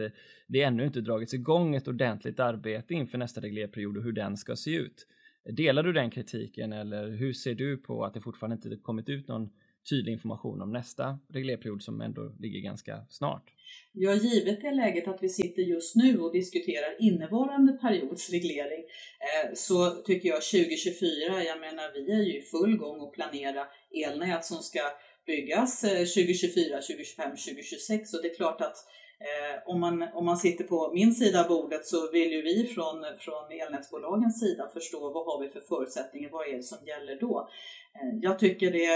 det 0.46 0.62
ännu 0.62 0.84
inte 0.84 1.00
dragits 1.00 1.34
igång 1.34 1.74
ett 1.74 1.88
ordentligt 1.88 2.40
arbete 2.40 2.94
inför 2.94 3.18
nästa 3.18 3.40
reglerperiod 3.40 3.96
och 3.96 4.02
hur 4.02 4.12
den 4.12 4.36
ska 4.36 4.56
se 4.56 4.70
ut. 4.70 5.06
Delar 5.52 5.82
du 5.82 5.92
den 5.92 6.10
kritiken 6.10 6.72
eller 6.72 7.10
hur 7.10 7.32
ser 7.32 7.54
du 7.54 7.76
på 7.76 8.04
att 8.04 8.14
det 8.14 8.20
fortfarande 8.20 8.54
inte 8.54 8.82
kommit 8.82 9.08
ut 9.08 9.28
någon 9.28 9.50
tydlig 9.90 10.12
information 10.12 10.62
om 10.62 10.72
nästa 10.72 11.18
reglerperiod 11.28 11.82
som 11.82 12.00
ändå 12.00 12.32
ligger 12.38 12.60
ganska 12.60 13.04
snart? 13.08 13.52
Ja, 13.92 14.14
givet 14.14 14.60
det 14.60 14.70
läget 14.70 15.08
att 15.08 15.22
vi 15.22 15.28
sitter 15.28 15.62
just 15.62 15.96
nu 15.96 16.18
och 16.18 16.32
diskuterar 16.32 16.96
innevarande 16.98 17.72
periods 17.72 18.30
reglering 18.30 18.84
eh, 19.20 19.54
så 19.54 19.90
tycker 19.90 20.28
jag 20.28 20.42
2024, 20.42 21.42
jag 21.44 21.60
menar 21.60 21.92
vi 21.94 22.12
är 22.12 22.22
ju 22.22 22.38
i 22.38 22.42
full 22.42 22.76
gång 22.76 23.02
att 23.02 23.12
planera 23.12 23.66
elnät 24.04 24.44
som 24.44 24.56
ska 24.56 24.80
byggas 25.26 25.80
2024, 25.80 26.76
2025, 26.76 27.30
2026 27.30 28.14
och 28.14 28.22
det 28.22 28.30
är 28.30 28.34
klart 28.34 28.60
att 28.60 28.76
Eh, 29.18 29.62
om, 29.72 29.80
man, 29.80 30.02
om 30.14 30.24
man 30.24 30.36
sitter 30.36 30.64
på 30.64 30.92
min 30.94 31.14
sida 31.14 31.40
av 31.44 31.48
bordet 31.48 31.86
så 31.86 32.10
vill 32.10 32.32
ju 32.32 32.42
vi 32.42 32.66
från, 32.66 33.04
från 33.18 33.44
elnätsbolagens 33.50 34.40
sida 34.40 34.68
förstå 34.74 35.00
vad 35.00 35.26
har 35.26 35.40
vi 35.42 35.48
för 35.48 35.60
förutsättningar, 35.60 36.30
vad 36.30 36.48
är 36.48 36.56
det 36.56 36.62
som 36.62 36.86
gäller 36.86 37.20
då? 37.20 37.48
Eh, 37.94 38.18
jag 38.22 38.38
tycker 38.38 38.70
det, 38.70 38.88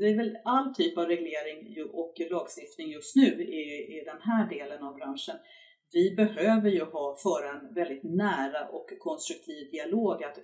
det 0.00 0.06
är 0.06 0.16
väl 0.16 0.38
all 0.44 0.74
typ 0.74 0.98
av 0.98 1.06
reglering 1.06 1.76
och 1.92 2.14
lagstiftning 2.30 2.88
just 2.88 3.16
nu 3.16 3.44
i, 3.44 3.62
i 3.98 4.04
den 4.04 4.20
här 4.22 4.48
delen 4.48 4.82
av 4.82 4.94
branschen. 4.94 5.36
Vi 5.92 6.14
behöver 6.16 6.70
ju 6.70 6.84
ha, 6.84 7.16
föra 7.22 7.50
en 7.50 7.74
väldigt 7.74 8.02
nära 8.02 8.68
och 8.68 8.88
konstruktiv 8.98 9.70
dialog. 9.70 10.24
Att 10.24 10.38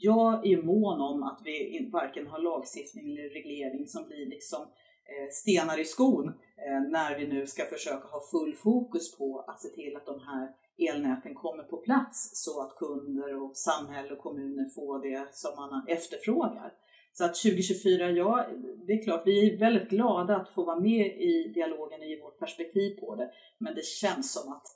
jag 0.00 0.46
är 0.46 0.62
mån 0.62 1.00
om 1.00 1.22
att 1.22 1.40
vi 1.44 1.88
varken 1.92 2.26
har 2.26 2.38
lagstiftning 2.38 3.10
eller 3.10 3.28
reglering 3.28 3.86
som 3.86 4.06
blir 4.06 4.26
liksom 4.26 4.66
Eh, 5.12 5.30
stenar 5.30 5.80
i 5.80 5.84
skon 5.84 6.32
Eh, 6.66 6.80
när 6.80 7.18
vi 7.18 7.26
nu 7.26 7.46
ska 7.46 7.64
försöka 7.64 8.08
ha 8.08 8.20
full 8.30 8.54
fokus 8.54 9.16
på 9.16 9.44
att 9.46 9.60
se 9.60 9.68
till 9.68 9.96
att 9.96 10.06
de 10.06 10.20
här 10.20 10.48
elnäten 10.78 11.34
kommer 11.34 11.62
på 11.62 11.76
plats 11.76 12.30
så 12.44 12.62
att 12.62 12.76
kunder 12.76 13.42
och 13.42 13.56
samhälle 13.56 14.12
och 14.12 14.18
kommuner 14.18 14.68
får 14.74 15.02
det 15.02 15.34
som 15.34 15.56
man 15.56 15.86
efterfrågar. 15.88 16.72
Så 17.12 17.24
att 17.24 17.34
2024, 17.34 18.10
ja, 18.10 18.46
det 18.86 18.92
är 18.92 19.04
klart, 19.04 19.22
vi 19.26 19.54
är 19.54 19.58
väldigt 19.58 19.88
glada 19.88 20.36
att 20.36 20.48
få 20.48 20.64
vara 20.64 20.80
med 20.80 21.06
i 21.06 21.52
dialogen 21.54 22.02
i 22.02 22.20
vårt 22.20 22.38
perspektiv 22.38 23.00
på 23.00 23.14
det, 23.14 23.30
men 23.58 23.74
det 23.74 23.84
känns 23.84 24.32
som 24.32 24.52
att 24.52 24.66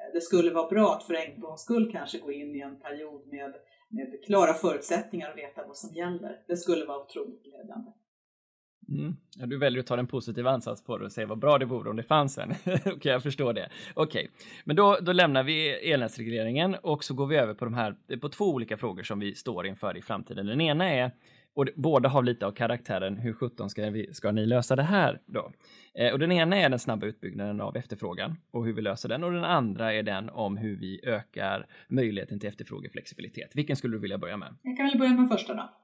eh, 0.00 0.12
det 0.12 0.20
skulle 0.20 0.50
vara 0.50 0.68
bra 0.68 0.94
att 0.94 1.04
för 1.04 1.14
en 1.14 1.40
gångs 1.40 1.60
skull 1.60 1.92
kanske 1.92 2.18
gå 2.18 2.32
in 2.32 2.54
i 2.54 2.60
en 2.60 2.80
period 2.80 3.26
med, 3.26 3.54
med 3.88 4.24
klara 4.24 4.54
förutsättningar 4.54 5.30
och 5.30 5.38
veta 5.38 5.66
vad 5.66 5.76
som 5.76 5.94
gäller. 5.94 6.40
Det 6.46 6.56
skulle 6.56 6.84
vara 6.84 7.02
otroligt 7.02 7.42
glädjande. 7.44 7.92
Mm. 8.88 9.16
Ja, 9.36 9.46
du 9.46 9.58
väljer 9.58 9.80
att 9.80 9.86
ta 9.86 9.98
en 9.98 10.06
positiv 10.06 10.46
ansats 10.46 10.84
på 10.84 10.98
det 10.98 11.04
och 11.04 11.12
säga 11.12 11.26
vad 11.26 11.38
bra 11.38 11.58
det 11.58 11.64
vore 11.64 11.90
om 11.90 11.96
det 11.96 12.02
fanns 12.02 12.38
en. 12.38 12.50
Okej, 12.66 12.92
okay, 12.92 13.12
jag 13.12 13.22
förstår 13.22 13.52
det. 13.52 13.68
Okej, 13.94 14.20
okay. 14.20 14.28
men 14.64 14.76
då, 14.76 14.98
då 15.00 15.12
lämnar 15.12 15.42
vi 15.42 15.70
elnätsregleringen 15.92 16.74
och 16.74 17.04
så 17.04 17.14
går 17.14 17.26
vi 17.26 17.36
över 17.36 17.54
på 17.54 17.64
de 17.64 17.74
här, 17.74 18.16
på 18.20 18.28
två 18.28 18.44
olika 18.44 18.76
frågor 18.76 19.02
som 19.02 19.18
vi 19.18 19.34
står 19.34 19.66
inför 19.66 19.96
i 19.96 20.02
framtiden. 20.02 20.46
Den 20.46 20.60
ena 20.60 20.90
är, 20.90 21.10
och 21.54 21.68
båda 21.74 22.08
har 22.08 22.22
lite 22.22 22.46
av 22.46 22.52
karaktären, 22.52 23.16
hur 23.16 23.32
sjutton 23.32 23.70
ska, 23.70 23.90
vi, 23.90 24.14
ska 24.14 24.32
ni 24.32 24.46
lösa 24.46 24.76
det 24.76 24.82
här 24.82 25.20
då? 25.26 25.52
Eh, 25.94 26.12
och 26.12 26.18
den 26.18 26.32
ena 26.32 26.56
är 26.56 26.68
den 26.68 26.78
snabba 26.78 27.06
utbyggnaden 27.06 27.60
av 27.60 27.76
efterfrågan 27.76 28.36
och 28.50 28.66
hur 28.66 28.72
vi 28.72 28.82
löser 28.82 29.08
den 29.08 29.24
och 29.24 29.32
den 29.32 29.44
andra 29.44 29.92
är 29.92 30.02
den 30.02 30.30
om 30.30 30.56
hur 30.56 30.76
vi 30.76 31.00
ökar 31.02 31.66
möjligheten 31.88 32.40
till 32.40 32.48
efterfrågeflexibilitet. 32.48 33.50
Vilken 33.54 33.76
skulle 33.76 33.96
du 33.96 34.00
vilja 34.00 34.18
börja 34.18 34.36
med? 34.36 34.54
Jag 34.62 34.76
kan 34.76 34.86
väl 34.86 34.98
börja 34.98 35.12
med 35.12 35.28
första 35.28 35.54
då. 35.54 35.83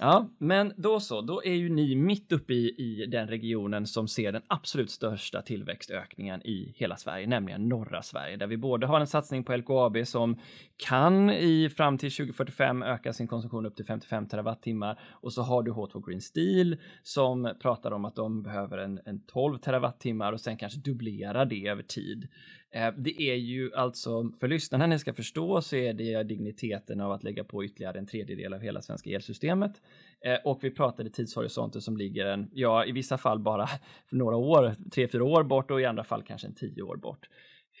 Ja, 0.00 0.28
men 0.38 0.72
då 0.76 1.00
så, 1.00 1.20
då 1.20 1.42
är 1.44 1.54
ju 1.54 1.68
ni 1.68 1.94
mitt 1.94 2.32
uppe 2.32 2.54
i, 2.54 2.74
i 2.78 3.06
den 3.06 3.28
regionen 3.28 3.86
som 3.86 4.08
ser 4.08 4.32
den 4.32 4.42
absolut 4.46 4.90
största 4.90 5.42
tillväxtökningen 5.42 6.46
i 6.46 6.72
hela 6.76 6.96
Sverige, 6.96 7.26
nämligen 7.26 7.68
norra 7.68 8.02
Sverige, 8.02 8.36
där 8.36 8.46
vi 8.46 8.56
både 8.56 8.86
har 8.86 9.00
en 9.00 9.06
satsning 9.06 9.44
på 9.44 9.56
LKAB 9.56 10.06
som 10.06 10.38
kan 10.76 11.30
i 11.30 11.70
fram 11.70 11.98
till 11.98 12.10
2045 12.12 12.82
öka 12.82 13.12
sin 13.12 13.26
konsumtion 13.26 13.66
upp 13.66 13.76
till 13.76 13.86
55 13.86 14.26
terawattimmar 14.26 15.00
och 15.10 15.32
så 15.32 15.42
har 15.42 15.62
du 15.62 15.72
H2 15.72 16.08
Green 16.08 16.20
Steel 16.20 16.76
som 17.02 17.54
pratar 17.62 17.90
om 17.90 18.04
att 18.04 18.16
de 18.16 18.42
behöver 18.42 18.78
en, 18.78 19.00
en 19.04 19.20
12 19.20 19.58
terawattimmar 19.58 20.32
och 20.32 20.40
sen 20.40 20.56
kanske 20.56 20.78
dubblera 20.78 21.44
det 21.44 21.66
över 21.66 21.82
tid. 21.82 22.28
Eh, 22.74 22.92
det 22.96 23.22
är 23.22 23.34
ju 23.34 23.74
alltså, 23.74 24.32
för 24.40 24.48
lyssnarna 24.48 24.86
ni 24.86 24.98
ska 24.98 25.14
förstå 25.14 25.60
så 25.62 25.76
är 25.76 25.92
det 25.92 26.22
digniteten 26.22 27.00
av 27.00 27.12
att 27.12 27.24
lägga 27.24 27.44
på 27.44 27.64
ytterligare 27.64 27.98
en 27.98 28.06
tredjedel 28.06 28.54
av 28.54 28.60
hela 28.60 28.82
svenska 28.82 29.10
elsystemet. 29.10 29.82
Eh, 30.26 30.38
och 30.44 30.58
vi 30.64 30.70
pratade 30.70 31.10
tidshorisonter 31.10 31.80
som 31.80 31.96
ligger 31.96 32.26
en, 32.26 32.48
ja 32.52 32.84
i 32.84 32.92
vissa 32.92 33.18
fall 33.18 33.38
bara 33.38 33.66
för 33.66 33.76
några 34.16 34.36
år, 34.36 34.74
tre, 34.92 35.08
fyra 35.08 35.24
år 35.24 35.44
bort 35.44 35.70
och 35.70 35.80
i 35.80 35.84
andra 35.84 36.04
fall 36.04 36.22
kanske 36.22 36.46
en 36.46 36.54
tio 36.54 36.82
år 36.82 36.96
bort. 36.96 37.28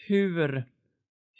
Hur, 0.06 0.64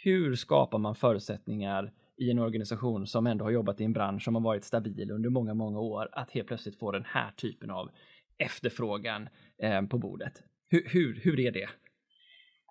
hur 0.05 0.35
skapar 0.35 0.79
man 0.79 0.95
förutsättningar 0.95 1.93
i 2.17 2.31
en 2.31 2.39
organisation 2.39 3.07
som 3.07 3.27
ändå 3.27 3.45
har 3.45 3.51
jobbat 3.51 3.81
i 3.81 3.85
en 3.85 3.93
bransch 3.93 4.23
som 4.23 4.35
har 4.35 4.43
varit 4.43 4.65
stabil 4.65 5.11
under 5.11 5.31
många, 5.31 5.55
många 5.55 5.81
år 5.81 6.09
att 6.13 6.31
helt 6.31 6.49
plötsligt 6.49 6.79
få 6.79 6.93
den 6.93 7.05
här 7.07 7.31
typen 7.31 7.71
av 7.71 7.91
efterfrågan 8.39 9.29
eh, 9.63 9.83
på 9.83 9.99
bordet? 9.99 10.33
Hur, 10.71 10.89
hur, 10.89 11.21
hur 11.23 11.41
är 11.41 11.53
det? 11.53 11.69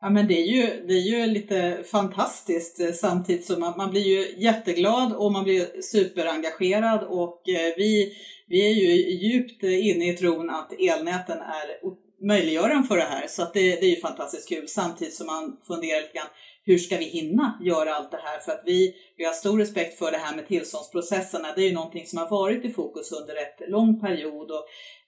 Ja 0.02 0.10
men 0.10 0.28
det 0.28 0.42
är 0.42 0.46
ju, 0.46 0.88
det 0.88 0.94
är 0.94 1.02
ju 1.02 1.26
lite 1.26 1.84
fantastiskt 1.92 2.80
eh, 2.80 2.92
samtidigt 2.92 3.46
som 3.46 3.60
man, 3.60 3.78
man 3.78 3.92
blir 3.92 4.02
ju 4.02 4.44
jätteglad 4.44 5.14
och 5.14 5.32
man 5.32 5.44
blir 5.44 5.82
superengagerad 5.82 7.04
och 7.04 7.50
eh, 7.50 7.74
vi, 7.78 8.14
vi 8.48 8.68
är 8.68 8.74
ju 8.74 9.12
djupt 9.28 9.64
inne 9.64 10.10
i 10.10 10.18
tron 10.18 10.50
att 10.50 10.74
elnäten 10.80 11.38
är 11.38 11.98
möjliggöraren 12.28 12.84
för 12.84 12.98
det 12.98 13.04
här 13.04 13.28
så 13.28 13.42
att 13.42 13.54
det, 13.54 13.60
det 13.60 13.86
är 13.86 13.90
ju 13.90 14.02
fantastiskt 14.02 14.50
kul 14.50 14.68
samtidigt 14.68 15.14
som 15.14 15.28
man 15.28 15.58
funderar 15.68 16.02
lite 16.02 16.14
grann 16.14 16.30
hur 16.68 16.78
ska 16.78 16.98
vi 16.98 17.06
hinna 17.06 17.60
göra 17.62 17.96
allt 17.96 18.12
det 18.12 18.20
här? 18.24 18.40
För 18.40 18.52
att 18.52 18.62
vi, 18.66 18.96
vi 19.18 19.26
har 19.26 19.34
stor 19.34 19.60
respekt 19.60 20.00
för 20.00 20.12
det 20.12 20.18
här 20.18 20.36
med 20.36 20.48
tillståndsprocesserna. 20.48 21.48
Det 21.56 21.62
är 21.62 21.68
ju 21.68 21.74
någonting 21.74 22.06
som 22.06 22.20
har 22.20 22.30
varit 22.30 22.66
i 22.66 22.70
fokus 22.70 23.12
under 23.12 23.34
rätt 23.34 23.70
lång 23.70 24.00
period 24.00 24.52
och 24.52 24.66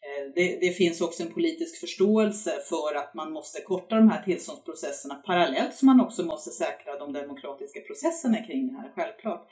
Eh, 0.09 0.31
det, 0.35 0.57
det, 0.61 0.71
finns 0.71 1.01
också 1.01 1.23
en 1.23 1.33
politisk 1.33 1.79
förståelse 1.79 2.51
för 2.69 2.95
att 2.95 3.13
man 3.13 3.31
måste 3.31 3.61
korta 3.61 3.95
de 3.95 4.09
här 4.09 4.23
tillståndsprocesserna 4.23 5.15
parallellt 5.15 5.75
som 5.75 5.85
man 5.85 6.01
också 6.01 6.23
måste 6.23 6.49
säkra 6.49 6.97
de 6.99 7.13
demokratiska 7.13 7.79
processerna 7.79 8.43
kring 8.43 8.67
det 8.67 8.73
här, 8.73 8.91
självklart. 8.95 9.47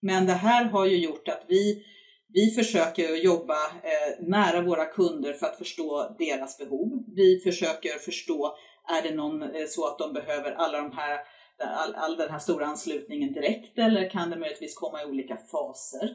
Men 0.00 0.26
det 0.26 0.32
här 0.32 0.64
har 0.64 0.86
ju 0.86 0.96
gjort 0.96 1.28
att 1.28 1.44
vi, 1.48 1.84
vi 2.28 2.50
försöker 2.50 3.16
jobba 3.16 3.66
eh, 3.66 4.26
nära 4.26 4.62
våra 4.62 4.84
kunder 4.84 5.32
för 5.32 5.46
att 5.46 5.58
förstå 5.58 6.16
deras 6.18 6.58
behov. 6.58 7.04
Vi 7.16 7.40
försöker 7.40 7.98
förstå, 7.98 8.56
är 8.98 9.02
det 9.02 9.14
någon 9.14 9.42
eh, 9.42 9.66
så 9.68 9.86
att 9.86 9.98
de 9.98 10.12
behöver 10.12 10.52
alla 10.52 10.78
de 10.78 10.92
här 10.92 11.20
all, 11.62 11.94
all 11.94 12.16
den 12.16 12.30
här 12.30 12.38
stora 12.38 12.66
anslutningen 12.66 13.32
direkt 13.32 13.78
eller 13.78 14.10
kan 14.10 14.30
det 14.30 14.36
möjligtvis 14.36 14.74
komma 14.74 15.02
i 15.02 15.06
olika 15.06 15.36
faser? 15.36 16.10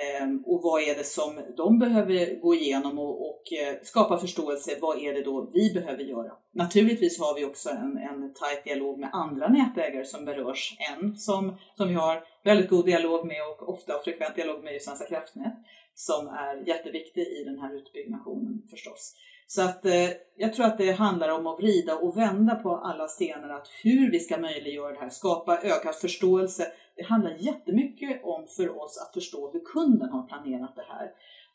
Ehm, 0.00 0.42
och 0.46 0.62
vad 0.62 0.82
är 0.82 0.94
det 0.94 1.04
som 1.04 1.40
de 1.56 1.78
behöver 1.78 2.40
gå 2.40 2.54
igenom 2.54 2.98
och, 2.98 3.30
och, 3.30 3.52
eh, 3.52 3.76
skapa 3.82 4.18
förståelse, 4.18 4.78
vad 4.80 4.98
är 4.98 5.14
det 5.14 5.22
då 5.22 5.50
vi 5.52 5.72
behöver 5.74 6.02
göra? 6.02 6.32
Naturligtvis 6.52 7.20
har 7.20 7.34
vi 7.34 7.44
också 7.44 7.70
en, 7.70 7.96
en 7.96 8.34
tajt 8.34 8.64
dialog 8.64 8.98
med 8.98 9.10
andra 9.12 9.48
nätägare 9.48 10.04
som 10.04 10.24
berörs. 10.24 10.76
En 10.92 11.16
som, 11.16 11.56
som 11.76 11.88
vi 11.88 11.94
har 11.94 12.24
väldigt 12.44 12.70
god 12.70 12.86
dialog 12.86 13.26
med 13.26 13.42
och 13.42 13.68
ofta 13.68 13.92
frekvent 14.04 14.34
dialog 14.34 14.64
med 14.64 14.74
är 14.74 14.78
Svenska 14.78 15.06
kraftnät 15.06 15.54
som 15.94 16.28
är 16.28 16.68
jätteviktig 16.68 17.22
i 17.22 17.44
den 17.44 17.58
här 17.58 17.76
utbyggnationen 17.76 18.62
förstås. 18.70 19.14
Så 19.52 19.62
att 19.62 19.86
eh, 19.86 20.10
jag 20.36 20.54
tror 20.54 20.66
att 20.66 20.78
det 20.78 20.92
handlar 20.92 21.28
om 21.28 21.46
att 21.46 21.58
vrida 21.58 21.96
och 21.96 22.16
vända 22.16 22.54
på 22.54 22.76
alla 22.76 23.08
stenar, 23.08 23.48
att 23.48 23.68
hur 23.82 24.10
vi 24.10 24.20
ska 24.20 24.38
möjliggöra 24.38 24.92
det 24.92 24.98
här, 24.98 25.10
skapa 25.10 25.58
ökad 25.62 25.94
förståelse. 25.94 26.72
Det 26.96 27.02
handlar 27.02 27.36
jättemycket 27.38 28.24
om 28.24 28.46
för 28.56 28.82
oss 28.82 28.98
att 28.98 29.14
förstå 29.14 29.50
hur 29.52 29.60
kunden 29.60 30.08
har 30.08 30.22
planerat 30.22 30.76
det 30.76 30.84
här. 30.88 31.10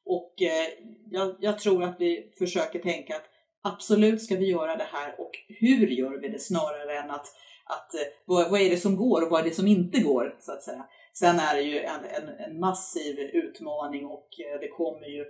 Och 0.05 0.41
eh, 0.41 0.67
jag, 1.11 1.35
jag 1.39 1.59
tror 1.59 1.83
att 1.83 1.95
vi 1.99 2.31
försöker 2.37 2.79
tänka 2.79 3.15
att 3.15 3.29
absolut 3.61 4.21
ska 4.21 4.35
vi 4.35 4.49
göra 4.49 4.75
det 4.75 4.87
här 4.91 5.15
och 5.21 5.31
hur 5.47 5.87
gör 5.87 6.17
vi 6.21 6.29
det 6.29 6.39
snarare 6.39 6.97
än 6.97 7.11
att, 7.11 7.27
att 7.65 7.95
eh, 7.95 8.01
vad, 8.25 8.51
vad 8.51 8.61
är 8.61 8.69
det 8.69 8.77
som 8.77 8.95
går 8.95 9.21
och 9.21 9.29
vad 9.29 9.41
är 9.41 9.49
det 9.49 9.55
som 9.55 9.67
inte 9.67 9.99
går 9.99 10.37
så 10.39 10.51
att 10.51 10.63
säga. 10.63 10.85
Sen 11.13 11.39
är 11.39 11.55
det 11.55 11.61
ju 11.61 11.79
en, 11.79 12.05
en, 12.05 12.29
en 12.39 12.59
massiv 12.59 13.19
utmaning 13.19 14.05
och 14.05 14.27
eh, 14.39 14.59
det 14.59 14.67
kommer 14.67 15.07
ju 15.07 15.25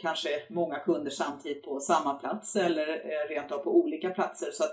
kanske 0.00 0.28
många 0.48 0.78
kunder 0.78 1.10
samtidigt 1.10 1.64
på 1.64 1.80
samma 1.80 2.14
plats 2.14 2.56
eller 2.56 2.88
eh, 2.88 3.28
rent 3.28 3.52
av 3.52 3.58
på 3.58 3.76
olika 3.76 4.10
platser. 4.10 4.50
Så 4.52 4.64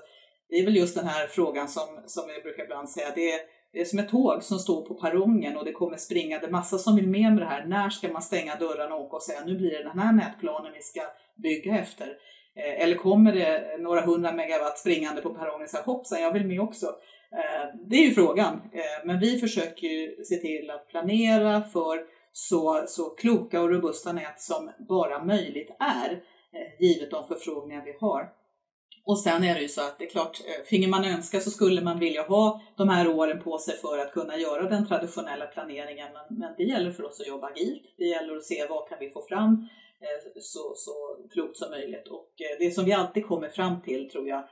det 0.49 0.55
är 0.55 0.65
väl 0.65 0.75
just 0.75 0.95
den 0.95 1.07
här 1.07 1.27
frågan 1.27 1.67
som, 1.67 1.87
som 2.05 2.29
jag 2.29 2.43
brukar 2.43 2.63
ibland 2.63 2.89
säga, 2.89 3.07
det 3.15 3.31
är, 3.31 3.39
det 3.73 3.81
är 3.81 3.85
som 3.85 3.99
ett 3.99 4.09
tåg 4.09 4.43
som 4.43 4.59
står 4.59 4.81
på 4.81 4.93
perrongen 4.93 5.57
och 5.57 5.65
det 5.65 5.71
kommer 5.71 5.97
springande 5.97 6.47
massa 6.47 6.77
som 6.77 6.95
vill 6.95 7.07
med 7.07 7.33
med 7.33 7.41
det 7.41 7.45
här. 7.45 7.65
När 7.65 7.89
ska 7.89 8.07
man 8.07 8.21
stänga 8.21 8.55
dörrarna 8.55 8.95
och 8.95 9.05
åka 9.05 9.15
och 9.15 9.23
säga 9.23 9.45
nu 9.45 9.55
blir 9.55 9.71
det 9.71 9.83
den 9.83 9.99
här 9.99 10.13
nätplanen 10.13 10.73
vi 10.73 10.81
ska 10.81 11.01
bygga 11.35 11.77
efter? 11.77 12.07
Eh, 12.55 12.81
eller 12.83 12.95
kommer 12.95 13.33
det 13.33 13.77
några 13.79 14.01
hundra 14.01 14.31
megawatt 14.31 14.79
springande 14.79 15.21
på 15.21 15.33
perrongen 15.33 15.63
och 15.63 15.69
säger 15.69 15.85
hoppsan, 15.85 16.21
jag 16.21 16.33
vill 16.33 16.47
med 16.47 16.61
också. 16.61 16.85
Eh, 17.31 17.79
det 17.87 17.95
är 17.95 18.05
ju 18.05 18.13
frågan. 18.13 18.61
Men 19.05 19.19
vi 19.19 19.39
försöker 19.39 19.87
ju 19.87 20.23
se 20.23 20.35
till 20.35 20.69
att 20.69 20.87
planera 20.87 21.61
för 21.61 22.16
så, 22.39 22.83
så 22.87 23.09
kloka 23.09 23.61
och 23.61 23.69
robusta 23.69 24.13
nät 24.13 24.41
som 24.41 24.71
bara 24.89 25.23
möjligt 25.23 25.69
är, 25.79 26.11
eh, 26.53 26.85
givet 26.85 27.11
de 27.11 27.27
förfrågningar 27.27 27.85
vi 27.85 27.97
har. 27.99 28.29
Och 29.05 29.19
sen 29.19 29.43
är 29.43 29.55
det 29.55 29.61
ju 29.61 29.67
så 29.67 29.81
att 29.81 29.99
det 29.99 30.05
är 30.05 30.09
klart, 30.09 30.41
eh, 30.45 30.65
finge 30.65 30.87
man 30.87 31.05
önska 31.05 31.39
så 31.39 31.51
skulle 31.51 31.81
man 31.81 31.99
vilja 31.99 32.21
ha 32.21 32.61
de 32.77 32.89
här 32.89 33.07
åren 33.07 33.41
på 33.43 33.57
sig 33.57 33.77
för 33.77 33.97
att 33.97 34.13
kunna 34.13 34.37
göra 34.37 34.69
den 34.69 34.87
traditionella 34.87 35.45
planeringen. 35.45 36.07
Men, 36.13 36.39
men 36.39 36.53
det 36.57 36.63
gäller 36.63 36.91
för 36.91 37.03
oss 37.03 37.21
att 37.21 37.27
jobba 37.27 37.47
agilt. 37.47 37.83
Det 37.97 38.05
gäller 38.05 38.35
att 38.35 38.43
se 38.43 38.67
vad 38.69 38.89
kan 38.89 38.97
vi 38.99 39.09
få 39.09 39.25
fram 39.29 39.67
eh, 40.01 40.41
så, 40.41 40.73
så 40.75 40.93
klokt 41.33 41.57
som 41.57 41.69
möjligt. 41.69 42.07
Och 42.07 42.31
det 42.59 42.71
som 42.71 42.85
vi 42.85 42.93
alltid 42.93 43.25
kommer 43.25 43.49
fram 43.49 43.81
till, 43.81 44.09
tror 44.09 44.27
jag, 44.27 44.43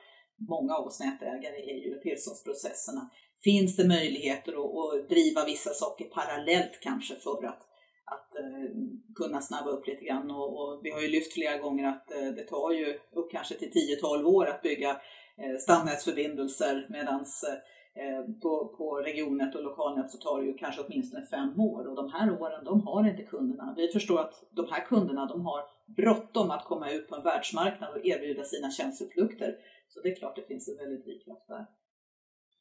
många 0.49 0.75
av 0.75 0.87
oss 0.87 0.99
nätägare, 0.99 1.71
är 1.71 1.87
ju 1.87 1.99
tillståndsprocesserna. 1.99 3.09
Finns 3.43 3.75
det 3.75 3.87
möjligheter 3.87 4.51
att, 4.51 4.93
att 4.93 5.09
driva 5.09 5.45
vissa 5.45 5.69
saker 5.69 6.05
parallellt 6.05 6.79
kanske 6.81 7.15
för 7.15 7.45
att 7.45 7.61
att 8.05 8.35
eh, 8.35 8.69
kunna 9.15 9.41
snabba 9.41 9.69
upp 9.69 9.87
lite 9.87 10.05
grann. 10.05 10.31
Och, 10.31 10.59
och, 10.61 10.79
vi 10.83 10.91
har 10.91 11.01
ju 11.01 11.07
lyft 11.07 11.33
flera 11.33 11.57
gånger 11.57 11.87
att 11.87 12.11
eh, 12.11 12.27
det 12.37 12.43
tar 12.43 12.71
ju 12.71 12.99
upp 13.11 13.31
kanske 13.31 13.55
till 13.55 13.71
10-12 14.01 14.23
år 14.23 14.45
att 14.47 14.61
bygga 14.61 14.89
eh, 15.37 15.57
stamnätsförbindelser 15.59 16.87
medan 16.89 17.19
eh, 17.19 18.33
på, 18.41 18.75
på 18.77 18.95
regionnät 18.95 19.55
och 19.55 19.63
lokalnät 19.63 20.11
så 20.11 20.17
tar 20.17 20.41
det 20.41 20.47
ju 20.47 20.53
kanske 20.53 20.81
åtminstone 20.81 21.25
fem 21.25 21.59
år 21.59 21.87
och 21.87 21.95
de 21.95 22.11
här 22.11 22.41
åren 22.41 22.65
de 22.65 22.81
har 22.87 23.09
inte 23.09 23.23
kunderna. 23.23 23.73
Vi 23.77 23.87
förstår 23.87 24.19
att 24.19 24.43
de 24.51 24.65
här 24.71 24.85
kunderna 24.85 25.25
de 25.25 25.45
har 25.45 25.61
bråttom 25.87 26.51
att 26.51 26.65
komma 26.65 26.91
ut 26.91 27.07
på 27.09 27.15
en 27.15 27.23
världsmarknad 27.23 27.89
och 27.95 28.05
erbjuda 28.05 28.43
sina 28.43 28.71
tjänsteprodukter. 28.71 29.55
Så 29.87 30.01
det 30.01 30.09
är 30.11 30.15
klart 30.15 30.35
det 30.35 30.47
finns 30.47 30.69
en 30.69 30.77
väldigt 30.77 31.05
drivkraft 31.05 31.47
där. 31.47 31.65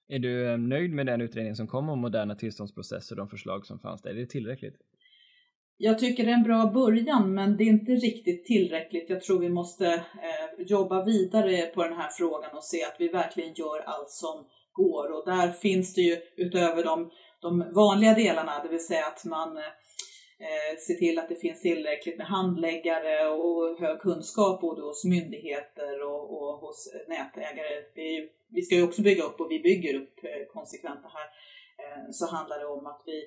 Är 0.09 0.19
du 0.19 0.53
eh, 0.53 0.59
nöjd 0.59 0.91
med 0.91 1.07
den 1.07 1.21
utredning 1.21 1.55
som 1.55 1.67
kom 1.67 1.89
om 1.89 1.99
moderna 1.99 2.35
tillståndsprocesser 2.35 3.15
och 3.15 3.19
de 3.19 3.29
förslag 3.29 3.67
som 3.67 3.79
fanns 3.79 4.03
där? 4.03 4.11
Är 4.11 4.15
det 4.15 4.27
tillräckligt? 4.27 4.77
Jag 5.77 5.99
tycker 5.99 6.25
det 6.25 6.31
är 6.31 6.35
en 6.35 6.43
bra 6.43 6.71
början 6.75 7.35
men 7.35 7.57
det 7.57 7.65
är 7.65 7.69
inte 7.69 7.93
riktigt 7.93 8.45
tillräckligt. 8.45 9.11
Jag 9.11 9.23
tror 9.23 9.39
vi 9.39 9.49
måste 9.49 9.87
eh, 9.87 10.67
jobba 10.67 11.05
vidare 11.05 11.67
på 11.67 11.83
den 11.83 11.97
här 11.97 12.11
frågan 12.11 12.57
och 12.57 12.65
se 12.65 12.85
att 12.85 12.97
vi 12.99 13.09
verkligen 13.09 13.55
gör 13.55 13.79
allt 13.79 14.11
som 14.11 14.47
går. 14.73 15.13
Och 15.13 15.25
där 15.27 15.53
finns 15.53 15.95
det 15.95 16.01
ju 16.01 16.17
utöver 16.37 16.85
de, 16.85 17.11
de 17.41 17.73
vanliga 17.75 18.15
delarna, 18.15 18.63
det 18.63 18.69
vill 18.69 18.87
säga 18.87 19.07
att 19.07 19.25
man 19.25 19.57
eh, 19.57 20.79
ser 20.87 20.95
till 20.95 21.19
att 21.19 21.29
det 21.29 21.37
finns 21.37 21.61
tillräckligt 21.61 22.19
med 22.19 22.27
handläggare 22.27 23.29
och 23.29 23.79
hög 23.81 24.01
kunskap 24.01 24.61
både 24.61 24.83
hos 24.83 25.05
myndigheter 25.05 26.03
och, 26.03 26.43
och 26.43 26.59
hos 26.59 26.95
nätägare. 27.09 27.83
Vi, 27.95 28.29
vi 28.49 28.63
ska 28.63 28.75
ju 28.75 28.83
också 28.83 29.03
bygga 29.03 29.23
upp 29.23 29.41
och 29.41 29.51
vi 29.51 29.61
bygger 29.61 29.95
upp 29.95 30.25
eh, 30.25 30.53
konsekvent 30.53 31.03
det 31.03 31.13
här. 31.19 31.29
Eh, 31.83 32.11
så 32.11 32.27
handlar 32.27 32.59
det 32.59 32.67
om 32.67 32.87
att 32.87 33.03
vi 33.07 33.25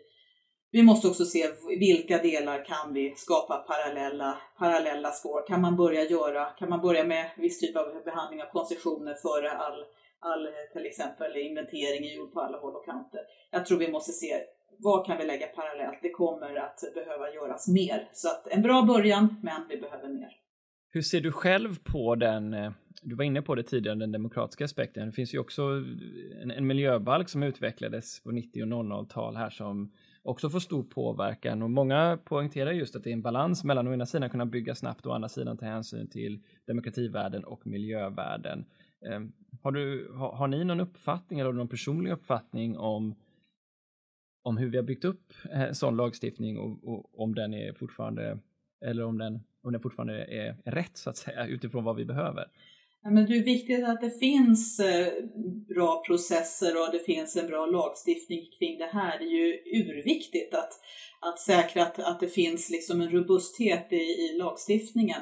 vi 0.71 0.83
måste 0.83 1.07
också 1.07 1.25
se 1.25 1.47
vilka 1.79 2.17
delar 2.17 2.65
kan 2.65 2.93
vi 2.93 3.13
skapa 3.17 3.57
parallella, 3.57 4.37
parallella 4.57 5.11
spår. 5.11 5.47
Kan 5.47 5.61
man 5.61 5.75
börja 5.75 6.03
göra, 6.03 6.45
kan 6.45 6.69
man 6.69 6.81
börja 6.81 7.03
med 7.03 7.29
viss 7.37 7.59
typ 7.59 7.75
av 7.77 8.03
behandling 8.05 8.41
av 8.41 8.45
koncessioner 8.45 9.13
före 9.13 9.51
all, 9.51 9.85
all 10.19 10.47
till 10.73 10.85
exempel 10.85 11.37
inventering 11.37 12.05
är 12.05 12.15
gjord 12.15 12.33
på 12.33 12.41
alla 12.41 12.57
håll 12.57 12.75
och 12.75 12.85
kanter. 12.85 13.21
Jag 13.51 13.65
tror 13.65 13.79
vi 13.79 13.91
måste 13.91 14.11
se 14.11 14.33
vad 14.79 15.05
kan 15.05 15.17
vi 15.17 15.25
lägga 15.25 15.47
parallellt? 15.47 15.99
Det 16.01 16.09
kommer 16.09 16.55
att 16.55 16.79
behöva 16.93 17.33
göras 17.33 17.67
mer. 17.67 18.09
Så 18.13 18.27
att 18.27 18.47
en 18.47 18.61
bra 18.61 18.81
början, 18.81 19.35
men 19.43 19.61
vi 19.69 19.77
behöver 19.77 20.09
mer. 20.09 20.29
Hur 20.89 21.01
ser 21.01 21.21
du 21.21 21.31
själv 21.31 21.75
på 21.83 22.15
den, 22.15 22.51
du 23.01 23.15
var 23.15 23.23
inne 23.23 23.41
på 23.41 23.55
det 23.55 23.63
tidigare, 23.63 23.99
den 23.99 24.11
demokratiska 24.11 24.65
aspekten. 24.65 25.07
Det 25.07 25.13
finns 25.13 25.33
ju 25.33 25.39
också 25.39 25.61
en, 26.41 26.51
en 26.51 26.67
miljöbalk 26.67 27.29
som 27.29 27.43
utvecklades 27.43 28.23
på 28.23 28.31
90 28.31 28.63
och 28.63 28.67
00-tal 28.67 29.35
här 29.35 29.49
som 29.49 29.91
också 30.27 30.49
får 30.49 30.59
stor 30.59 30.83
påverkan 30.83 31.61
och 31.61 31.71
många 31.71 32.19
poängterar 32.23 32.71
just 32.71 32.95
att 32.95 33.03
det 33.03 33.09
är 33.09 33.13
en 33.13 33.21
balans 33.21 33.63
mellan 33.63 33.87
å 33.87 33.93
ena 33.93 34.05
sidan 34.05 34.29
kunna 34.29 34.45
bygga 34.45 34.75
snabbt 34.75 35.05
och 35.05 35.11
å 35.11 35.15
andra 35.15 35.29
sidan 35.29 35.57
ta 35.57 35.65
hänsyn 35.65 36.07
till 36.07 36.43
demokrativärden 36.65 37.43
och 37.43 37.67
miljövärden. 37.67 38.65
Ehm, 39.05 39.31
har, 39.61 39.71
du, 39.71 40.11
har, 40.13 40.31
har 40.35 40.47
ni 40.47 40.63
någon 40.63 40.79
uppfattning 40.79 41.39
eller 41.39 41.51
någon 41.51 41.67
personlig 41.67 42.11
uppfattning 42.11 42.77
om, 42.77 43.15
om 44.43 44.57
hur 44.57 44.69
vi 44.69 44.77
har 44.77 44.83
byggt 44.83 45.05
upp 45.05 45.33
eh, 45.51 45.71
sån 45.71 45.97
lagstiftning 45.97 46.57
och, 46.57 46.87
och, 46.87 47.19
om 47.21 47.35
den 47.35 47.53
är 47.53 47.73
fortfarande 47.73 48.39
eller 48.85 49.03
om 49.03 49.17
den, 49.17 49.39
om 49.63 49.71
den 49.71 49.81
fortfarande 49.81 50.25
är 50.25 50.57
rätt 50.65 50.97
så 50.97 51.09
att 51.09 51.17
säga 51.17 51.47
utifrån 51.47 51.83
vad 51.83 51.95
vi 51.95 52.05
behöver? 52.05 52.47
Ja, 53.03 53.09
men 53.09 53.25
det 53.25 53.37
är 53.37 53.43
viktigt 53.43 53.85
att 53.85 54.01
det 54.01 54.19
finns 54.19 54.79
eh, 54.79 55.07
bra 55.75 56.03
processer 56.07 56.81
och 56.81 56.91
det 56.91 56.99
finns 56.99 57.35
en 57.35 57.47
bra 57.47 57.65
lagstiftning 57.65 58.39
kring 58.59 58.77
det 58.77 58.89
här. 58.93 59.19
Det 59.19 59.25
är 59.25 59.29
ju 59.29 59.53
urviktigt 59.81 60.53
att, 60.53 60.73
att 61.21 61.39
säkra 61.39 61.83
att, 61.83 61.99
att 61.99 62.19
det 62.19 62.27
finns 62.27 62.69
liksom 62.69 63.01
en 63.01 63.09
robusthet 63.09 63.87
i, 63.93 63.95
i 63.95 64.37
lagstiftningen. 64.37 65.21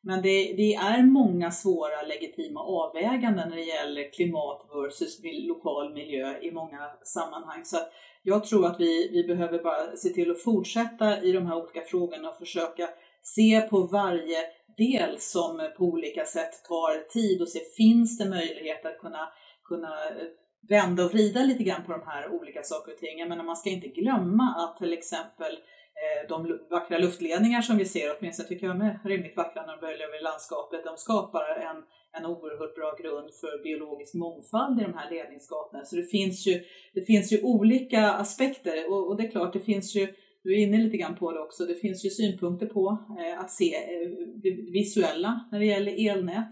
Men 0.00 0.22
det, 0.22 0.52
det, 0.56 0.74
är 0.74 1.02
många 1.02 1.50
svåra 1.50 2.02
legitima 2.02 2.60
avväganden 2.60 3.48
när 3.48 3.56
det 3.56 3.62
gäller 3.62 4.12
klimat 4.12 4.66
versus 4.74 5.20
lokal 5.24 5.94
miljö 5.94 6.38
i 6.42 6.50
många 6.50 6.90
sammanhang. 7.04 7.64
Så 7.64 7.76
jag 8.22 8.44
tror 8.44 8.66
att 8.66 8.80
vi, 8.80 9.08
vi 9.12 9.24
behöver 9.24 9.62
bara 9.62 9.96
se 9.96 10.08
till 10.08 10.30
att 10.30 10.42
fortsätta 10.42 11.22
i 11.22 11.32
de 11.32 11.46
här 11.46 11.56
olika 11.56 11.80
frågorna 11.80 12.30
och 12.30 12.38
försöka 12.38 12.88
se 13.22 13.60
på 13.60 13.82
varje 13.82 14.38
del 14.78 15.18
som 15.18 15.70
på 15.76 15.84
olika 15.84 16.24
sätt 16.24 16.64
tar 16.68 17.08
tid 17.08 17.42
och 17.42 17.48
se 17.48 17.60
finns 17.76 18.18
det 18.18 18.28
möjlighet 18.28 18.86
att 18.86 18.98
kunna, 18.98 19.28
kunna 19.64 19.88
eh, 19.88 20.28
vända 20.68 21.04
och 21.04 21.10
vrida 21.10 21.40
lite 21.40 21.64
grann 21.64 21.84
på 21.84 21.92
de 21.92 22.02
här 22.06 22.32
olika 22.32 22.62
saker 22.62 22.92
och 22.92 22.98
ting. 22.98 23.28
Men 23.28 23.46
man 23.46 23.56
ska 23.56 23.70
inte 23.70 23.88
glömma 23.88 24.54
att 24.56 24.78
till 24.78 24.92
exempel 24.92 25.52
eh, 25.52 26.28
de 26.28 26.58
vackra 26.70 26.98
luftledningar 26.98 27.62
som 27.62 27.76
vi 27.76 27.84
ser, 27.84 28.16
åtminstone 28.18 28.48
tycker 28.48 28.66
jag 28.66 28.76
är 28.76 29.00
rimligt 29.04 29.36
vackra 29.36 29.66
när 29.66 29.76
de 29.76 29.80
böljar 29.80 30.08
över 30.08 30.22
landskapet, 30.22 30.84
de 30.84 30.96
skapar 30.96 31.44
en, 31.70 31.84
en 32.12 32.26
oerhört 32.26 32.74
bra 32.74 32.96
grund 33.02 33.30
för 33.40 33.62
biologisk 33.62 34.14
mångfald 34.14 34.80
i 34.80 34.84
de 34.84 34.94
här 34.94 35.10
ledningsgatorna. 35.10 35.84
Så 35.84 35.96
det 35.96 36.06
finns 36.06 36.46
ju, 36.46 36.64
det 36.94 37.02
finns 37.02 37.32
ju 37.32 37.42
olika 37.42 38.12
aspekter 38.12 38.92
och, 38.92 39.08
och 39.08 39.16
det 39.16 39.26
är 39.26 39.30
klart, 39.30 39.52
det 39.52 39.60
finns 39.60 39.94
ju 39.96 40.14
du 40.48 40.54
är 40.54 40.66
inne 40.66 40.78
lite 40.78 40.96
grann 40.96 41.16
på 41.16 41.32
det 41.32 41.40
också. 41.40 41.64
Det 41.64 41.74
finns 41.74 42.04
ju 42.04 42.10
synpunkter 42.10 42.66
på 42.66 42.98
eh, 43.18 43.40
att 43.40 43.50
se 43.50 43.74
eh, 43.74 44.10
det 44.42 44.50
visuella 44.50 45.40
när 45.52 45.58
det 45.58 45.66
gäller 45.66 46.10
elnät. 46.10 46.50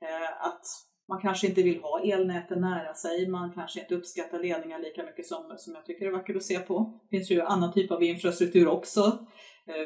Eh, 0.00 0.46
att 0.46 0.62
man 1.08 1.20
kanske 1.20 1.46
inte 1.46 1.62
vill 1.62 1.80
ha 1.80 2.00
elnäten 2.04 2.60
nära 2.60 2.94
sig, 2.94 3.28
man 3.28 3.52
kanske 3.52 3.80
inte 3.80 3.94
uppskattar 3.94 4.38
ledningar 4.38 4.78
lika 4.78 5.02
mycket 5.02 5.26
som, 5.26 5.54
som 5.56 5.74
jag 5.74 5.86
tycker 5.86 6.06
är 6.06 6.10
vackert 6.10 6.36
att 6.36 6.42
se 6.42 6.58
på. 6.58 7.00
Det 7.02 7.16
finns 7.16 7.30
ju 7.30 7.40
annan 7.40 7.72
typ 7.72 7.90
av 7.90 8.02
infrastruktur 8.02 8.68
också, 8.68 9.26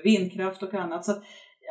vindkraft 0.05 0.63
och 0.63 0.75
annat. 0.75 1.05
Så 1.05 1.13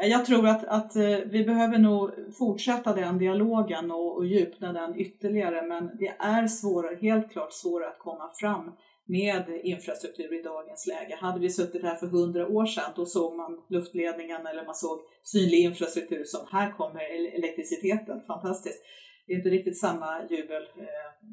jag 0.02 0.26
tror 0.26 0.48
att, 0.48 0.64
att 0.64 0.96
vi 1.26 1.44
behöver 1.44 1.78
nog 1.78 2.12
fortsätta 2.38 2.94
den 2.94 3.18
dialogen 3.18 3.92
och, 3.92 4.18
och 4.18 4.26
djupna 4.26 4.74
den 4.74 5.00
ytterligare, 5.00 5.62
men 5.62 5.98
det 5.98 6.16
är 6.20 6.48
svårare, 6.48 6.98
helt 7.02 7.32
klart 7.32 7.54
svårare 7.54 7.90
att 7.90 8.00
komma 8.00 8.30
fram 8.34 8.72
med 9.08 9.62
infrastruktur 9.64 10.40
i 10.40 10.42
dagens 10.42 10.88
läge. 10.88 11.18
Hade 11.22 11.40
vi 11.40 11.50
suttit 11.50 11.84
här 11.84 11.96
för 11.96 12.08
hundra 12.08 12.48
år 12.48 12.66
sedan 12.66 12.92
då 12.96 13.06
såg 13.06 13.36
man 13.36 13.62
luftledningen 13.70 14.48
eller 14.48 14.66
man 14.66 14.76
såg 14.76 15.00
synlig 15.24 15.60
infrastruktur 15.60 16.24
som 16.24 16.48
här 16.52 16.72
kommer 16.72 17.00
elektriciteten, 17.36 18.22
fantastiskt. 18.28 18.84
Det 19.28 19.34
är 19.34 19.38
inte 19.38 19.50
riktigt 19.50 19.80
samma 19.80 20.22
jubel 20.30 20.64
eh, 20.64 21.30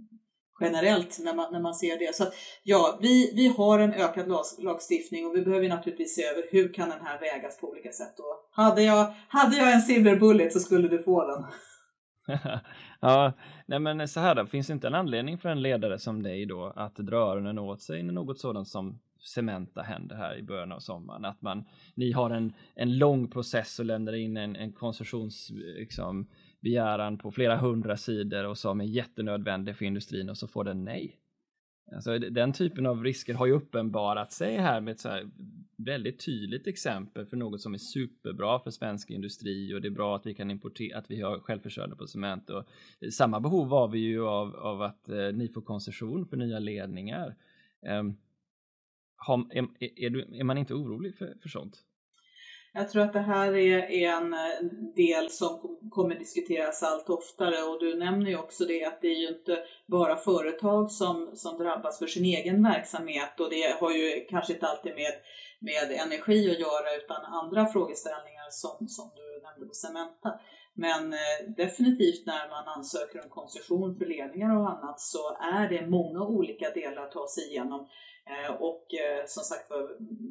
generellt 0.61 1.18
när 1.20 1.35
man, 1.35 1.53
när 1.53 1.61
man 1.61 1.75
ser 1.75 1.99
det. 1.99 2.14
Så 2.14 2.22
att, 2.22 2.35
ja, 2.62 2.99
vi, 3.03 3.33
vi 3.35 3.49
har 3.49 3.79
en 3.79 3.93
ökad 3.93 4.29
lagstiftning 4.59 5.27
och 5.27 5.37
vi 5.37 5.43
behöver 5.43 5.68
naturligtvis 5.68 6.14
se 6.14 6.25
över 6.25 6.45
hur 6.51 6.72
kan 6.72 6.89
den 6.89 7.01
här 7.07 7.20
vägas 7.20 7.61
på 7.61 7.68
olika 7.68 7.93
sätt. 7.93 8.18
Och 8.18 8.49
hade, 8.51 8.83
jag, 8.83 9.14
hade 9.29 9.57
jag 9.57 9.72
en 9.72 9.83
silver 9.83 10.16
bullet 10.16 10.53
så 10.53 10.61
skulle 10.61 10.89
du 10.89 11.03
få 11.03 11.27
den. 11.27 11.45
ja, 13.01 13.33
nej 13.66 13.79
men 13.79 14.09
så 14.09 14.20
här 14.20 14.35
då, 14.35 14.47
finns 14.47 14.70
inte 14.70 14.87
en 14.87 14.95
anledning 14.95 15.39
för 15.39 15.49
en 15.49 15.62
ledare 15.62 15.99
som 15.99 16.22
dig 16.22 16.47
då 16.47 16.72
att 16.77 16.97
dra 16.97 17.16
öronen 17.16 17.59
åt 17.59 17.83
sig 17.83 18.03
när 18.03 18.12
något 18.12 18.39
sådant 18.39 18.68
som 18.68 19.01
Cementa 19.20 19.83
händer 19.83 20.16
här 20.16 20.39
i 20.39 20.43
början 20.43 20.72
av 20.72 20.79
sommaren? 20.79 21.25
Att 21.25 21.43
man, 21.43 21.64
ni 21.95 22.12
har 22.12 22.31
en, 22.31 22.55
en 22.75 22.99
lång 22.99 23.31
process 23.31 23.79
och 23.79 23.85
lämnar 23.85 24.12
in 24.12 24.37
en, 24.37 24.57
en 24.57 24.72
koncessions, 24.72 25.51
liksom, 25.55 26.27
begäran 26.61 27.18
på 27.18 27.31
flera 27.31 27.57
hundra 27.57 27.97
sidor 27.97 28.45
och 28.45 28.59
som 28.59 28.81
är 28.81 28.85
jättenödvändig 28.85 29.77
för 29.77 29.85
industrin 29.85 30.31
och 30.31 30.39
så 30.39 30.49
får 30.49 30.64
den 30.64 30.85
nej. 30.85 31.18
Alltså, 31.93 32.18
den 32.18 32.53
typen 32.53 32.87
av 32.87 33.05
risker 33.05 33.35
har 33.35 33.47
ju 33.47 33.53
uppenbarat 33.53 34.32
sig 34.32 34.57
här 34.57 34.80
med 34.80 34.93
ett 34.93 35.01
så 35.01 35.09
här 35.09 35.30
väldigt 35.76 36.24
tydligt 36.24 36.66
exempel 36.66 37.26
för 37.26 37.37
något 37.37 37.61
som 37.61 37.74
är 37.74 37.78
superbra 37.78 38.59
för 38.59 38.70
svensk 38.70 39.11
industri 39.11 39.74
och 39.74 39.82
det 39.82 39.89
är 39.89 39.91
bra 39.91 40.16
att 40.16 40.26
vi 40.26 40.35
kan 40.35 40.51
importera, 40.51 40.99
att 40.99 41.11
vi 41.11 41.20
har 41.20 41.39
självförsörjande 41.39 41.97
på 41.97 42.07
cement 42.07 42.51
och 42.51 42.64
eh, 43.01 43.11
samma 43.11 43.41
behov 43.41 43.68
har 43.68 43.89
vi 43.89 43.99
ju 43.99 44.26
av, 44.26 44.57
av 44.57 44.82
att 44.82 45.09
eh, 45.09 45.32
ni 45.32 45.49
får 45.49 45.62
koncession 45.62 46.26
för 46.26 46.37
nya 46.37 46.59
ledningar. 46.59 47.37
Eh, 47.87 48.03
har, 49.16 49.47
är, 49.51 49.68
är, 49.80 50.35
är 50.35 50.45
man 50.45 50.59
inte 50.59 50.74
orolig 50.74 51.14
för, 51.14 51.35
för 51.43 51.49
sånt? 51.49 51.85
Jag 52.77 52.91
tror 52.91 53.03
att 53.03 53.12
det 53.12 53.20
här 53.20 53.57
är 53.57 53.93
en 53.93 54.35
eh, 54.35 54.64
del 54.97 55.31
som 55.31 55.79
kommer 55.91 56.14
diskuteras 56.14 56.83
allt 56.83 57.11
oftare 57.11 57.62
och 57.62 57.81
du 57.81 57.99
nämner 57.99 58.31
ju 58.31 58.39
också 58.39 58.64
det 58.64 58.85
att 58.85 59.01
det 59.01 59.09
är 59.09 59.20
ju 59.20 59.29
inte 59.29 59.59
bara 59.87 60.16
företag 60.16 60.91
som, 60.91 61.31
som 61.35 61.59
drabbas 61.59 61.99
för 61.99 62.07
sin 62.07 62.25
egen 62.25 62.62
verksamhet 62.62 63.41
och 63.41 63.51
det 63.51 63.77
har 63.81 63.91
ju 63.91 64.27
kanske 64.31 64.53
inte 64.53 64.66
alltid 64.66 64.95
med, 64.95 65.12
med 65.59 66.01
energi 66.01 66.51
att 66.51 66.61
göra 66.61 66.97
utan 67.05 67.25
andra 67.25 67.66
frågeställningar 67.66 68.47
som, 68.51 68.89
som 68.89 69.11
du 69.16 69.43
nämnde 69.43 69.66
på 69.66 69.75
Cementa. 69.75 70.41
Men 70.75 71.12
eh, 71.12 71.51
definitivt 71.57 72.27
när 72.27 72.49
man 72.49 72.68
ansöker 72.77 73.22
om 73.22 73.31
koncession 73.31 73.99
för 73.99 74.07
ledningar 74.07 74.57
och 74.57 74.70
annat 74.70 75.01
så 75.01 75.37
är 75.41 75.68
det 75.68 75.87
många 75.87 76.22
olika 76.22 76.70
delar 76.70 77.03
att 77.03 77.12
ta 77.12 77.29
sig 77.29 77.45
igenom 77.51 77.89
Eh, 78.31 78.55
och 78.55 78.95
eh, 78.95 79.27
som 79.27 79.43
sagt 79.45 79.70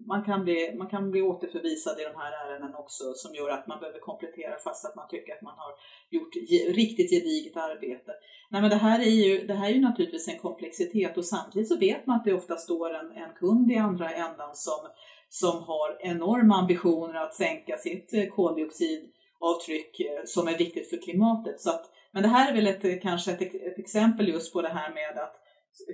man 0.08 0.24
kan, 0.24 0.44
bli, 0.44 0.76
man 0.78 0.88
kan 0.88 1.12
bli 1.12 1.22
återförvisad 1.22 2.00
i 2.00 2.04
de 2.04 2.20
här 2.20 2.32
ärendena 2.46 2.78
också 2.78 3.14
som 3.14 3.36
gör 3.36 3.50
att 3.50 3.68
man 3.68 3.80
behöver 3.80 4.00
komplettera 4.00 4.60
fast 4.60 4.86
att 4.86 4.96
man 4.96 5.08
tycker 5.10 5.34
att 5.34 5.42
man 5.42 5.58
har 5.58 5.74
gjort 6.10 6.36
riktigt 6.76 7.10
gediget 7.10 7.58
arbete. 7.58 8.12
Nej, 8.50 8.62
men 8.62 8.70
det, 8.70 8.76
här 8.76 9.00
är 9.00 9.10
ju, 9.26 9.48
det 9.48 9.54
här 9.54 9.70
är 9.70 9.74
ju 9.74 9.82
naturligtvis 9.82 10.28
en 10.28 10.40
komplexitet 10.40 11.18
och 11.18 11.26
samtidigt 11.26 11.68
så 11.68 11.78
vet 11.78 12.06
man 12.06 12.16
att 12.16 12.26
det 12.26 12.34
ofta 12.34 12.56
står 12.56 12.94
en, 12.94 13.12
en 13.12 13.34
kund 13.40 13.72
i 13.72 13.78
andra 13.78 14.10
ändan 14.10 14.56
som, 14.56 14.88
som 15.30 15.64
har 15.64 15.98
enorma 16.02 16.56
ambitioner 16.56 17.16
att 17.16 17.36
sänka 17.36 17.78
sitt 17.78 18.14
eh, 18.14 18.26
koldioxidavtryck 18.26 20.02
som 20.26 20.48
är 20.48 20.58
viktigt 20.58 20.90
för 20.90 20.98
klimatet. 20.98 21.62
Så 21.62 21.70
att, 21.70 21.86
men 22.12 22.24
det 22.24 22.30
här 22.30 22.52
är 22.52 22.56
väl 22.56 22.68
ett, 22.68 23.02
kanske 23.02 23.32
ett, 23.32 23.42
ett 23.42 23.80
exempel 23.80 24.28
just 24.28 24.54
på 24.54 24.62
det 24.62 24.70
här 24.70 24.94
med 24.94 25.24
att 25.24 25.43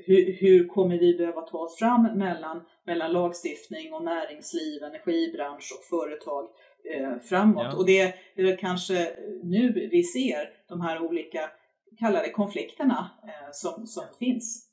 hur, 0.06 0.34
hur, 0.34 0.68
kommer 0.68 1.00
vi 1.00 1.18
behöva 1.18 1.42
ta 1.42 1.58
oss 1.58 1.80
fram 1.80 2.18
mellan, 2.18 2.62
mellan 2.86 3.12
lagstiftning 3.12 3.94
och 3.94 4.04
näringsliv, 4.04 4.84
energibransch 4.84 5.78
och 5.78 5.86
företag 5.86 6.50
eh, 6.94 7.18
framåt? 7.30 7.68
Ja. 7.72 7.78
Och 7.78 7.86
det, 7.86 8.16
det 8.36 8.42
är 8.42 8.58
kanske 8.58 9.16
nu 9.44 9.90
vi 9.92 10.04
ser 10.04 10.50
de 10.70 10.82
här 10.82 11.02
olika, 11.02 11.50
kallade 12.00 12.30
konflikterna 12.30 13.10
eh, 13.24 13.50
som, 13.52 13.88
som 13.88 14.04
finns. 14.20 14.70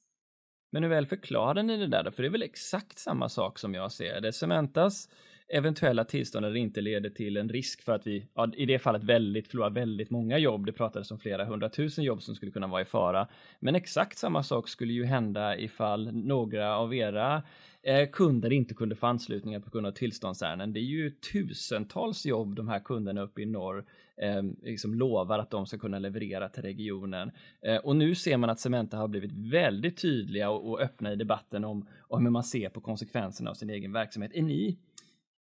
Men 0.73 0.83
hur 0.83 0.91
väl 0.91 1.07
förklarar 1.07 1.63
ni 1.63 1.77
det 1.77 1.87
där 1.87 2.03
då? 2.03 2.11
För 2.11 2.23
det 2.23 2.29
är 2.29 2.33
väl 2.33 2.43
exakt 2.43 2.99
samma 2.99 3.29
sak 3.29 3.59
som 3.59 3.75
jag 3.75 3.93
ser 3.93 4.21
det. 4.21 4.33
Cementas 4.33 5.09
eventuella 5.49 6.05
tillstånd 6.05 6.45
där 6.47 6.51
det 6.51 6.59
inte 6.59 6.81
leder 6.81 7.11
till 7.11 7.37
en 7.37 7.49
risk 7.49 7.83
för 7.83 7.93
att 7.93 8.07
vi, 8.07 8.27
ja, 8.35 8.53
i 8.57 8.67
det 8.67 8.79
fallet 8.79 9.05
väldigt, 9.05 9.49
förlorar 9.49 9.71
väldigt 9.71 10.11
många 10.11 10.39
jobb. 10.39 10.67
Det 10.67 10.73
pratades 10.73 11.11
om 11.11 11.19
flera 11.19 11.45
hundratusen 11.45 12.05
jobb 12.05 12.23
som 12.23 12.35
skulle 12.35 12.53
kunna 12.53 12.67
vara 12.67 12.83
i 12.83 12.85
fara. 12.85 13.29
Men 13.61 13.75
exakt 13.75 14.19
samma 14.19 14.43
sak 14.43 14.69
skulle 14.69 14.93
ju 14.93 15.05
hända 15.05 15.59
ifall 15.59 16.13
några 16.13 16.77
av 16.77 16.95
era 16.95 17.43
eh, 17.83 18.09
kunder 18.13 18.53
inte 18.53 18.75
kunde 18.75 18.97
få 18.97 19.07
anslutningar 19.07 19.61
på 19.61 19.71
grund 19.71 19.87
av 19.87 19.93
tillståndsärenden. 19.93 20.73
Det 20.73 20.81
är 20.81 20.83
ju 20.83 21.11
tusentals 21.11 22.27
jobb 22.27 22.55
de 22.55 22.69
här 22.69 22.81
kunderna 22.81 23.23
uppe 23.23 23.43
i 23.43 23.47
norr 23.47 23.85
eh, 24.23 24.43
liksom 24.63 24.95
lovar 24.95 25.39
att 25.39 25.51
de 25.51 25.67
ska 25.67 25.79
kunna 25.79 25.99
leverera 25.99 26.49
till 26.49 26.63
regionen. 26.63 27.31
Eh, 27.63 27.77
och 27.77 27.97
nu 27.97 28.15
ser 28.15 28.37
man 28.37 28.51
att 28.51 28.61
Cementa 28.61 28.97
har 28.97 29.09
blivit 29.09 29.33
väldigt 29.33 29.97
tydliga 29.97 30.51
och, 30.51 30.71
och 30.71 30.81
öppna 30.81 31.13
i 31.13 31.17
debatten 31.17 31.65
om, 31.65 31.89
om 32.01 32.25
hur 32.25 32.31
man 32.31 32.45
ser 32.45 32.69
på 32.69 32.81
konsekvenserna 32.81 33.51
av 33.51 33.55
sin 33.55 33.71
egen 33.71 33.93
verksamhet. 33.93 34.33
Är 34.35 34.43
ni 34.43 34.79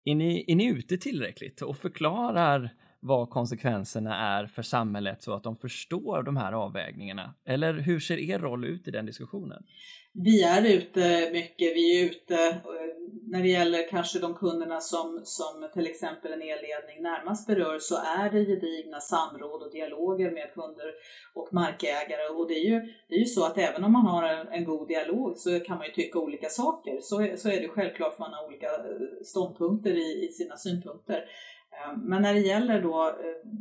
är 0.03 0.15
ni, 0.15 0.45
är 0.47 0.55
ni 0.55 0.65
ute 0.65 0.97
tillräckligt 0.97 1.61
och 1.61 1.77
förklarar 1.77 2.69
vad 2.99 3.29
konsekvenserna 3.29 4.15
är 4.37 4.45
för 4.45 4.61
samhället 4.61 5.21
så 5.21 5.33
att 5.33 5.43
de 5.43 5.55
förstår 5.55 6.23
de 6.23 6.37
här 6.37 6.51
avvägningarna? 6.51 7.33
Eller 7.45 7.73
hur 7.73 7.99
ser 7.99 8.17
er 8.17 8.39
roll 8.39 8.65
ut 8.65 8.87
i 8.87 8.91
den 8.91 9.05
diskussionen? 9.05 9.63
Vi 10.13 10.43
är 10.43 10.65
ute 10.65 11.29
mycket. 11.31 11.75
Vi 11.75 12.01
är 12.01 12.05
ute 12.05 12.35
eh, 12.35 12.63
när 13.27 13.41
det 13.41 13.47
gäller 13.49 13.89
kanske 13.89 14.19
de 14.19 14.33
kunderna 14.33 14.81
som, 14.81 15.21
som 15.23 15.69
till 15.73 15.87
exempel 15.87 16.33
en 16.33 16.41
elledning 16.41 17.01
närmast 17.01 17.47
berör 17.47 17.79
så 17.79 17.95
är 17.95 18.29
det 18.29 18.45
gedigna 18.45 18.99
samråd 18.99 19.63
och 19.63 19.71
dialoger 19.71 20.31
med 20.31 20.53
kunder 20.53 20.93
och 21.33 21.53
markägare. 21.53 22.27
Och 22.29 22.47
det 22.47 22.53
är 22.53 22.65
ju, 22.69 22.79
det 23.09 23.15
är 23.15 23.19
ju 23.19 23.25
så 23.25 23.45
att 23.45 23.57
även 23.57 23.83
om 23.83 23.91
man 23.91 24.05
har 24.05 24.23
en, 24.23 24.47
en 24.47 24.65
god 24.65 24.87
dialog 24.87 25.37
så 25.37 25.59
kan 25.59 25.77
man 25.77 25.87
ju 25.87 25.93
tycka 25.93 26.19
olika 26.19 26.49
saker. 26.49 26.99
Så, 27.01 27.15
så 27.37 27.49
är 27.49 27.61
det 27.61 27.67
självklart 27.67 28.13
att 28.13 28.19
man 28.19 28.33
har 28.33 28.47
olika 28.47 28.67
eh, 28.67 29.23
ståndpunkter 29.25 29.91
i, 29.91 30.25
i 30.25 30.31
sina 30.31 30.57
synpunkter. 30.57 31.17
Eh, 31.71 31.97
men 31.97 32.21
när 32.21 32.33
det 32.33 32.39
gäller 32.39 32.81
då 32.81 33.15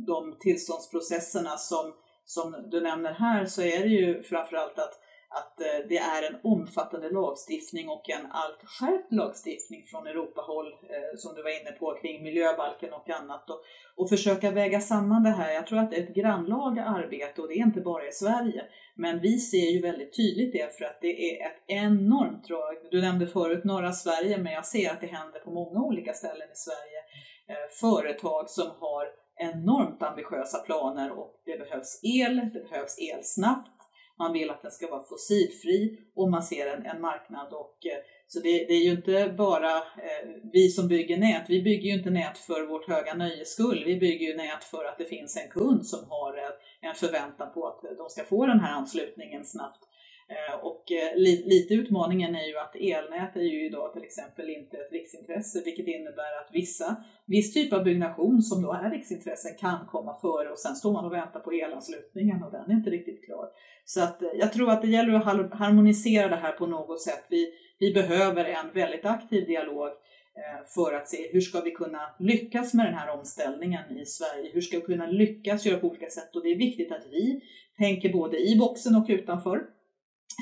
de 0.07 0.37
tillståndsprocesserna 0.39 1.57
som, 1.57 1.93
som 2.25 2.69
du 2.71 2.81
nämner 2.81 3.13
här 3.13 3.45
så 3.45 3.61
är 3.61 3.79
det 3.79 3.89
ju 3.89 4.23
framförallt 4.23 4.79
att 4.79 4.99
att 5.29 5.61
eh, 5.61 5.87
det 5.89 5.97
är 5.97 6.23
en 6.29 6.39
omfattande 6.43 7.09
lagstiftning 7.09 7.89
och 7.89 8.09
en 8.09 8.25
allt 8.31 8.61
skärpt 8.63 9.11
lagstiftning 9.11 9.83
från 9.91 10.07
Europahåll 10.07 10.67
eh, 10.67 11.17
som 11.17 11.35
du 11.35 11.43
var 11.43 11.61
inne 11.61 11.71
på 11.71 11.97
kring 12.01 12.23
miljöbalken 12.23 12.93
och 12.93 13.09
annat 13.09 13.49
och, 13.49 13.61
och 13.95 14.09
försöka 14.09 14.51
väga 14.51 14.79
samman 14.81 15.23
det 15.23 15.29
här. 15.29 15.53
Jag 15.53 15.67
tror 15.67 15.79
att 15.79 15.91
det 15.91 15.97
är 15.97 16.03
ett 16.03 16.15
grannlaga 16.15 16.85
arbete 16.85 17.41
och 17.41 17.47
det 17.47 17.53
är 17.53 17.65
inte 17.65 17.81
bara 17.81 18.07
i 18.07 18.11
Sverige. 18.11 18.63
Men 18.95 19.19
vi 19.19 19.37
ser 19.37 19.71
ju 19.71 19.81
väldigt 19.81 20.15
tydligt 20.15 20.53
det 20.53 20.77
för 20.77 20.85
att 20.85 21.01
det 21.01 21.31
är 21.31 21.45
ett 21.45 21.63
enormt 21.67 22.47
drag. 22.47 22.75
Du 22.91 23.01
nämnde 23.01 23.27
förut 23.27 23.63
norra 23.63 23.91
Sverige 23.91 24.37
men 24.37 24.53
jag 24.53 24.65
ser 24.65 24.91
att 24.91 25.01
det 25.01 25.07
händer 25.07 25.39
på 25.39 25.51
många 25.51 25.79
olika 25.79 26.13
ställen 26.13 26.47
i 26.53 26.55
Sverige. 26.55 26.99
Eh, 27.47 27.69
företag 27.81 28.49
som 28.49 28.67
har 28.79 29.05
enormt 29.39 30.03
ambitiösa 30.03 30.57
planer 30.57 31.11
och 31.11 31.41
det 31.45 31.59
behövs 31.59 31.99
el, 32.03 32.35
det 32.53 32.69
behövs 32.69 32.99
el 32.99 33.23
snabbt 33.23 33.78
man 34.19 34.33
vill 34.33 34.49
att 34.49 34.61
den 34.61 34.71
ska 34.71 34.87
vara 34.89 35.03
fossilfri 35.03 35.97
och 36.15 36.29
man 36.29 36.43
ser 36.43 36.67
en, 36.67 36.85
en 36.85 37.01
marknad. 37.01 37.53
Och, 37.53 37.85
eh, 37.85 37.99
så 38.27 38.39
det, 38.39 38.65
det, 38.67 38.73
är 38.73 38.83
ju 38.83 38.91
inte 38.91 39.33
bara 39.37 39.75
eh, 39.77 40.29
vi 40.53 40.69
som 40.69 40.87
bygger 40.87 41.17
nät. 41.17 41.45
Vi 41.49 41.61
bygger 41.61 41.89
ju 41.89 41.97
inte 41.97 42.09
nät 42.09 42.37
för 42.37 42.67
vårt 42.67 42.87
höga 42.87 43.13
nöjes 43.13 43.49
skull. 43.49 43.83
Vi 43.85 43.95
bygger 43.95 44.27
ju 44.27 44.37
nät 44.37 44.63
för 44.63 44.85
att 44.85 44.97
det 44.97 45.05
finns 45.05 45.37
en 45.37 45.49
kund 45.49 45.85
som 45.85 46.09
har 46.09 46.33
en 46.81 46.95
förväntan 46.95 47.53
på 47.53 47.67
att 47.67 47.97
de 47.97 48.09
ska 48.09 48.23
få 48.23 48.45
den 48.45 48.59
här 48.59 48.73
anslutningen 48.73 49.45
snabbt. 49.45 49.89
Eh, 50.35 50.55
och 50.65 50.91
eh, 50.91 51.15
lite 51.45 51.73
utmaningen 51.73 52.35
är 52.35 52.47
ju 52.47 52.57
att 52.57 52.75
elnät 52.75 53.35
är 53.35 53.41
ju 53.41 53.65
idag 53.65 53.93
till 53.93 54.03
exempel 54.03 54.49
inte 54.49 54.77
ett 54.77 54.91
riksintresse, 54.91 55.61
vilket 55.65 55.87
innebär 55.87 56.31
att 56.41 56.49
vissa, 56.53 56.95
viss 57.25 57.53
typ 57.53 57.73
av 57.73 57.83
byggnation 57.83 58.41
som 58.41 58.61
då 58.61 58.73
är 58.73 58.89
riksintressen 58.89 59.51
kan 59.59 59.87
komma 59.87 60.17
före 60.21 60.49
och 60.49 60.59
sen 60.59 60.75
står 60.75 60.93
man 60.93 61.05
och 61.05 61.13
väntar 61.13 61.39
på 61.39 61.51
elanslutningen 61.51 62.43
och 62.43 62.51
den 62.51 62.71
är 62.71 62.75
inte 62.75 62.89
riktigt 62.89 63.25
klar. 63.25 63.49
Så 63.89 64.01
att 64.01 64.21
eh, 64.21 64.29
jag 64.33 64.53
tror 64.53 64.69
att 64.71 64.81
det 64.81 64.87
gäller 64.87 65.13
att 65.13 65.53
harmonisera 65.53 66.27
det 66.27 66.35
här 66.35 66.51
på 66.51 66.67
något 66.67 67.01
sätt. 67.01 67.25
Vi, 67.29 67.53
vi 67.79 67.93
behöver 67.93 68.45
en 68.45 68.73
väldigt 68.73 69.05
aktiv 69.05 69.45
dialog 69.45 69.87
eh, 69.87 70.65
för 70.75 70.93
att 70.93 71.09
se 71.09 71.29
hur 71.33 71.41
ska 71.41 71.61
vi 71.61 71.71
kunna 71.71 72.01
lyckas 72.19 72.73
med 72.73 72.85
den 72.85 72.93
här 72.93 73.19
omställningen 73.19 73.97
i 73.97 74.05
Sverige? 74.05 74.51
Hur 74.53 74.61
ska 74.61 74.79
vi 74.79 74.85
kunna 74.85 75.07
lyckas 75.07 75.65
göra 75.65 75.79
på 75.79 75.87
olika 75.87 76.09
sätt? 76.09 76.35
Och 76.35 76.43
det 76.43 76.49
är 76.49 76.57
viktigt 76.57 76.91
att 76.91 77.05
vi 77.11 77.41
tänker 77.77 78.13
både 78.13 78.37
i 78.37 78.57
boxen 78.59 78.95
och 78.95 79.05
utanför 79.09 79.57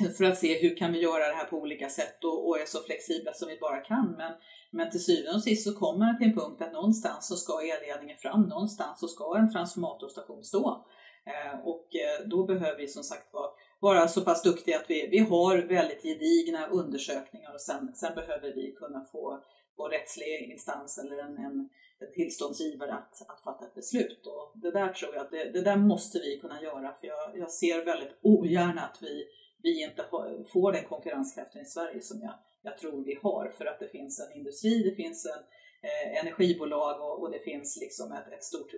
eh, 0.04 0.10
för 0.16 0.24
att 0.24 0.38
se 0.38 0.62
hur 0.62 0.76
kan 0.76 0.92
vi 0.92 1.02
göra 1.02 1.28
det 1.28 1.34
här 1.34 1.44
på 1.44 1.56
olika 1.56 1.88
sätt 1.88 2.24
och, 2.24 2.48
och 2.48 2.58
är 2.58 2.66
så 2.66 2.78
flexibla 2.82 3.32
som 3.32 3.48
vi 3.48 3.58
bara 3.60 3.80
kan. 3.80 4.14
Men, 4.18 4.32
men 4.70 4.90
till 4.90 5.04
syvende 5.04 5.36
och 5.36 5.42
sist 5.42 5.64
så 5.64 5.74
kommer 5.74 6.12
det 6.12 6.18
till 6.18 6.28
en 6.28 6.34
punkt 6.34 6.62
att 6.62 6.72
någonstans 6.72 7.28
så 7.28 7.36
ska 7.36 7.52
elledningen 7.62 8.18
fram, 8.18 8.42
någonstans 8.42 9.00
så 9.00 9.08
ska 9.08 9.36
en 9.38 9.52
transformatorstation 9.52 10.44
stå. 10.44 10.84
Eh, 11.28 11.60
och 11.64 11.96
eh, 11.96 12.26
då 12.26 12.44
behöver 12.44 12.76
vi 12.76 12.88
som 12.88 13.02
sagt 13.02 13.32
vara, 13.32 13.50
vara 13.80 14.08
så 14.08 14.20
pass 14.20 14.42
duktiga 14.42 14.76
att 14.76 14.90
vi, 14.90 15.08
vi 15.10 15.18
har 15.18 15.58
väldigt 15.58 16.02
gedigna 16.02 16.66
undersökningar 16.66 17.54
och 17.54 17.60
sen, 17.60 17.94
sen 17.94 18.14
behöver 18.14 18.54
vi 18.54 18.72
kunna 18.72 19.04
få, 19.04 19.44
vår 19.76 19.88
rättslig 19.90 20.50
instans 20.52 20.98
eller 20.98 21.18
en, 21.18 21.38
en 21.38 21.68
tillståndsgivare 22.14 22.92
att, 22.92 23.30
att 23.30 23.44
fatta 23.44 23.66
ett 23.66 23.74
beslut. 23.74 24.26
Och 24.26 24.52
det 24.54 24.70
där 24.70 24.92
tror 24.92 25.14
jag 25.14 25.24
att 25.24 25.30
det, 25.30 25.50
det 25.50 25.60
där 25.60 25.76
måste 25.76 26.18
vi 26.18 26.38
kunna 26.40 26.62
göra 26.62 26.94
för 27.00 27.06
jag, 27.06 27.38
jag 27.38 27.50
ser 27.50 27.84
väldigt 27.84 28.18
ogärna 28.22 28.80
att 28.80 28.98
vi 29.02 29.26
vi 29.62 29.82
inte 29.82 30.04
får 30.52 30.72
den 30.72 30.84
konkurrenskraften 30.84 31.62
i 31.62 31.64
Sverige 31.64 32.02
som 32.02 32.20
jag, 32.22 32.34
jag 32.62 32.78
tror 32.78 33.04
vi 33.04 33.18
har 33.22 33.48
för 33.58 33.64
att 33.66 33.80
det 33.80 33.88
finns 33.88 34.20
en 34.20 34.38
industri, 34.38 34.82
det 34.82 34.94
finns 34.94 35.26
en 35.26 35.42
eh, 35.82 36.24
energibolag 36.24 37.00
och, 37.00 37.22
och, 37.22 37.30
det 37.30 37.38
finns 37.38 37.78
liksom 37.80 38.12
ett, 38.12 38.32
ett 38.32 38.44
stort 38.44 38.70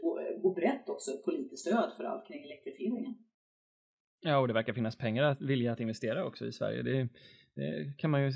och 0.43 0.55
brett 0.55 0.89
också 0.89 1.11
politiskt 1.25 1.67
stöd 1.67 1.93
för 1.97 2.05
allt 2.05 2.27
kring 2.27 2.45
elektrifieringen. 2.45 3.15
Ja, 4.23 4.39
och 4.39 4.49
det 4.49 4.55
verkar 4.55 4.73
finnas 4.73 4.97
pengar 4.97 5.25
att 5.25 5.41
vilja 5.41 5.73
att 5.73 5.81
investera 5.81 6.25
också 6.25 6.47
i 6.47 6.53
Sverige. 6.53 6.83
Det, 6.83 7.09
det 7.55 7.95
kan 7.99 8.11
man 8.11 8.23
ju 8.23 8.33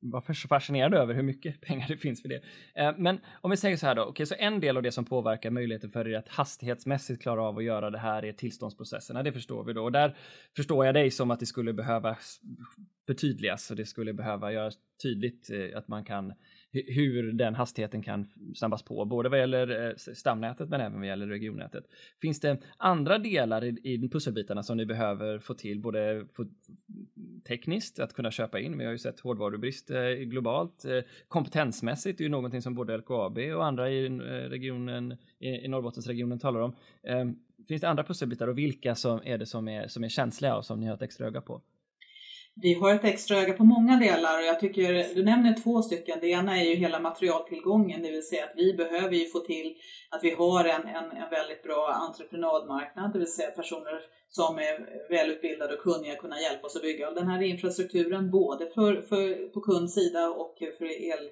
vara 0.00 0.34
så 0.34 0.48
fascinerad 0.48 0.94
över 0.94 1.14
hur 1.14 1.22
mycket 1.22 1.60
pengar 1.66 1.88
det 1.88 1.96
finns 1.96 2.22
för 2.22 2.28
det. 2.28 2.42
Eh, 2.74 2.94
men 2.98 3.20
om 3.40 3.50
vi 3.50 3.56
säger 3.56 3.76
så 3.76 3.86
här 3.86 3.94
då, 3.94 4.04
okay, 4.04 4.26
så 4.26 4.34
en 4.38 4.60
del 4.60 4.76
av 4.76 4.82
det 4.82 4.92
som 4.92 5.04
påverkar 5.04 5.50
möjligheten 5.50 5.90
för 5.90 6.08
er 6.08 6.18
att 6.18 6.28
hastighetsmässigt 6.28 7.22
klara 7.22 7.42
av 7.42 7.58
att 7.58 7.64
göra 7.64 7.90
det 7.90 7.98
här 7.98 8.24
är 8.24 8.32
tillståndsprocesserna. 8.32 9.22
Det 9.22 9.32
förstår 9.32 9.64
vi 9.64 9.72
då 9.72 9.84
och 9.84 9.92
där 9.92 10.16
förstår 10.56 10.86
jag 10.86 10.94
dig 10.94 11.10
som 11.10 11.30
att 11.30 11.40
det 11.40 11.46
skulle 11.46 11.72
behöva 11.72 12.16
förtydligas 13.06 13.70
och 13.70 13.76
det 13.76 13.86
skulle 13.86 14.12
behöva 14.12 14.52
göras 14.52 14.74
tydligt 15.02 15.50
eh, 15.50 15.78
att 15.78 15.88
man 15.88 16.04
kan 16.04 16.32
hur 16.74 17.32
den 17.32 17.54
hastigheten 17.54 18.02
kan 18.02 18.26
snabbas 18.54 18.82
på, 18.82 19.04
både 19.04 19.28
vad 19.28 19.38
gäller 19.38 19.88
eh, 19.88 19.94
stamnätet 19.96 20.68
men 20.68 20.80
även 20.80 20.98
vad 20.98 21.06
gäller 21.06 21.26
regionnätet. 21.26 21.84
Finns 22.20 22.40
det 22.40 22.58
andra 22.76 23.18
delar 23.18 23.64
i, 23.64 23.80
i 23.82 24.08
pusselbitarna 24.08 24.62
som 24.62 24.76
ni 24.76 24.86
behöver 24.86 25.38
få 25.38 25.54
till, 25.54 25.80
både 25.80 26.26
tekniskt, 27.48 27.98
att 27.98 28.12
kunna 28.12 28.30
köpa 28.30 28.60
in, 28.60 28.78
vi 28.78 28.84
har 28.84 28.92
ju 28.92 28.98
sett 28.98 29.20
hårdvarubrist 29.20 29.90
eh, 29.90 30.08
globalt, 30.08 30.84
eh, 30.84 31.00
kompetensmässigt, 31.28 32.18
det 32.18 32.22
är 32.22 32.26
ju 32.26 32.30
någonting 32.30 32.62
som 32.62 32.74
både 32.74 32.96
LKAB 32.96 33.38
och 33.38 33.64
andra 33.64 33.90
i 33.90 34.08
regionen, 34.48 35.16
i, 35.38 35.68
Norrbottensregionen 35.68 36.38
talar 36.38 36.60
om. 36.60 36.76
Ehm, 37.02 37.36
finns 37.68 37.80
det 37.80 37.88
andra 37.88 38.04
pusselbitar 38.04 38.48
och 38.48 38.58
vilka 38.58 38.94
som 38.94 39.20
är 39.24 39.38
det 39.38 39.46
som 39.46 39.68
är, 39.68 39.88
som 39.88 40.04
är 40.04 40.08
känsliga 40.08 40.56
och 40.56 40.64
som 40.64 40.80
ni 40.80 40.86
har 40.86 40.94
ett 40.94 41.02
extra 41.02 41.26
öga 41.26 41.40
på? 41.40 41.62
Vi 42.56 42.74
har 42.74 42.94
ett 42.94 43.04
extra 43.04 43.36
öga 43.36 43.52
på 43.52 43.64
många 43.64 43.96
delar 43.96 44.38
och 44.38 44.44
jag 44.44 44.60
tycker 44.60 45.14
du 45.14 45.24
nämner 45.24 45.62
två 45.62 45.82
stycken. 45.82 46.18
Det 46.20 46.28
ena 46.28 46.60
är 46.60 46.64
ju 46.64 46.74
hela 46.74 47.00
materialtillgången, 47.00 48.02
det 48.02 48.10
vill 48.10 48.26
säga 48.26 48.44
att 48.44 48.52
vi 48.56 48.74
behöver 48.74 49.14
ju 49.14 49.26
få 49.26 49.38
till 49.40 49.76
att 50.10 50.24
vi 50.24 50.30
har 50.30 50.64
en, 50.64 50.86
en, 50.86 51.10
en 51.10 51.30
väldigt 51.30 51.62
bra 51.62 51.92
entreprenadmarknad, 52.08 53.12
det 53.12 53.18
vill 53.18 53.32
säga 53.32 53.50
personer 53.50 54.00
som 54.28 54.58
är 54.58 55.08
välutbildade 55.10 55.74
och 55.74 55.80
kunniga 55.80 56.14
kunna 56.14 56.40
hjälpa 56.40 56.66
oss 56.66 56.76
att 56.76 56.82
bygga 56.82 57.10
den 57.10 57.28
här 57.28 57.42
infrastrukturen, 57.42 58.30
både 58.30 58.66
för, 58.66 59.02
för, 59.02 59.48
på 59.48 59.60
kundsida 59.60 60.28
och 60.28 60.56
för 60.78 60.84
el, 60.84 61.30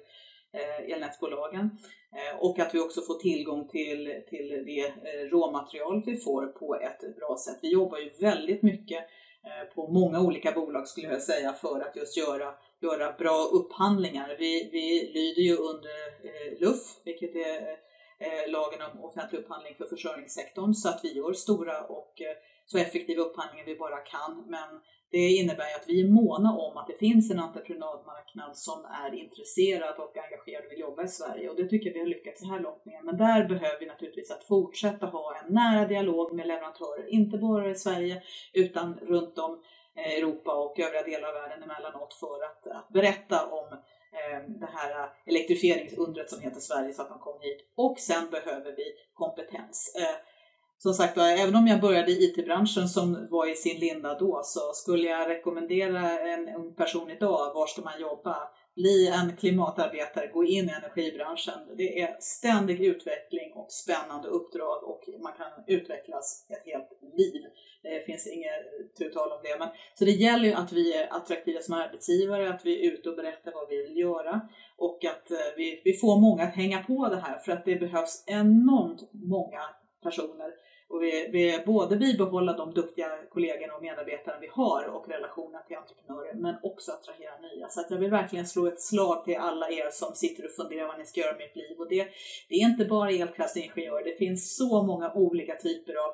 eh, 0.53 0.93
elnätsbolagen. 0.93 1.69
Eh, 2.15 2.39
och 2.39 2.59
att 2.59 2.75
vi 2.75 2.79
också 2.79 3.01
får 3.01 3.13
tillgång 3.13 3.67
till, 3.67 4.13
till 4.29 4.63
det 4.65 4.85
eh, 4.85 5.29
råmaterial 5.31 6.03
vi 6.05 6.17
får 6.17 6.45
på 6.45 6.75
ett 6.75 7.15
bra 7.15 7.37
sätt. 7.45 7.59
Vi 7.61 7.73
jobbar 7.73 7.97
ju 7.97 8.09
väldigt 8.19 8.63
mycket 8.63 9.05
Eh, 9.45 9.75
på 9.75 9.87
många 9.87 10.19
olika 10.19 10.51
bolag 10.51 10.87
skulle 10.87 11.07
jag 11.07 11.21
säga 11.21 11.53
för 11.53 11.79
att 11.79 11.95
just 11.95 12.17
göra, 12.17 12.53
göra 12.79 13.11
bra 13.11 13.49
upphandlingar. 13.53 14.35
Vi, 14.39 14.69
vi 14.71 15.11
lyder 15.13 15.41
ju 15.41 15.55
under 15.55 16.07
eh, 16.23 16.59
LUF, 16.59 16.99
vilket 17.03 17.35
är 17.35 17.77
eh, 18.19 18.51
lagen 18.51 18.81
om 18.81 19.03
offentlig 19.03 19.39
upphandling 19.39 19.75
för 19.75 19.85
försörjningssektorn, 19.85 20.73
så 20.73 20.89
att 20.89 20.99
vi 21.03 21.13
gör 21.13 21.33
stora 21.33 21.81
och 21.81 22.21
eh, 22.21 22.37
så 22.65 22.77
effektiva 22.77 23.23
upphandlingar 23.23 23.65
vi 23.65 23.75
bara 23.75 23.97
kan. 23.97 24.43
Men 24.47 24.81
det 25.13 25.29
innebär 25.29 25.75
att 25.75 25.85
vi 25.87 26.01
är 26.01 26.07
måna 26.07 26.57
om 26.57 26.77
att 26.77 26.87
det 26.87 26.97
finns 26.97 27.31
en 27.31 27.39
entreprenadmarknad 27.39 28.57
som 28.57 28.85
är 28.85 29.13
intresserad 29.13 29.95
och 29.97 30.17
engagerad 30.17 30.65
och 30.65 30.71
vill 30.71 30.79
jobba 30.79 31.03
i 31.03 31.07
Sverige 31.07 31.49
och 31.49 31.55
det 31.55 31.67
tycker 31.67 31.87
jag 31.87 31.93
vi 31.93 31.99
har 31.99 32.07
lyckats 32.07 32.41
så 32.41 32.47
här 32.47 32.59
långt 32.59 32.85
med. 32.85 32.99
Men 33.03 33.17
där 33.17 33.47
behöver 33.47 33.79
vi 33.79 33.85
naturligtvis 33.85 34.31
att 34.31 34.43
fortsätta 34.43 35.05
ha 35.05 35.35
en 35.35 35.53
nära 35.53 35.87
dialog 35.87 36.33
med 36.33 36.47
leverantörer, 36.47 37.09
inte 37.09 37.37
bara 37.37 37.69
i 37.69 37.75
Sverige 37.75 38.23
utan 38.53 38.99
runt 39.01 39.37
om 39.37 39.63
eh, 39.95 40.13
Europa 40.13 40.53
och 40.55 40.79
övriga 40.79 41.03
delar 41.03 41.27
av 41.27 41.33
världen 41.33 41.63
emellanåt 41.63 42.13
för 42.13 42.43
att, 42.43 42.67
att 42.67 42.89
berätta 42.89 43.45
om 43.45 43.67
eh, 43.73 44.39
det 44.47 44.69
här 44.73 45.09
elektrifieringsundret 45.25 46.29
som 46.29 46.41
heter 46.41 46.59
Sverige 46.59 46.93
så 46.93 47.01
att 47.01 47.09
de 47.09 47.19
kom 47.19 47.41
hit. 47.41 47.71
Och 47.75 47.99
sen 47.99 48.29
behöver 48.29 48.71
vi 48.75 48.85
kompetens. 49.13 49.95
Eh, 49.99 50.32
som 50.77 50.93
sagt 50.93 51.17
även 51.17 51.55
om 51.55 51.67
jag 51.67 51.81
började 51.81 52.11
i 52.11 52.23
IT-branschen 52.23 52.87
som 52.87 53.27
var 53.29 53.51
i 53.51 53.55
sin 53.55 53.79
linda 53.79 54.19
då, 54.19 54.41
så 54.43 54.59
skulle 54.73 55.07
jag 55.07 55.29
rekommendera 55.29 56.19
en 56.19 56.49
ung 56.55 56.75
person 56.75 57.11
idag, 57.11 57.53
var 57.53 57.67
ska 57.67 57.81
man 57.81 58.01
jobba? 58.01 58.37
Bli 58.75 59.07
en 59.07 59.37
klimatarbetare, 59.37 60.27
gå 60.27 60.43
in 60.43 60.69
i 60.69 60.73
energibranschen. 60.83 61.53
Det 61.77 62.01
är 62.01 62.17
ständig 62.19 62.81
utveckling 62.81 63.53
och 63.53 63.71
spännande 63.71 64.27
uppdrag 64.27 64.83
och 64.83 65.09
man 65.21 65.33
kan 65.33 65.51
utvecklas 65.67 66.45
ett 66.49 66.65
helt 66.65 67.17
liv. 67.17 67.41
Det 67.83 68.05
finns 68.05 68.27
inget 68.27 68.95
tu 68.97 69.09
tal 69.09 69.31
om 69.31 69.39
det. 69.43 69.59
Men, 69.59 69.69
så 69.93 70.05
det 70.05 70.11
gäller 70.11 70.45
ju 70.45 70.53
att 70.53 70.71
vi 70.71 70.93
är 70.93 71.13
attraktiva 71.13 71.61
som 71.61 71.73
arbetsgivare, 71.73 72.49
att 72.49 72.65
vi 72.65 72.87
är 72.87 72.91
ute 72.91 73.09
och 73.09 73.15
berättar 73.15 73.51
vad 73.51 73.69
vi 73.69 73.83
vill 73.83 73.97
göra 73.97 74.41
och 74.77 75.05
att 75.05 75.31
eh, 75.31 75.37
vi, 75.57 75.81
vi 75.85 75.93
får 75.93 76.19
många 76.19 76.43
att 76.43 76.55
hänga 76.55 76.83
på 76.83 77.07
det 77.07 77.19
här 77.19 77.39
för 77.39 77.51
att 77.51 77.65
det 77.65 77.75
behövs 77.75 78.23
enormt 78.27 79.09
många 79.11 79.61
personer 80.03 80.53
och 80.93 81.03
vi, 81.03 81.29
vi 81.31 81.63
både 81.65 81.95
bibehålla 81.95 82.53
de 82.53 82.73
duktiga 82.73 83.07
kollegorna 83.29 83.75
och 83.75 83.81
medarbetarna 83.81 84.37
vi 84.41 84.47
har 84.47 84.83
och 84.83 85.09
relationerna 85.09 85.59
till 85.59 85.77
entreprenörer, 85.77 86.33
men 86.33 86.55
också 86.63 86.91
attrahera 86.91 87.37
nya. 87.37 87.69
Så 87.69 87.79
att 87.79 87.91
jag 87.91 87.97
vill 87.97 88.11
verkligen 88.11 88.47
slå 88.47 88.67
ett 88.67 88.81
slag 88.81 89.25
till 89.25 89.37
alla 89.37 89.69
er 89.69 89.89
som 89.91 90.15
sitter 90.15 90.45
och 90.45 90.51
funderar 90.51 90.87
vad 90.87 90.99
ni 90.99 91.05
ska 91.05 91.21
göra 91.21 91.37
med 91.37 91.45
ert 91.45 91.55
liv. 91.55 91.77
Och 91.79 91.89
det, 91.89 92.07
det 92.49 92.55
är 92.55 92.69
inte 92.69 92.85
bara 92.85 93.11
elkraftingenjörer, 93.11 94.03
det 94.03 94.17
finns 94.17 94.57
så 94.57 94.83
många 94.83 95.13
olika 95.13 95.55
typer 95.55 95.93
av 95.93 96.11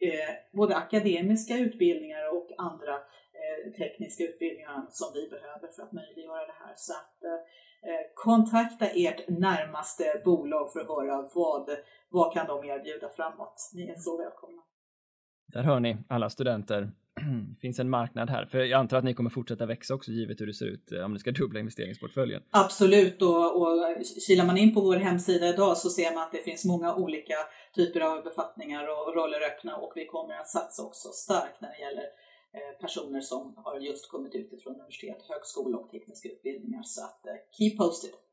eh, 0.00 0.34
både 0.52 0.76
akademiska 0.76 1.56
utbildningar 1.56 2.36
och 2.36 2.48
andra 2.58 2.94
eh, 2.94 3.72
tekniska 3.72 4.24
utbildningar 4.24 4.86
som 4.90 5.08
vi 5.14 5.28
behöver 5.28 5.68
för 5.76 5.82
att 5.82 5.92
möjliggöra 5.92 6.46
det 6.46 6.58
här. 6.64 6.74
Så 6.76 6.92
att, 6.92 7.24
eh, 7.24 7.40
eh 7.90 8.04
kontakta 8.14 8.86
ert 8.86 9.28
närmaste 9.28 10.22
bolag 10.24 10.72
för 10.72 10.80
att 10.80 10.88
höra 10.88 11.28
vad 11.34 11.70
vad 12.08 12.32
kan 12.32 12.46
de 12.46 12.64
erbjuda 12.64 13.08
framåt? 13.08 13.70
Ni 13.74 13.88
är 13.88 13.96
så 13.98 14.18
välkomna. 14.18 14.62
Där 15.52 15.62
hör 15.62 15.80
ni 15.80 15.96
alla 16.08 16.30
studenter. 16.30 16.90
Det 17.14 17.60
finns 17.60 17.78
en 17.78 17.90
marknad 17.90 18.30
här, 18.30 18.46
för 18.46 18.58
jag 18.58 18.80
antar 18.80 18.96
att 18.96 19.04
ni 19.04 19.14
kommer 19.14 19.30
fortsätta 19.30 19.66
växa 19.66 19.94
också 19.94 20.10
givet 20.10 20.40
hur 20.40 20.46
det 20.46 20.54
ser 20.54 20.66
ut 20.66 20.92
eh, 20.92 21.04
om 21.04 21.12
ni 21.12 21.18
ska 21.18 21.30
dubbla 21.30 21.60
investeringsportföljen. 21.60 22.42
Absolut, 22.50 23.22
och, 23.22 23.62
och 23.62 23.96
kilar 24.26 24.46
man 24.46 24.58
in 24.58 24.74
på 24.74 24.80
vår 24.80 24.96
hemsida 24.96 25.48
idag 25.48 25.76
så 25.76 25.88
ser 25.90 26.14
man 26.14 26.22
att 26.22 26.32
det 26.32 26.42
finns 26.42 26.64
många 26.64 26.94
olika 26.94 27.34
typer 27.74 28.00
av 28.00 28.24
befattningar 28.24 28.82
och 28.82 29.14
roller 29.14 29.40
öppna 29.40 29.76
och 29.76 29.92
vi 29.96 30.06
kommer 30.06 30.34
att 30.34 30.48
satsa 30.48 30.82
också 30.82 31.08
starkt 31.08 31.60
när 31.60 31.68
det 31.68 31.78
gäller 31.78 32.06
eh, 32.56 32.80
personer 32.80 33.20
som 33.20 33.54
har 33.56 33.80
just 33.80 34.10
kommit 34.10 34.34
ut 34.34 34.52
ifrån 34.52 34.74
universitet, 34.74 35.22
högskola 35.28 35.78
och 35.78 35.90
tekniska 35.90 36.28
utbildningar. 36.28 36.82
Så 36.82 37.04
att 37.04 37.26
eh, 37.26 37.32
keep 37.58 37.76
posted! 37.76 38.27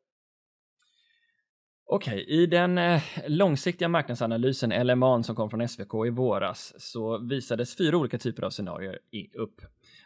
Okej, 1.88 2.24
okay, 2.24 2.36
i 2.36 2.46
den 2.46 2.78
eh, 2.78 3.02
långsiktiga 3.28 3.88
marknadsanalysen 3.88 4.88
LMAn 4.88 5.24
som 5.24 5.36
kom 5.36 5.50
från 5.50 5.68
SVK 5.68 5.94
i 6.08 6.10
våras 6.10 6.74
så 6.78 7.18
visades 7.18 7.78
fyra 7.78 7.98
olika 7.98 8.18
typer 8.18 8.44
av 8.44 8.50
scenarier 8.50 9.00
upp. 9.34 9.62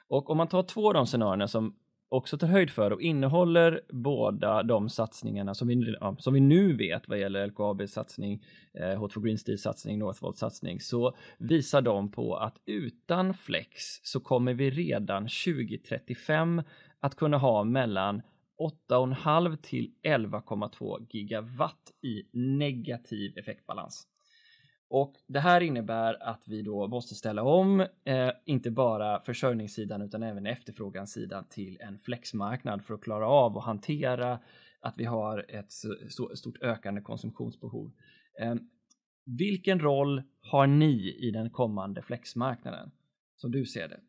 Och 0.07 0.29
om 0.29 0.37
man 0.37 0.47
tar 0.47 0.63
två 0.63 0.87
av 0.87 0.93
de 0.93 1.05
scenarierna 1.05 1.47
som 1.47 1.75
också 2.09 2.37
tar 2.37 2.47
höjd 2.47 2.69
för 2.69 2.93
och 2.93 3.01
innehåller 3.01 3.81
båda 3.89 4.63
de 4.63 4.89
satsningarna 4.89 5.53
som 5.53 5.67
vi, 5.67 5.95
ja, 5.99 6.15
som 6.19 6.33
vi 6.33 6.39
nu 6.39 6.73
vet 6.73 7.07
vad 7.07 7.19
gäller 7.19 7.47
LKABs 7.47 7.91
satsning, 7.91 8.43
eh, 8.73 8.99
Hot 8.99 9.13
Green 9.13 9.37
Steel 9.37 9.59
satsning, 9.59 9.99
Northvolt 9.99 10.37
satsning, 10.37 10.79
så 10.79 11.15
visar 11.37 11.81
de 11.81 12.11
på 12.11 12.35
att 12.35 12.55
utan 12.65 13.33
flex 13.33 13.75
så 14.03 14.19
kommer 14.19 14.53
vi 14.53 14.69
redan 14.69 15.23
2035 15.23 16.61
att 16.99 17.15
kunna 17.15 17.37
ha 17.37 17.63
mellan 17.63 18.21
8,5 18.59 19.57
till 19.57 19.93
11,2 20.03 21.07
gigawatt 21.09 21.91
i 22.01 22.23
negativ 22.33 23.37
effektbalans. 23.37 24.07
Och 24.89 25.15
det 25.27 25.39
här 25.39 25.61
innebär 25.61 26.23
att 26.23 26.47
vi 26.47 26.61
då 26.61 26.87
måste 26.87 27.15
ställa 27.15 27.43
om, 27.43 27.79
eh, 28.05 28.31
inte 28.45 28.71
bara 28.71 29.21
försörjningssidan 29.21 30.01
utan 30.01 30.23
även 30.23 30.45
efterfrågansidan 30.45 31.47
till 31.49 31.77
en 31.81 31.99
flexmarknad 31.99 32.85
för 32.85 32.93
att 32.93 33.01
klara 33.01 33.27
av 33.27 33.55
och 33.55 33.63
hantera 33.63 34.39
att 34.81 34.97
vi 34.97 35.05
har 35.05 35.45
ett 35.49 35.71
stort 36.37 36.61
ökande 36.61 37.01
konsumtionsbehov. 37.01 37.91
Eh, 38.39 38.55
vilken 39.25 39.79
roll 39.79 40.23
har 40.41 40.67
ni 40.67 41.15
i 41.19 41.31
den 41.31 41.49
kommande 41.49 42.01
flexmarknaden 42.01 42.91
som 43.35 43.51
du 43.51 43.65
ser 43.65 43.87
det? 43.87 43.99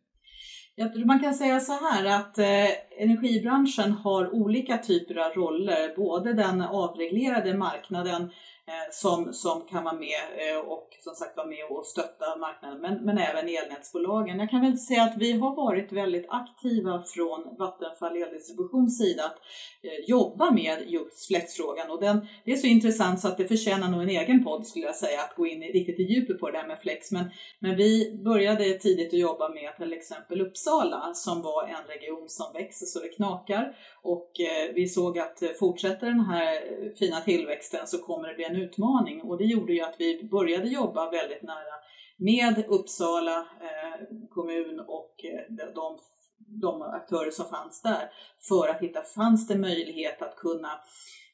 Man 1.07 1.21
kan 1.21 1.35
säga 1.35 1.61
så 1.61 1.73
här 1.73 2.05
att 2.05 2.39
eh, 2.39 3.03
energibranschen 3.03 3.93
har 3.93 4.35
olika 4.35 4.79
typer 4.79 5.17
av 5.17 5.33
roller, 5.33 5.97
både 5.97 6.33
den 6.33 6.63
avreglerade 6.63 7.55
marknaden 7.55 8.31
Eh, 8.71 8.91
som, 8.93 9.33
som 9.33 9.67
kan 9.67 9.85
vara 9.85 9.95
med 9.95 10.21
eh, 10.37 10.59
och 10.59 10.89
som 11.01 11.15
sagt 11.15 11.37
vara 11.37 11.47
med 11.47 11.65
och 11.71 11.87
stötta 11.87 12.37
marknaden, 12.37 12.81
men, 12.81 13.05
men 13.05 13.19
även 13.19 13.49
elnätsbolagen. 13.49 14.39
Jag 14.39 14.51
kan 14.51 14.61
väl 14.61 14.79
säga 14.79 15.03
att 15.03 15.17
vi 15.19 15.33
har 15.33 15.57
varit 15.57 15.93
väldigt 15.93 16.27
aktiva 16.29 17.03
från 17.03 17.57
Vattenfall 17.59 18.17
Eldistributions 18.17 18.99
sida 18.99 19.25
att 19.25 19.39
eh, 19.83 20.05
jobba 20.09 20.51
med 20.51 20.85
just 20.87 21.27
flexfrågan 21.27 21.91
och 21.91 22.01
den, 22.01 22.27
det 22.45 22.53
är 22.53 22.57
så 22.57 22.67
intressant 22.67 23.21
så 23.21 23.29
att 23.29 23.37
det 23.37 23.49
förtjänar 23.49 23.89
nog 23.89 24.03
en 24.03 24.09
egen 24.09 24.45
podd 24.45 24.67
skulle 24.67 24.87
jag 24.87 24.97
säga 24.97 25.21
att 25.21 25.37
gå 25.37 25.47
in 25.47 25.63
i, 25.63 25.73
riktigt 25.73 26.01
i 26.01 26.03
djupet 26.03 26.41
på 26.41 26.51
det 26.51 26.59
där 26.59 26.67
med 26.67 26.81
flex. 26.81 27.13
Men, 27.13 27.25
men 27.59 27.77
vi 27.77 28.21
började 28.25 28.65
tidigt 28.79 29.15
att 29.15 29.21
jobba 29.21 29.49
med 29.49 29.77
till 29.77 29.93
exempel 29.93 30.41
Uppsala 30.41 31.15
som 31.15 31.43
var 31.43 31.67
en 31.67 31.85
region 31.89 32.29
som 32.29 32.53
växer 32.53 32.87
så 32.87 33.01
det 33.01 33.09
knakar 33.09 33.77
och 34.03 34.41
eh, 34.41 34.75
vi 34.75 34.89
såg 34.89 35.19
att 35.19 35.43
fortsätter 35.59 36.07
den 36.07 36.21
här 36.21 36.61
fina 36.99 37.21
tillväxten 37.21 37.87
så 37.87 37.99
kommer 37.99 38.29
det 38.29 38.35
bli 38.35 38.45
en 38.45 38.60
utmaning 38.61 39.23
och 39.23 39.39
det 39.39 39.45
gjorde 39.45 39.73
ju 39.73 39.81
att 39.81 39.95
vi 39.99 40.29
började 40.31 40.69
jobba 40.69 41.11
väldigt 41.11 41.43
nära 41.43 41.75
med 42.17 42.65
Uppsala 42.69 43.39
eh, 43.39 44.29
kommun 44.31 44.81
och 44.81 45.25
eh, 45.25 45.73
de, 45.75 45.99
de 46.39 46.83
aktörer 46.83 47.31
som 47.31 47.45
fanns 47.45 47.83
där 47.83 48.11
för 48.49 48.69
att 48.69 48.83
hitta, 48.83 49.03
fanns 49.03 49.49
det 49.49 49.59
möjlighet 49.59 50.23
att 50.23 50.37
kunna 50.37 50.71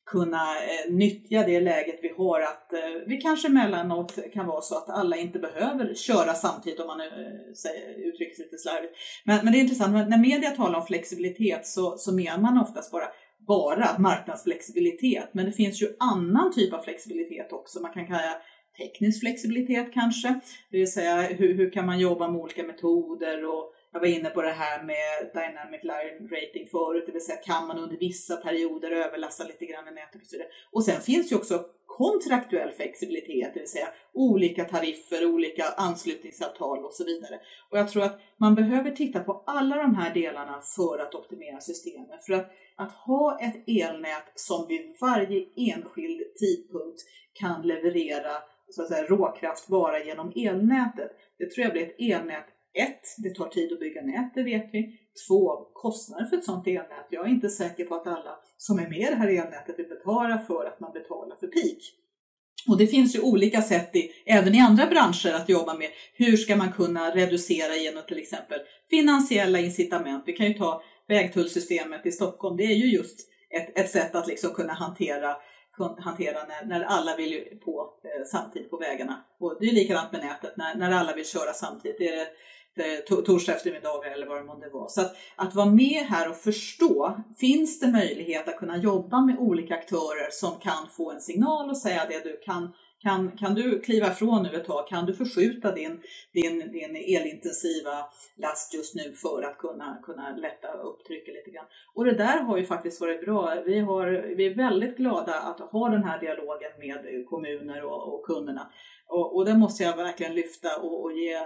kunna 0.06 0.56
eh, 0.56 0.92
nyttja 0.92 1.42
det 1.42 1.60
läget 1.60 1.98
vi 2.02 2.14
har 2.16 2.40
att 2.40 2.72
eh, 2.72 2.80
vi 3.06 3.16
kanske 3.16 3.48
emellanåt 3.48 4.18
kan 4.32 4.46
vara 4.46 4.60
så 4.60 4.76
att 4.76 4.90
alla 4.90 5.16
inte 5.16 5.38
behöver 5.38 5.94
köra 5.94 6.34
samtidigt 6.34 6.80
om 6.80 6.86
man 6.86 7.00
eh, 7.00 7.06
uttrycker 7.96 8.34
sig 8.34 8.44
lite 8.44 8.58
slarvigt. 8.58 8.94
Men, 9.24 9.44
men 9.44 9.52
det 9.52 9.58
är 9.58 9.60
intressant, 9.60 10.08
när 10.08 10.18
media 10.18 10.50
talar 10.50 10.78
om 10.78 10.86
flexibilitet 10.86 11.66
så, 11.66 11.96
så 11.98 12.14
menar 12.14 12.38
man 12.38 12.58
oftast 12.58 12.92
bara 12.92 13.08
bara 13.46 13.98
marknadsflexibilitet, 13.98 15.28
men 15.32 15.46
det 15.46 15.52
finns 15.52 15.82
ju 15.82 15.88
annan 15.98 16.52
typ 16.52 16.72
av 16.72 16.82
flexibilitet 16.82 17.52
också. 17.52 17.80
Man 17.80 17.92
kan 17.92 18.06
kalla 18.06 18.36
teknisk 18.78 19.20
flexibilitet 19.20 19.92
kanske, 19.92 20.40
det 20.70 20.78
vill 20.78 20.92
säga 20.92 21.22
hur, 21.22 21.54
hur 21.54 21.70
kan 21.70 21.86
man 21.86 21.98
jobba 21.98 22.28
med 22.28 22.40
olika 22.40 22.62
metoder 22.62 23.44
och 23.44 23.72
jag 23.96 24.00
var 24.00 24.18
inne 24.18 24.30
på 24.30 24.42
det 24.42 24.50
här 24.50 24.82
med 24.82 25.30
Dynamic 25.34 25.82
Line 25.82 26.28
Rating 26.30 26.66
förut, 26.70 27.04
det 27.06 27.12
vill 27.12 27.24
säga 27.24 27.36
kan 27.36 27.66
man 27.66 27.78
under 27.78 27.96
vissa 27.96 28.36
perioder 28.36 28.90
överlasta 28.90 29.44
lite 29.44 29.66
grann 29.66 29.88
i 29.88 29.90
nätet 29.90 30.20
och 30.22 30.26
så 30.26 30.36
vidare. 30.36 30.48
Och 30.72 30.84
sen 30.84 31.00
finns 31.00 31.32
ju 31.32 31.36
också 31.36 31.64
kontraktuell 31.86 32.70
flexibilitet, 32.70 33.54
det 33.54 33.60
vill 33.60 33.68
säga 33.68 33.88
olika 34.12 34.64
tariffer, 34.64 35.26
olika 35.26 35.64
anslutningsavtal 35.76 36.84
och 36.84 36.94
så 36.94 37.04
vidare. 37.04 37.40
Och 37.70 37.78
jag 37.78 37.88
tror 37.88 38.02
att 38.02 38.20
man 38.36 38.54
behöver 38.54 38.90
titta 38.90 39.20
på 39.20 39.42
alla 39.46 39.76
de 39.76 39.94
här 39.94 40.14
delarna 40.14 40.60
för 40.76 40.98
att 40.98 41.14
optimera 41.14 41.60
systemet. 41.60 42.24
För 42.26 42.32
att, 42.32 42.50
att 42.76 42.92
ha 42.92 43.38
ett 43.40 43.64
elnät 43.66 44.32
som 44.34 44.66
vid 44.68 44.96
varje 45.00 45.46
enskild 45.56 46.22
tidpunkt 46.34 47.00
kan 47.32 47.62
leverera 47.62 48.32
så 48.70 48.82
att 48.82 48.88
säga, 48.88 49.06
råkraft 49.06 49.68
bara 49.68 50.04
genom 50.04 50.32
elnätet. 50.36 51.10
Det 51.38 51.50
tror 51.50 51.64
jag 51.64 51.72
blir 51.72 51.82
ett 51.82 51.96
elnät 51.98 52.46
ett, 52.76 53.14
det 53.18 53.34
tar 53.34 53.48
tid 53.48 53.72
att 53.72 53.80
bygga 53.80 54.02
nät, 54.02 54.34
det 54.34 54.42
vet 54.42 54.68
vi. 54.72 55.00
Två, 55.28 55.56
kostnader 55.72 56.24
för 56.24 56.36
ett 56.36 56.44
sådant 56.44 56.66
elnät. 56.66 57.06
Jag 57.10 57.26
är 57.26 57.30
inte 57.30 57.48
säker 57.48 57.84
på 57.84 57.94
att 57.94 58.06
alla 58.06 58.38
som 58.56 58.78
är 58.78 58.88
med 58.88 58.98
i 58.98 59.04
det 59.04 59.14
här 59.14 59.28
elnätet 59.28 59.78
vill 59.78 59.88
betala 59.88 60.38
för 60.38 60.64
att 60.64 60.80
man 60.80 60.92
betalar 60.92 61.36
för 61.36 61.46
peak. 61.46 61.78
Och 62.68 62.78
det 62.78 62.86
finns 62.86 63.16
ju 63.16 63.20
olika 63.20 63.62
sätt, 63.62 63.96
i, 63.96 64.10
även 64.26 64.54
i 64.54 64.60
andra 64.60 64.86
branscher, 64.86 65.34
att 65.34 65.48
jobba 65.48 65.74
med 65.74 65.88
hur 66.14 66.36
ska 66.36 66.56
man 66.56 66.72
kunna 66.72 67.14
reducera 67.14 67.76
genom 67.76 68.02
till 68.08 68.18
exempel 68.18 68.60
finansiella 68.90 69.58
incitament. 69.58 70.22
Vi 70.26 70.32
kan 70.32 70.46
ju 70.46 70.54
ta 70.54 70.82
vägtullsystemet 71.08 72.06
i 72.06 72.12
Stockholm, 72.12 72.56
det 72.56 72.64
är 72.64 72.74
ju 72.74 72.86
just 72.86 73.28
ett, 73.50 73.78
ett 73.78 73.90
sätt 73.90 74.14
att 74.14 74.26
liksom 74.26 74.50
kunna 74.50 74.72
hantera 74.72 75.36
hantera 75.98 76.38
när, 76.48 76.64
när 76.64 76.84
alla 76.84 77.16
vill 77.16 77.58
på 77.64 77.94
eh, 78.04 78.24
samtidigt 78.26 78.70
på 78.70 78.76
vägarna. 78.76 79.24
Och 79.40 79.56
det 79.60 79.66
är 79.66 79.72
likadant 79.72 80.12
med 80.12 80.20
nätet, 80.20 80.56
när, 80.56 80.74
när 80.74 80.90
alla 80.90 81.14
vill 81.14 81.26
köra 81.26 81.52
samtidigt. 81.52 81.98
Det 81.98 82.08
är 82.08 82.26
Eh, 82.78 83.16
torsdag 83.24 83.52
eftermiddagar 83.52 84.10
eller 84.10 84.26
vad 84.26 84.36
det 84.36 84.44
månde 84.44 84.68
vara. 84.68 84.88
Så 84.88 85.00
att, 85.00 85.16
att 85.36 85.54
vara 85.54 85.66
med 85.66 86.06
här 86.06 86.30
och 86.30 86.36
förstå, 86.36 87.20
finns 87.38 87.80
det 87.80 87.86
möjlighet 87.86 88.48
att 88.48 88.58
kunna 88.58 88.76
jobba 88.76 89.20
med 89.20 89.38
olika 89.38 89.74
aktörer 89.74 90.30
som 90.30 90.58
kan 90.60 90.88
få 90.96 91.12
en 91.12 91.20
signal 91.20 91.70
och 91.70 91.78
säga 91.78 92.06
det 92.08 92.24
du 92.24 92.40
kan 92.44 92.72
kan, 93.06 93.30
kan 93.30 93.54
du 93.54 93.80
kliva 93.80 94.06
ifrån 94.06 94.42
nu 94.42 94.56
ett 94.56 94.64
tag? 94.64 94.88
Kan 94.88 95.06
du 95.06 95.14
förskjuta 95.14 95.72
din, 95.72 96.02
din, 96.32 96.72
din 96.72 96.96
elintensiva 96.96 98.06
last 98.36 98.74
just 98.74 98.94
nu 98.94 99.12
för 99.12 99.42
att 99.42 99.58
kunna, 99.58 99.98
kunna 100.02 100.36
lätta 100.36 100.72
upp 100.72 101.04
trycket 101.04 101.34
lite 101.34 101.50
grann? 101.50 101.64
Och 101.94 102.04
det 102.04 102.12
där 102.12 102.40
har 102.40 102.56
ju 102.58 102.64
faktiskt 102.64 103.00
varit 103.00 103.20
bra. 103.24 103.62
Vi, 103.66 103.78
har, 103.78 104.34
vi 104.36 104.46
är 104.46 104.54
väldigt 104.54 104.96
glada 104.96 105.34
att 105.34 105.60
ha 105.60 105.88
den 105.88 106.04
här 106.04 106.20
dialogen 106.20 106.70
med 106.78 107.26
kommuner 107.28 107.84
och, 107.84 108.14
och 108.14 108.24
kunderna. 108.24 108.70
Och, 109.08 109.36
och 109.36 109.44
det 109.44 109.54
måste 109.54 109.82
jag 109.82 109.96
verkligen 109.96 110.34
lyfta 110.34 110.76
och, 110.76 111.02
och 111.02 111.12
ge 111.12 111.38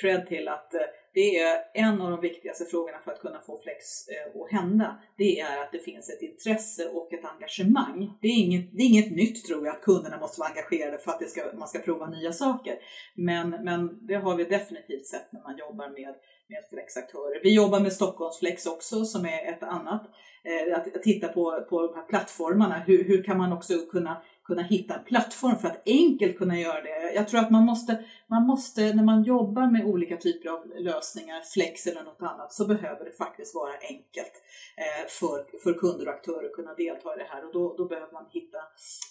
cred 0.00 0.26
till 0.26 0.48
att 0.48 0.74
eh, 0.74 0.80
det 1.14 1.38
är 1.38 1.58
en 1.74 2.00
av 2.00 2.10
de 2.10 2.20
viktigaste 2.20 2.64
frågorna 2.64 2.98
för 3.04 3.12
att 3.12 3.20
kunna 3.20 3.40
få 3.40 3.60
flex 3.62 4.08
eh, 4.08 4.40
att 4.40 4.50
hända. 4.50 4.98
Det 5.18 5.40
är 5.40 5.62
att 5.62 5.72
det 5.72 5.78
finns 5.78 6.10
ett 6.10 6.22
intresse 6.22 6.88
och 6.88 7.12
ett 7.12 7.24
engagemang. 7.24 8.18
Det 8.22 8.28
är 8.28 8.38
inget, 8.38 8.72
det 8.72 8.82
är 8.82 8.86
inget 8.86 9.10
nytt 9.10 9.44
tror 9.44 9.66
jag 9.66 9.76
att 9.76 9.82
kunderna 9.82 10.18
måste 10.18 10.40
vara 10.40 10.50
engagerade 10.50 10.98
för 10.98 11.10
att 11.10 11.20
det 11.20 11.26
ska, 11.26 11.42
man 11.54 11.68
ska 11.68 11.78
prova 11.78 12.06
nya 12.06 12.32
saker. 12.32 12.74
Men, 13.14 13.50
men 13.50 14.06
det 14.06 14.14
har 14.14 14.36
vi 14.36 14.44
definitivt 14.44 15.06
sett 15.06 15.32
när 15.32 15.42
man 15.42 15.56
jobbar 15.58 15.88
med, 15.88 16.14
med 16.48 16.64
flexaktörer. 16.70 17.40
Vi 17.42 17.54
jobbar 17.54 17.80
med 17.80 17.92
Stockholmsflex 17.92 18.66
också 18.66 19.04
som 19.04 19.26
är 19.26 19.52
ett 19.52 19.62
annat. 19.62 20.10
Eh, 20.44 20.78
att, 20.78 20.96
att 20.96 21.02
titta 21.02 21.28
på, 21.28 21.66
på 21.70 21.86
de 21.86 21.94
här 21.94 22.06
plattformarna. 22.06 22.78
Hur, 22.86 23.04
hur 23.04 23.22
kan 23.22 23.38
man 23.38 23.52
också 23.52 23.74
kunna 23.90 24.22
kunna 24.44 24.62
hitta 24.62 24.94
en 24.94 25.04
plattform 25.04 25.58
för 25.58 25.68
att 25.68 25.82
enkelt 25.86 26.38
kunna 26.38 26.58
göra 26.58 26.80
det. 26.82 27.12
Jag 27.14 27.28
tror 27.28 27.40
att 27.40 27.50
man 27.50 27.64
måste, 27.64 28.04
man 28.26 28.46
måste, 28.46 28.94
när 28.94 29.04
man 29.04 29.22
jobbar 29.22 29.70
med 29.70 29.84
olika 29.84 30.16
typer 30.16 30.48
av 30.48 30.66
lösningar, 30.78 31.40
flex 31.54 31.86
eller 31.86 32.02
något 32.02 32.22
annat, 32.22 32.52
så 32.52 32.66
behöver 32.66 33.04
det 33.04 33.12
faktiskt 33.12 33.54
vara 33.54 33.72
enkelt 33.88 34.42
eh, 34.76 35.08
för, 35.08 35.60
för 35.62 35.74
kunder 35.78 36.08
och 36.08 36.14
aktörer 36.14 36.46
att 36.46 36.52
kunna 36.52 36.74
delta 36.74 37.14
i 37.14 37.18
det 37.18 37.28
här 37.30 37.46
och 37.46 37.52
då, 37.52 37.74
då 37.78 37.88
behöver 37.88 38.12
man 38.12 38.24
hitta, 38.30 38.58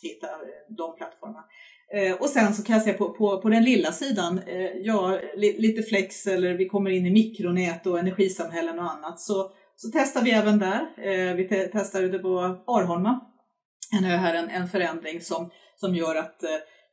hitta 0.02 0.28
eh, 0.28 0.76
de 0.78 0.96
plattformarna. 0.96 1.46
Eh, 1.94 2.16
och 2.22 2.30
sen 2.30 2.54
så 2.54 2.64
kan 2.64 2.74
jag 2.74 2.84
säga 2.84 2.98
på, 2.98 3.14
på, 3.14 3.42
på 3.42 3.50
den 3.50 3.64
lilla 3.64 3.92
sidan, 3.92 4.42
ja, 4.82 5.20
lite 5.36 5.82
flex 5.84 6.28
eller 6.28 6.54
vi 6.54 6.70
kommer 6.70 6.90
in 6.90 7.06
i 7.06 7.12
mikronät 7.12 7.88
och 7.88 8.00
energisamhällen 8.00 8.80
och 8.80 8.92
annat, 8.92 9.20
så, 9.20 9.52
så 9.76 9.90
testar 9.94 10.22
vi 10.22 10.32
även 10.32 10.60
där. 10.60 11.34
Vi 11.36 11.70
testade 11.72 12.08
det 12.08 12.20
på 12.20 12.40
Arholma 12.68 13.33
en, 13.98 14.04
här 14.04 14.34
en, 14.34 14.50
en 14.50 14.68
förändring 14.68 15.22
som, 15.22 15.50
som 15.76 15.96
gör 15.96 16.16
att 16.16 16.44
eh, 16.44 16.50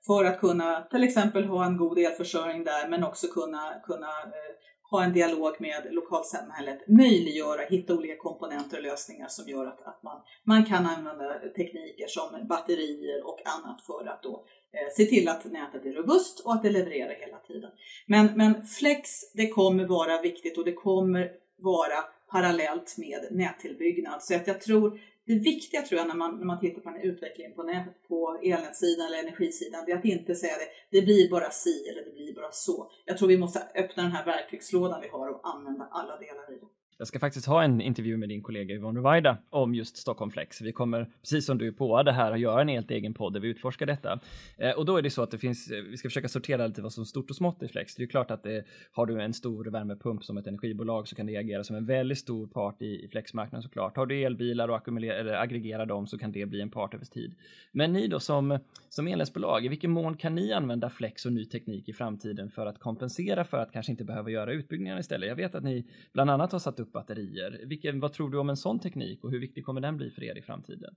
för 0.06 0.24
att 0.24 0.40
kunna 0.40 0.82
till 0.82 1.04
exempel 1.04 1.44
ha 1.44 1.64
en 1.64 1.76
god 1.76 1.98
elförsörjning 1.98 2.64
där 2.64 2.88
men 2.88 3.04
också 3.04 3.26
kunna, 3.26 3.74
kunna 3.84 4.06
eh, 4.06 4.54
ha 4.90 5.04
en 5.04 5.12
dialog 5.12 5.60
med 5.60 5.88
lokalsamhället, 5.90 6.88
möjliggöra, 6.88 7.62
hitta 7.62 7.94
olika 7.94 8.16
komponenter 8.16 8.76
och 8.76 8.82
lösningar 8.82 9.28
som 9.28 9.48
gör 9.48 9.66
att, 9.66 9.82
att 9.86 10.02
man, 10.02 10.20
man 10.44 10.64
kan 10.64 10.86
använda 10.86 11.38
tekniker 11.56 12.06
som 12.06 12.48
batterier 12.48 13.26
och 13.26 13.40
annat 13.44 13.80
för 13.86 14.06
att 14.08 14.22
då 14.22 14.44
eh, 14.72 14.92
se 14.96 15.04
till 15.04 15.28
att 15.28 15.44
nätet 15.44 15.86
är 15.86 15.92
robust 15.92 16.40
och 16.40 16.52
att 16.52 16.62
det 16.62 16.70
levererar 16.70 17.14
hela 17.14 17.38
tiden. 17.38 17.70
Men, 18.06 18.26
men 18.36 18.66
flex, 18.66 19.10
det 19.34 19.48
kommer 19.48 19.84
vara 19.86 20.20
viktigt 20.20 20.58
och 20.58 20.64
det 20.64 20.72
kommer 20.72 21.30
vara 21.58 22.04
parallellt 22.30 22.94
med 22.98 23.26
nättillbyggnad. 23.30 24.22
Så 24.22 24.34
att 24.34 24.46
jag 24.46 24.60
tror 24.60 25.00
det 25.26 25.34
viktiga 25.34 25.82
tror 25.82 25.98
jag 25.98 26.08
när 26.08 26.14
man, 26.14 26.38
när 26.38 26.44
man 26.44 26.60
tittar 26.60 26.80
på 26.80 26.90
den 26.90 26.98
här 26.98 27.06
utvecklingen 27.06 27.54
på, 27.54 27.62
nät, 27.62 28.08
på 28.08 28.40
elnätssidan 28.42 29.06
eller 29.06 29.18
energisidan, 29.18 29.84
det 29.86 29.92
är 29.92 29.98
att 29.98 30.04
inte 30.04 30.34
säga 30.34 30.54
det, 30.58 30.98
det 30.98 31.04
blir 31.04 31.30
bara 31.30 31.50
si 31.50 31.88
eller 31.88 32.04
det 32.04 32.12
blir 32.12 32.34
bara 32.34 32.52
så. 32.52 32.90
Jag 33.04 33.18
tror 33.18 33.28
vi 33.28 33.38
måste 33.38 33.60
öppna 33.74 34.02
den 34.02 34.12
här 34.12 34.24
verktygslådan 34.24 35.00
vi 35.00 35.08
har 35.08 35.28
och 35.28 35.40
använda 35.54 35.88
alla 35.90 36.16
delar 36.16 36.52
i 36.52 36.58
den. 36.58 36.68
Jag 37.00 37.06
ska 37.06 37.18
faktiskt 37.18 37.46
ha 37.46 37.62
en 37.62 37.80
intervju 37.80 38.16
med 38.16 38.28
din 38.28 38.42
kollega 38.42 38.74
Yvonne 38.74 38.98
Ruwaida 38.98 39.38
om 39.50 39.74
just 39.74 39.96
Stockholm 39.96 40.30
Flex. 40.30 40.60
Vi 40.60 40.72
kommer, 40.72 41.10
precis 41.20 41.46
som 41.46 41.58
du 41.58 41.66
är 41.66 41.72
på 41.72 42.02
det 42.02 42.12
här, 42.12 42.32
att 42.32 42.40
göra 42.40 42.60
en 42.60 42.68
helt 42.68 42.90
egen 42.90 43.14
podd 43.14 43.32
där 43.32 43.40
vi 43.40 43.48
utforskar 43.48 43.86
detta. 43.86 44.20
Eh, 44.56 44.70
och 44.70 44.84
då 44.84 44.96
är 44.96 45.02
det 45.02 45.10
så 45.10 45.22
att 45.22 45.30
det 45.30 45.38
finns, 45.38 45.70
eh, 45.70 45.82
vi 45.82 45.96
ska 45.96 46.08
försöka 46.08 46.28
sortera 46.28 46.66
lite 46.66 46.82
vad 46.82 46.92
som 46.92 47.02
är 47.02 47.06
stort 47.06 47.30
och 47.30 47.36
smått 47.36 47.62
i 47.62 47.68
Flex. 47.68 47.94
Det 47.94 48.02
är 48.02 48.06
klart 48.06 48.30
att 48.30 48.42
det, 48.42 48.64
har 48.92 49.06
du 49.06 49.20
en 49.22 49.32
stor 49.32 49.64
värmepump 49.64 50.24
som 50.24 50.38
ett 50.38 50.46
energibolag 50.46 51.08
så 51.08 51.16
kan 51.16 51.26
det 51.26 51.36
agera 51.36 51.64
som 51.64 51.76
en 51.76 51.86
väldigt 51.86 52.18
stor 52.18 52.46
part 52.46 52.82
i, 52.82 53.04
i 53.04 53.08
Flexmarknaden 53.08 53.62
såklart. 53.62 53.96
Har 53.96 54.06
du 54.06 54.22
elbilar 54.22 54.68
och 54.68 54.88
eller 54.88 55.42
aggregerar 55.42 55.86
dem 55.86 56.06
så 56.06 56.18
kan 56.18 56.32
det 56.32 56.46
bli 56.46 56.60
en 56.60 56.70
part 56.70 56.94
över 56.94 57.04
tid. 57.04 57.34
Men 57.72 57.92
ni 57.92 58.08
då 58.08 58.20
som, 58.20 58.58
som 58.88 59.06
elnätsbolag, 59.06 59.64
i 59.64 59.68
vilken 59.68 59.90
mån 59.90 60.16
kan 60.16 60.34
ni 60.34 60.52
använda 60.52 60.90
Flex 60.90 61.26
och 61.26 61.32
ny 61.32 61.44
teknik 61.44 61.88
i 61.88 61.92
framtiden 61.92 62.50
för 62.50 62.66
att 62.66 62.78
kompensera 62.78 63.44
för 63.44 63.58
att 63.58 63.72
kanske 63.72 63.92
inte 63.92 64.04
behöva 64.04 64.30
göra 64.30 64.52
utbyggnaden 64.52 65.00
istället? 65.00 65.28
Jag 65.28 65.36
vet 65.36 65.54
att 65.54 65.64
ni 65.64 65.86
bland 66.12 66.30
annat 66.30 66.52
har 66.52 66.58
satt 66.58 66.80
upp 66.80 66.89
upp 66.90 66.92
batterier. 66.92 67.60
Vilken, 67.66 68.00
vad 68.00 68.12
tror 68.12 68.30
du 68.30 68.38
om 68.38 68.50
en 68.50 68.56
sån 68.56 68.80
teknik 68.80 69.24
och 69.24 69.30
hur 69.30 69.40
viktig 69.40 69.64
kommer 69.64 69.80
den 69.80 69.96
bli 69.96 70.10
för 70.10 70.24
er 70.24 70.38
i 70.38 70.42
framtiden? 70.42 70.94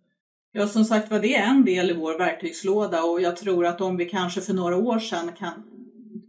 Ja, 0.52 0.68
som 0.68 0.86
sagt 0.86 1.12
var, 1.12 1.20
det 1.20 1.36
är 1.36 1.50
en 1.50 1.66
del 1.66 1.90
i 1.90 1.94
vår 1.94 2.18
verktygslåda 2.18 3.04
och 3.04 3.22
jag 3.22 3.38
tror 3.38 3.66
att 3.66 3.82
om 3.82 3.98
vi 3.98 4.06
kanske 4.06 4.42
för 4.42 4.54
några 4.54 4.78
år 4.78 5.00
sedan 5.00 5.32
kan, 5.38 5.54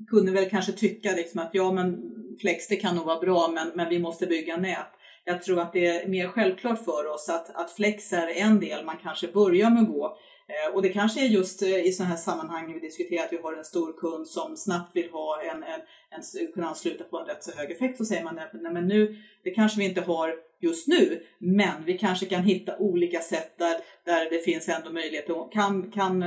kunde 0.08 0.32
väl 0.32 0.50
kanske 0.50 0.72
tycka 0.72 1.12
liksom 1.12 1.40
att 1.40 1.50
ja, 1.52 1.72
men 1.72 2.10
flex 2.40 2.68
det 2.68 2.76
kan 2.76 2.96
nog 2.96 3.06
vara 3.06 3.20
bra, 3.20 3.50
men, 3.54 3.72
men 3.74 3.88
vi 3.88 3.98
måste 3.98 4.26
bygga 4.26 4.56
nät. 4.56 4.90
Jag 5.24 5.42
tror 5.42 5.60
att 5.60 5.72
det 5.72 5.86
är 5.86 6.08
mer 6.08 6.28
självklart 6.28 6.84
för 6.84 7.14
oss 7.14 7.28
att, 7.28 7.56
att 7.56 7.70
flex 7.70 8.12
är 8.12 8.28
en 8.28 8.60
del 8.60 8.84
man 8.84 8.96
kanske 9.02 9.28
börjar 9.28 9.70
med 9.70 9.82
att 9.82 9.88
gå 9.88 10.16
Eh, 10.46 10.74
och 10.74 10.82
det 10.82 10.88
kanske 10.88 11.20
är 11.20 11.28
just 11.28 11.62
eh, 11.62 11.86
i 11.86 11.92
sådana 11.92 12.10
här 12.10 12.20
sammanhang 12.20 12.72
vi 12.72 12.80
diskuterar 12.80 13.24
att 13.24 13.32
vi 13.32 13.36
har 13.36 13.52
en 13.52 13.64
stor 13.64 13.92
kund 13.92 14.28
som 14.28 14.56
snabbt 14.56 14.96
vill 14.96 15.10
ha 15.10 15.42
en, 15.42 15.62
en, 15.62 15.80
en, 16.10 16.52
kunna 16.54 16.68
ansluta 16.68 17.04
på 17.04 17.18
en 17.18 17.26
rätt 17.26 17.44
så 17.44 17.52
hög 17.56 17.70
effekt. 17.70 17.98
Så 17.98 18.04
säger 18.04 18.24
man 18.24 18.38
att 18.38 18.52
nej, 18.52 18.72
men 18.72 18.86
nu, 18.86 19.16
det 19.44 19.50
kanske 19.50 19.78
vi 19.78 19.84
inte 19.84 20.00
har 20.00 20.34
just 20.60 20.88
nu, 20.88 21.22
men 21.38 21.84
vi 21.84 21.98
kanske 21.98 22.26
kan 22.26 22.42
hitta 22.42 22.76
olika 22.78 23.20
sätt 23.20 23.58
där, 23.58 23.76
där 24.04 24.30
det 24.30 24.38
finns 24.38 24.68
ändå 24.68 24.90
möjlighet 24.90 25.26
kan, 25.52 25.90
kan 25.90 26.24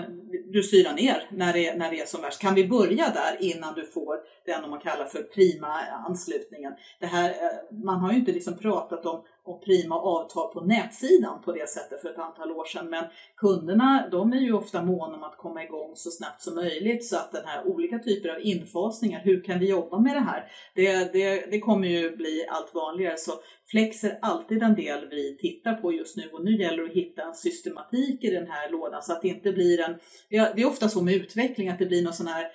du 0.48 0.64
styra 0.64 0.92
ner 0.92 1.30
när 1.32 1.54
det, 1.54 1.76
när 1.76 1.92
det 1.92 2.02
är 2.02 2.06
som 2.06 2.22
värst? 2.22 2.42
Kan 2.42 2.56
vi 2.56 2.68
börja 2.68 3.10
där 3.10 3.38
innan 3.40 3.76
du 3.76 3.86
får 3.86 4.16
den 4.46 4.70
man 4.70 4.80
kallar 4.80 5.06
för 5.06 5.24
prima 5.24 5.68
anslutningen? 6.08 6.74
Det 7.00 7.06
här, 7.06 7.30
eh, 7.30 7.78
man 7.78 8.00
har 8.00 8.12
ju 8.12 8.18
inte 8.18 8.32
liksom 8.32 8.58
pratat 8.58 9.06
om 9.06 9.24
och 9.48 9.64
prima 9.64 9.96
avtal 9.96 10.54
på 10.54 10.62
nätsidan 10.62 11.42
på 11.42 11.52
det 11.52 11.70
sättet 11.70 12.02
för 12.02 12.10
ett 12.10 12.18
antal 12.18 12.52
år 12.52 12.66
sedan. 12.66 12.90
Men 12.90 13.06
kunderna 13.36 14.08
de 14.12 14.34
är 14.34 14.38
ju 14.38 14.54
ofta 14.54 14.84
måna 14.84 15.16
om 15.16 15.24
att 15.24 15.38
komma 15.38 15.64
igång 15.64 15.92
så 15.96 16.12
snabbt 16.12 16.42
som 16.42 16.56
möjligt 16.56 17.06
så 17.06 17.16
att 17.16 17.32
den 17.32 17.46
här 17.46 17.68
olika 17.68 18.00
typer 18.00 18.30
av 18.30 18.42
infasningar, 18.42 19.22
hur 19.24 19.44
kan 19.44 19.60
vi 19.60 19.70
jobba 19.70 20.00
med 20.00 20.16
det 20.16 20.20
här? 20.20 20.52
Det, 20.76 21.14
det, 21.14 21.52
det 21.52 21.60
kommer 21.60 21.88
ju 21.88 22.16
bli 22.16 22.46
allt 22.50 22.74
vanligare. 22.74 23.18
Så 23.18 23.32
Flex 23.72 24.04
är 24.04 24.20
alltid 24.22 24.64
en 24.64 24.76
del 24.76 25.10
vi 25.10 25.38
tittar 25.38 25.74
på 25.74 25.94
just 25.94 26.18
nu 26.18 26.30
och 26.34 26.46
nu 26.46 26.58
gäller 26.62 26.84
det 26.84 26.90
att 26.90 26.96
hitta 26.96 27.22
en 27.22 27.36
systematik 27.36 28.24
i 28.24 28.30
den 28.30 28.48
här 28.48 28.70
lådan 28.70 29.02
så 29.02 29.14
att 29.14 29.22
det 29.22 29.28
inte 29.28 29.52
blir 29.52 29.82
en, 29.82 29.96
det 30.30 30.62
är 30.62 30.68
ofta 30.68 30.90
så 30.90 31.02
med 31.02 31.14
utveckling 31.14 31.70
att 31.70 31.80
det 31.80 31.86
blir 31.86 32.04
någon 32.04 32.14
sån 32.14 32.28
här 32.28 32.48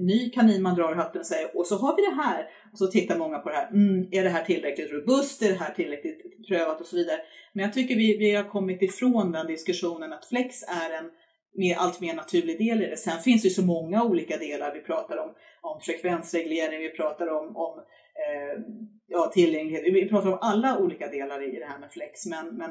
ny 0.00 0.30
kanin 0.30 0.62
man 0.62 0.74
drar 0.74 0.92
i 0.92 0.96
hatten 0.96 1.20
och 1.20 1.26
säger 1.26 1.56
och 1.56 1.66
så 1.66 1.76
har 1.76 1.96
vi 1.96 2.02
det 2.02 2.22
här. 2.22 2.48
Och 2.72 2.78
så 2.78 2.86
tittar 2.86 3.18
många 3.18 3.38
på 3.38 3.48
det 3.48 3.56
här. 3.56 3.70
Mm, 3.70 4.08
är 4.10 4.22
det 4.24 4.28
här 4.28 4.44
tillräckligt 4.44 4.92
robust? 4.92 5.42
Är 5.42 5.48
det 5.48 5.58
här 5.58 5.74
tillräckligt 5.74 6.46
prövat 6.48 6.80
och 6.80 6.86
så 6.86 6.96
vidare. 6.96 7.20
Men 7.52 7.64
jag 7.64 7.74
tycker 7.74 7.96
vi, 7.96 8.16
vi 8.16 8.34
har 8.34 8.44
kommit 8.44 8.82
ifrån 8.82 9.32
den 9.32 9.46
diskussionen 9.46 10.12
att 10.12 10.28
flex 10.28 10.62
är 10.62 10.98
en 10.98 11.10
mer, 11.54 11.76
allt 11.76 12.00
mer 12.00 12.14
naturlig 12.14 12.58
del 12.58 12.82
i 12.82 12.86
det. 12.86 12.96
Sen 12.96 13.20
finns 13.20 13.42
det 13.42 13.48
ju 13.48 13.54
så 13.54 13.64
många 13.64 14.04
olika 14.04 14.36
delar. 14.36 14.74
Vi 14.74 14.80
pratar 14.80 15.16
om, 15.16 15.34
om 15.60 15.80
frekvensreglering, 15.80 16.80
vi 16.80 16.90
pratar 16.90 17.26
om, 17.26 17.56
om 17.56 17.78
eh, 17.78 18.62
ja, 19.06 19.30
tillgänglighet. 19.34 19.84
Vi 19.84 20.08
pratar 20.08 20.28
om 20.28 20.38
alla 20.40 20.78
olika 20.78 21.08
delar 21.08 21.56
i 21.56 21.58
det 21.58 21.66
här 21.66 21.78
med 21.78 21.92
flex. 21.92 22.26
Men, 22.26 22.56
men 22.56 22.70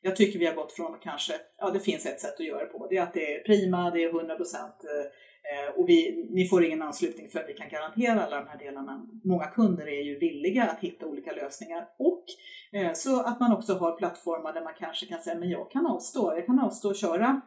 jag 0.00 0.16
tycker 0.16 0.38
vi 0.38 0.46
har 0.46 0.54
gått 0.54 0.72
från 0.72 0.98
kanske, 1.02 1.32
ja 1.58 1.70
det 1.70 1.80
finns 1.80 2.06
ett 2.06 2.20
sätt 2.20 2.40
att 2.40 2.46
göra 2.46 2.64
det 2.64 2.72
på. 2.72 2.86
Det 2.90 2.96
är 2.96 3.02
att 3.02 3.14
det 3.14 3.34
är 3.34 3.44
prima, 3.44 3.90
det 3.90 4.04
är 4.04 4.08
100 4.08 4.36
procent 4.36 4.74
Eh, 4.84 5.10
Eh, 5.42 5.78
och 5.78 5.88
vi, 5.88 6.28
ni 6.30 6.48
får 6.48 6.64
ingen 6.64 6.82
anslutning 6.82 7.28
för 7.28 7.40
att 7.40 7.48
vi 7.48 7.54
kan 7.54 7.68
garantera 7.68 8.24
alla 8.24 8.36
de 8.40 8.48
här 8.48 8.58
delarna. 8.58 9.06
Många 9.24 9.46
kunder 9.46 9.88
är 9.88 10.02
ju 10.02 10.18
villiga 10.18 10.64
att 10.64 10.80
hitta 10.80 11.06
olika 11.06 11.32
lösningar 11.32 11.88
och 11.98 12.24
eh, 12.72 12.92
så 12.92 13.20
att 13.20 13.40
man 13.40 13.52
också 13.52 13.74
har 13.74 13.96
plattformar 13.96 14.52
där 14.52 14.64
man 14.64 14.74
kanske 14.78 15.06
kan 15.06 15.20
säga 15.20 15.38
men 15.38 15.50
jag 15.50 15.70
kan 15.70 15.86
avstå, 15.86 16.34
jag 16.36 16.46
kan 16.46 16.58
avstå 16.58 16.88
och 16.88 16.96
köra 16.96 17.40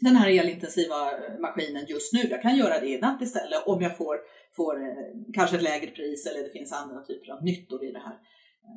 den 0.00 0.16
här 0.16 0.30
elintensiva 0.30 1.10
eh, 1.12 1.38
maskinen 1.38 1.84
just 1.88 2.12
nu. 2.12 2.20
Jag 2.30 2.42
kan 2.42 2.56
göra 2.56 2.80
det 2.80 2.86
i 2.86 3.00
natt 3.00 3.22
istället 3.22 3.66
om 3.66 3.82
jag 3.82 3.96
får, 3.96 4.16
får 4.56 4.82
eh, 4.82 4.94
kanske 5.34 5.56
ett 5.56 5.62
lägre 5.62 5.90
pris 5.90 6.26
eller 6.26 6.42
det 6.42 6.50
finns 6.50 6.72
andra 6.72 7.00
typer 7.02 7.32
av 7.32 7.44
nyttor 7.44 7.84
i 7.84 7.92
det 7.92 7.98
här. 7.98 8.18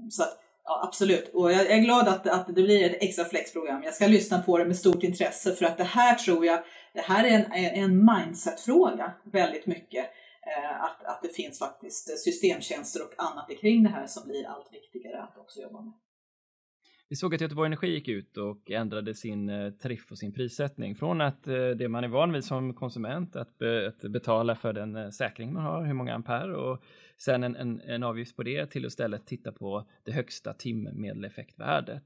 Så 0.10 0.24
att, 0.24 0.40
Ja, 0.64 0.84
absolut. 0.88 1.32
Och 1.34 1.52
jag 1.52 1.72
är 1.72 1.78
glad 1.78 2.08
att, 2.08 2.28
att 2.28 2.48
det 2.48 2.54
blir 2.54 2.86
ett 2.86 3.04
extra 3.04 3.26
flexprogram. 3.26 3.84
Jag 3.84 3.94
ska 3.94 4.08
lyssna 4.08 4.42
på 4.42 4.58
det 4.58 4.66
med 4.66 4.78
stort 4.78 5.04
intresse 5.04 5.56
för 5.56 5.66
att 5.66 5.78
det 5.78 5.84
här 5.84 6.16
tror 6.16 6.46
jag, 6.46 6.60
det 6.94 7.02
här 7.02 7.24
är 7.24 7.30
en, 7.30 7.84
en 7.84 8.06
mindset-fråga 8.06 9.14
väldigt 9.24 9.66
mycket. 9.66 10.06
Eh, 10.48 10.84
att, 10.84 11.04
att 11.06 11.22
det 11.22 11.36
finns 11.36 11.60
faktiskt 11.60 12.20
systemtjänster 12.20 13.02
och 13.04 13.14
annat 13.18 13.50
kring 13.62 13.84
det 13.84 13.90
här 13.90 14.08
som 14.08 14.28
blir 14.28 14.48
allt 14.48 14.74
viktigare 14.74 15.22
att 15.22 15.38
också 15.38 15.60
jobba 15.60 15.82
med. 15.82 15.94
Vi 17.12 17.16
såg 17.16 17.36
att 17.36 17.42
Göteborg 17.42 17.66
Energi 17.66 17.88
gick 17.88 18.08
ut 18.08 18.38
och 18.38 18.72
ändrade 18.72 19.14
sin 19.14 19.50
eh, 19.50 19.72
tariff 19.72 20.12
och 20.12 20.18
sin 20.18 20.34
prissättning 20.34 20.96
från 20.96 21.22
att 21.22 21.48
eh, 21.48 21.70
det 21.70 21.90
man 21.90 22.04
är 22.04 22.08
van 22.08 22.34
vid 22.34 22.44
som 22.44 22.74
konsument 22.74 23.36
att, 23.36 23.58
betala 24.10 24.56
för 24.56 24.74
den 24.74 24.96
eh, 24.96 25.10
säkring 25.10 25.54
man 25.54 25.64
har, 25.64 25.86
hur 25.86 25.94
många 25.94 26.14
ampere 26.14 26.56
och 26.56 26.84
sen 27.18 27.44
en, 27.44 27.56
en, 27.56 27.82
en 27.82 28.04
avgift 28.04 28.36
på 28.36 28.44
det 28.44 28.66
till 28.66 28.86
att 28.86 28.90
istället 28.90 29.26
titta 29.26 29.52
på 29.52 29.88
det 30.04 30.12
högsta 30.12 30.54
timmedeleffektvärdet. 30.54 32.04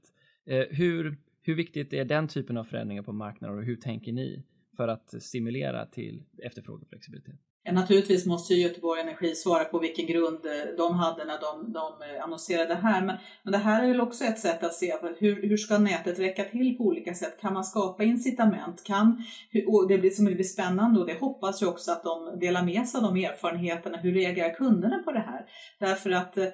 Hur, 0.70 1.16
hur 1.42 1.54
viktigt 1.54 1.92
är 1.92 2.04
den 2.04 2.28
typen 2.28 2.56
av 2.56 2.64
förändringar 2.64 3.02
på 3.02 3.12
marknaden 3.12 3.58
och 3.58 3.64
hur 3.64 3.76
tänker 3.76 4.12
ni 4.12 4.42
för 4.76 4.88
att 4.88 5.22
stimulera 5.22 5.86
till 5.86 6.22
efterfrågeflexibilitet? 6.42 7.45
Naturligtvis 7.72 8.26
måste 8.26 8.54
Göteborg 8.54 9.00
Energi 9.00 9.34
svara 9.34 9.64
på 9.64 9.78
vilken 9.78 10.06
grund 10.06 10.46
eh, 10.46 10.76
de 10.76 10.94
hade 10.94 11.24
när 11.24 11.40
de, 11.40 11.72
de 11.72 11.92
eh, 12.02 12.24
annonserade 12.24 12.68
det 12.68 12.74
här. 12.74 13.00
Men, 13.00 13.16
men 13.42 13.52
det 13.52 13.58
här 13.58 13.82
är 13.82 13.88
väl 13.88 14.00
också 14.00 14.24
ett 14.24 14.38
sätt 14.38 14.64
att 14.64 14.74
se 14.74 14.94
hur, 15.18 15.48
hur 15.48 15.56
ska 15.56 15.78
nätet 15.78 16.18
räcka 16.18 16.44
till 16.44 16.76
på 16.76 16.84
olika 16.84 17.14
sätt? 17.14 17.40
Kan 17.40 17.52
man 17.52 17.64
skapa 17.64 18.04
incitament? 18.04 18.84
Kan, 18.84 19.24
och 19.66 19.88
det 19.88 19.98
blir, 19.98 20.10
som 20.10 20.24
blir 20.24 20.44
spännande 20.44 21.00
och 21.00 21.06
det 21.06 21.20
hoppas 21.20 21.62
jag 21.62 21.70
också 21.70 21.92
att 21.92 22.04
de 22.04 22.38
delar 22.40 22.62
med 22.62 22.88
sig 22.88 22.98
av 22.98 23.14
de 23.14 23.24
erfarenheterna. 23.24 23.96
Hur 23.96 24.12
reagerar 24.12 24.54
kunderna 24.54 25.02
på 25.04 25.12
det 25.12 25.24
här? 25.26 25.46
Därför 25.78 26.10
att 26.10 26.36
eh, 26.36 26.46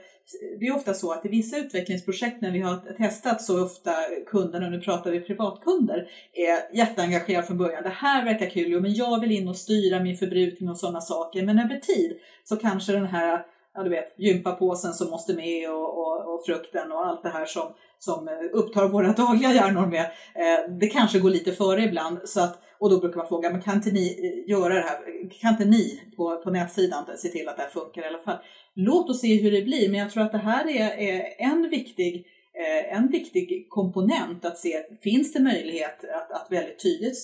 det 0.61 0.67
är 0.67 0.77
ofta 0.77 0.95
så 0.95 1.13
att 1.13 1.27
i 1.27 1.29
vissa 1.29 1.59
utvecklingsprojekt 1.59 2.41
när 2.41 2.51
vi 2.51 2.61
har 2.61 2.95
testat 2.97 3.43
så 3.43 3.65
ofta 3.65 3.95
kunderna, 4.27 4.69
nu 4.69 4.81
pratar 4.81 5.11
vi 5.11 5.21
privatkunder, 5.21 6.09
är 6.33 6.77
jätteengagerade 6.77 7.47
från 7.47 7.59
början. 7.59 7.83
Det 7.83 7.89
här 7.89 8.25
verkar 8.25 8.51
kul, 8.51 8.81
men 8.81 8.95
jag 8.95 9.21
vill 9.21 9.33
in 9.33 9.49
och 9.49 9.57
styra 9.57 10.01
min 10.01 10.17
förbrukning 10.17 10.71
och 10.71 10.79
sådana 10.79 11.01
saker. 11.01 11.43
Men 11.47 11.59
över 11.59 11.77
tid 11.77 12.17
så 12.45 12.57
kanske 12.57 12.93
den 12.93 13.07
här 13.07 13.45
ja, 13.75 13.83
du 13.83 13.91
vet, 13.91 14.15
gympapåsen 14.17 14.93
som 14.93 15.11
måste 15.11 15.35
med 15.35 15.71
och, 15.71 15.99
och, 15.99 16.35
och, 16.35 16.45
frukten 16.47 16.93
och 16.93 17.07
allt 17.07 17.23
det 17.23 17.29
här 17.29 17.47
som, 17.47 17.73
som 17.99 18.29
eh, 18.29 18.35
upptar 18.53 18.89
våra 18.89 19.13
dagliga 19.17 19.53
hjärnor 19.53 19.87
med. 19.87 20.05
Eh, 20.35 20.77
det 20.79 20.87
kanske 20.87 21.19
går 21.19 21.31
lite 21.31 21.53
före 21.53 21.83
ibland. 21.83 22.19
Så 22.25 22.41
att, 22.41 22.59
och 22.79 22.91
då 22.91 23.01
brukar 23.01 23.17
man 23.17 23.29
fråga, 23.29 23.51
men 23.51 23.63
kan 23.63 23.75
inte 23.75 23.91
ni 23.91 24.35
eh, 24.47 24.51
göra 24.51 24.75
det 24.75 24.81
här? 24.81 24.99
Kan 25.41 25.53
inte 25.53 25.65
ni 25.65 26.03
på, 26.17 26.37
på 26.37 26.51
nätsidan 26.51 27.05
se 27.17 27.29
till 27.29 27.49
att 27.49 27.57
det 27.57 27.63
här 27.63 27.71
funkar 27.71 28.03
i 28.03 28.07
alla 28.07 28.19
fall? 28.19 28.39
Låt 28.75 29.11
oss 29.11 29.21
se 29.21 29.43
hur 29.43 29.51
det 29.51 29.63
blir, 29.63 29.89
men 29.89 30.01
jag 30.01 30.11
tror 30.11 30.23
att 30.23 30.33
det 30.33 30.39
här 30.39 30.69
är, 30.69 30.91
är 30.99 31.35
en 31.39 31.69
viktig 31.71 32.27
eh, 32.55 32.97
en 32.97 33.09
viktig 33.09 33.67
komponent 33.69 34.45
att 34.45 34.59
se, 34.59 34.83
finns 35.03 35.33
det 35.33 35.41
möjlighet 35.41 36.05
att, 36.05 36.31
att 36.31 36.53
väldigt 36.53 36.83
tydligt 36.83 37.17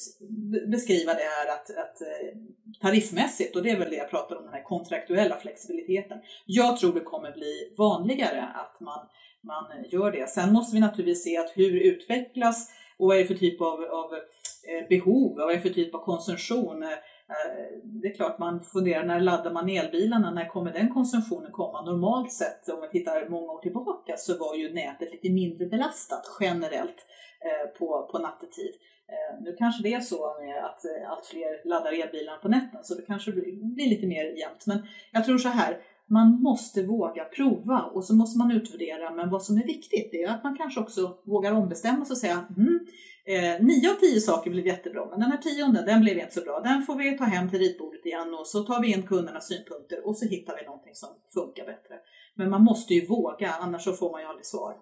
beskriva 0.66 1.14
det 1.14 1.22
här 1.22 1.46
att, 1.54 1.70
att 1.70 2.00
eh, 2.00 2.38
tariffmässigt, 2.80 3.56
och 3.56 3.62
det 3.62 3.70
är 3.70 3.78
väl 3.78 3.90
det 3.90 3.96
jag 3.96 4.10
pratar 4.10 4.36
om, 4.36 4.44
den 4.44 4.52
här 4.52 4.62
kontraktuella 4.62 5.36
flexibiliteten. 5.36 6.18
Jag 6.46 6.76
tror 6.76 6.94
det 6.94 7.00
kommer 7.00 7.32
bli 7.32 7.74
vanligare 7.78 8.42
att 8.42 8.80
man, 8.80 9.06
man 9.42 9.84
gör 9.90 10.12
det. 10.12 10.28
Sen 10.30 10.52
måste 10.52 10.74
vi 10.76 10.80
naturligtvis 10.80 11.24
se 11.24 11.38
att 11.38 11.52
hur 11.54 11.80
utvecklas 11.80 12.70
och 12.98 13.06
vad 13.06 13.16
är 13.16 13.20
det 13.20 13.26
för 13.26 13.34
typ 13.34 13.60
av, 13.60 13.84
av 13.84 14.14
eh, 14.14 14.88
behov, 14.88 15.36
vad 15.36 15.50
är 15.50 15.54
det 15.54 15.62
för 15.62 15.68
typ 15.68 15.94
av 15.94 16.04
konsumtion? 16.04 16.82
Eh, 16.82 16.88
Eh, 17.28 17.78
det 17.82 18.08
är 18.08 18.14
klart 18.14 18.38
man 18.38 18.60
funderar, 18.60 19.04
när 19.04 19.20
laddar 19.20 19.52
man 19.52 19.68
elbilarna? 19.68 20.30
När 20.30 20.48
kommer 20.48 20.72
den 20.72 20.88
konsumtionen 20.88 21.52
komma? 21.52 21.82
Normalt 21.82 22.32
sett, 22.32 22.68
om 22.68 22.80
vi 22.80 22.88
tittar 22.98 23.28
många 23.28 23.52
år 23.52 23.62
tillbaka, 23.62 24.16
så 24.16 24.38
var 24.38 24.54
ju 24.54 24.74
nätet 24.74 25.12
lite 25.12 25.30
mindre 25.30 25.66
belastat 25.66 26.22
generellt 26.40 27.06
eh, 27.40 27.78
på, 27.78 28.08
på 28.12 28.18
nattetid. 28.18 28.74
Eh, 29.08 29.42
nu 29.42 29.56
kanske 29.58 29.82
det 29.82 29.94
är 29.94 30.00
så 30.00 30.36
med 30.40 30.64
att 30.64 30.80
allt 31.08 31.26
fler 31.26 31.68
laddar 31.68 31.92
elbilarna 31.92 32.38
på 32.38 32.48
nätten, 32.48 32.84
så 32.84 32.94
det 32.94 33.02
kanske 33.02 33.32
blir 33.32 33.88
lite 33.88 34.06
mer 34.06 34.24
jämnt. 34.24 34.66
Men 34.66 34.78
jag 35.12 35.24
tror 35.24 35.38
så 35.38 35.48
här, 35.48 35.78
man 36.06 36.42
måste 36.42 36.82
våga 36.82 37.24
prova 37.24 37.80
och 37.94 38.04
så 38.04 38.14
måste 38.14 38.38
man 38.38 38.50
utvärdera. 38.50 39.10
Men 39.10 39.30
vad 39.30 39.42
som 39.42 39.56
är 39.58 39.64
viktigt 39.64 40.14
är 40.14 40.28
att 40.28 40.44
man 40.44 40.56
kanske 40.56 40.80
också 40.80 41.18
vågar 41.24 41.52
ombestämma 41.52 42.04
sig 42.04 42.14
och 42.14 42.18
säga 42.18 42.44
mm, 42.56 42.86
Eh, 43.28 43.60
nio 43.60 43.90
av 43.90 43.94
tio 43.94 44.20
saker 44.20 44.50
blev 44.50 44.66
jättebra, 44.66 45.06
men 45.10 45.20
den 45.20 45.30
här 45.30 45.38
tionde 45.38 45.82
den 45.82 46.00
blev 46.00 46.18
inte 46.18 46.34
så 46.34 46.40
bra. 46.40 46.60
Den 46.60 46.82
får 46.82 46.96
vi 46.96 47.18
ta 47.18 47.24
hem 47.24 47.50
till 47.50 47.58
ritbordet 47.58 48.06
igen 48.06 48.34
och 48.34 48.46
så 48.46 48.62
tar 48.62 48.82
vi 48.82 48.92
in 48.92 49.02
kundernas 49.02 49.48
synpunkter 49.48 50.06
och 50.06 50.16
så 50.16 50.26
hittar 50.26 50.56
vi 50.56 50.66
någonting 50.66 50.94
som 50.94 51.08
funkar 51.34 51.66
bättre. 51.66 51.94
Men 52.34 52.50
man 52.50 52.64
måste 52.64 52.94
ju 52.94 53.06
våga, 53.06 53.54
annars 53.60 53.84
så 53.84 53.92
får 53.92 54.10
man 54.10 54.20
ju 54.20 54.26
aldrig 54.26 54.46
svar. 54.46 54.76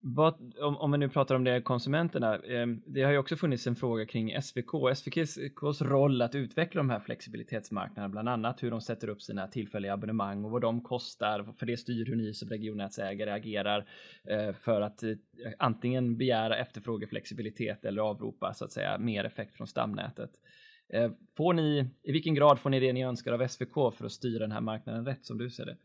Vad, 0.00 0.54
om, 0.60 0.76
om 0.76 0.92
vi 0.92 0.98
nu 0.98 1.08
pratar 1.08 1.34
om 1.34 1.44
det 1.44 1.60
konsumenterna, 1.60 2.34
eh, 2.34 2.66
det 2.86 3.02
har 3.02 3.12
ju 3.12 3.18
också 3.18 3.36
funnits 3.36 3.66
en 3.66 3.76
fråga 3.76 4.06
kring 4.06 4.42
SVK, 4.42 4.90
SVKs 4.94 5.82
roll 5.82 6.22
att 6.22 6.34
utveckla 6.34 6.78
de 6.78 6.90
här 6.90 7.00
flexibilitetsmarknaderna, 7.00 8.08
bland 8.08 8.28
annat 8.28 8.62
hur 8.62 8.70
de 8.70 8.80
sätter 8.80 9.08
upp 9.08 9.22
sina 9.22 9.48
tillfälliga 9.48 9.92
abonnemang 9.92 10.44
och 10.44 10.50
vad 10.50 10.62
de 10.62 10.80
kostar, 10.80 11.54
för 11.58 11.66
det 11.66 11.76
styr 11.76 12.06
hur 12.06 12.16
ni 12.16 12.34
som 12.34 12.48
regionnätsägare 12.48 13.30
agerar 13.30 13.88
eh, 14.24 14.52
för 14.52 14.80
att 14.80 15.02
eh, 15.02 15.16
antingen 15.58 16.16
begära 16.16 16.56
efterfrågeflexibilitet 16.56 17.84
eller 17.84 18.02
avropa 18.02 18.54
så 18.54 18.64
att 18.64 18.72
säga 18.72 18.98
mer 18.98 19.24
effekt 19.24 19.56
från 19.56 19.66
stamnätet. 19.66 20.30
Eh, 20.92 21.10
får 21.36 21.52
ni, 21.52 21.90
i 22.02 22.12
vilken 22.12 22.34
grad 22.34 22.58
får 22.58 22.70
ni 22.70 22.80
det 22.80 22.92
ni 22.92 23.04
önskar 23.04 23.32
av 23.32 23.48
SVK 23.48 23.74
för 23.74 24.04
att 24.04 24.12
styra 24.12 24.38
den 24.38 24.52
här 24.52 24.60
marknaden 24.60 25.06
rätt 25.06 25.26
som 25.26 25.38
du 25.38 25.50
ser 25.50 25.66
det? 25.66 25.76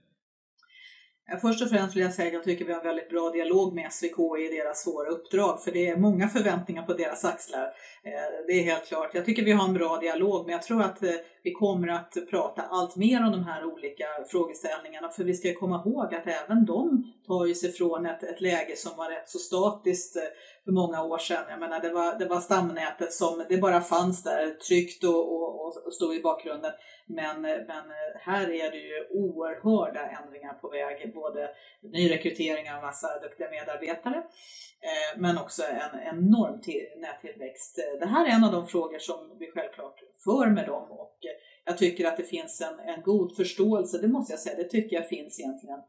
Eh, 1.32 1.40
först 1.40 1.62
och 1.62 1.70
främst 1.70 1.96
vill 1.96 2.04
jag 2.04 2.14
säga 2.14 2.28
att 2.28 2.34
jag 2.34 2.44
tycker 2.44 2.66
vi 2.66 2.72
har 2.72 2.80
en 2.80 2.86
väldigt 2.86 3.10
bra 3.10 3.30
dialog 3.30 3.74
med 3.74 3.94
SVK 3.94 4.38
i 4.40 4.56
deras 4.58 4.84
svåra 4.84 5.10
uppdrag, 5.10 5.64
för 5.64 5.72
det 5.72 5.88
är 5.88 5.98
många 5.98 6.30
förväntningar 6.30 6.84
på 6.84 6.94
deras 6.94 7.26
axlar. 7.26 7.64
Eh, 8.04 8.46
det 8.48 8.54
är 8.54 8.64
helt 8.64 8.86
klart. 8.86 9.10
Jag 9.14 9.26
tycker 9.26 9.44
vi 9.44 9.52
har 9.52 9.68
en 9.68 9.74
bra 9.74 9.98
dialog, 9.98 10.46
men 10.46 10.54
jag 10.54 10.62
tror 10.62 10.82
att 10.82 11.04
eh, 11.04 11.10
vi 11.44 11.52
kommer 11.52 11.88
att 11.88 12.18
prata 12.30 12.62
allt 12.62 12.96
mer 12.96 13.26
om 13.26 13.32
de 13.32 13.44
här 13.44 13.66
olika 13.66 14.06
frågeställningarna, 14.28 15.10
för 15.10 15.24
vi 15.24 15.34
ska 15.34 15.54
komma 15.54 15.84
ihåg 15.86 16.16
att 16.16 16.28
även 16.28 16.66
de 16.66 17.14
tar 17.28 17.54
sig 17.54 17.72
från 17.72 18.06
ett, 18.06 18.24
ett 18.24 18.42
läge 18.42 18.78
som 18.78 18.98
var 18.98 19.10
rätt 19.10 19.30
så 19.30 19.40
statiskt 19.40 20.18
för 20.66 20.72
många 20.72 21.04
år 21.04 21.18
sedan. 21.18 21.46
Jag 21.50 21.60
menar, 21.60 21.80
det 21.80 21.94
var, 21.94 22.20
det 22.20 22.26
var 22.26 22.40
stamnätet 22.40 23.14
som 23.14 23.46
det 23.50 23.58
bara 23.58 23.82
fanns 23.82 24.24
där, 24.24 24.52
tryggt 24.52 25.04
och, 25.04 25.34
och, 25.34 25.86
och 25.86 25.94
stod 25.94 26.16
i 26.16 26.22
bakgrunden. 26.22 26.72
Men, 27.06 27.42
men 27.42 27.84
här 28.20 28.50
är 28.52 28.72
det 28.72 28.78
ju 28.78 29.08
oerhörda 29.12 30.10
ändringar 30.10 30.54
på 30.54 30.70
väg, 30.70 31.14
både 31.14 31.50
nyrekrytering 31.82 32.72
av 32.72 32.82
massa 32.82 33.20
duktiga 33.20 33.50
medarbetare, 33.50 34.18
eh, 34.18 35.20
men 35.20 35.38
också 35.38 35.64
en 35.64 36.00
enorm 36.00 36.62
nättillväxt. 37.02 37.80
Det 38.00 38.06
här 38.06 38.26
är 38.26 38.30
en 38.30 38.44
av 38.44 38.52
de 38.52 38.68
frågor 38.68 39.00
som 39.00 39.38
vi 39.40 39.52
självklart 39.52 40.00
för 40.24 40.48
med 40.48 40.66
dem 40.68 40.92
och 40.92 41.18
jag 41.66 41.78
tycker 41.78 42.08
att 42.08 42.18
det 42.18 42.24
finns 42.24 42.62
en, 42.62 42.80
en 42.80 43.02
god 43.02 43.36
förståelse, 43.36 43.98
det 43.98 44.08
måste 44.08 44.34
jag 44.34 44.40
säga, 44.40 44.56
det 44.56 44.64
tycker 44.70 44.96
jag 44.96 45.10
finns 45.10 45.40
egentligen 45.40 45.80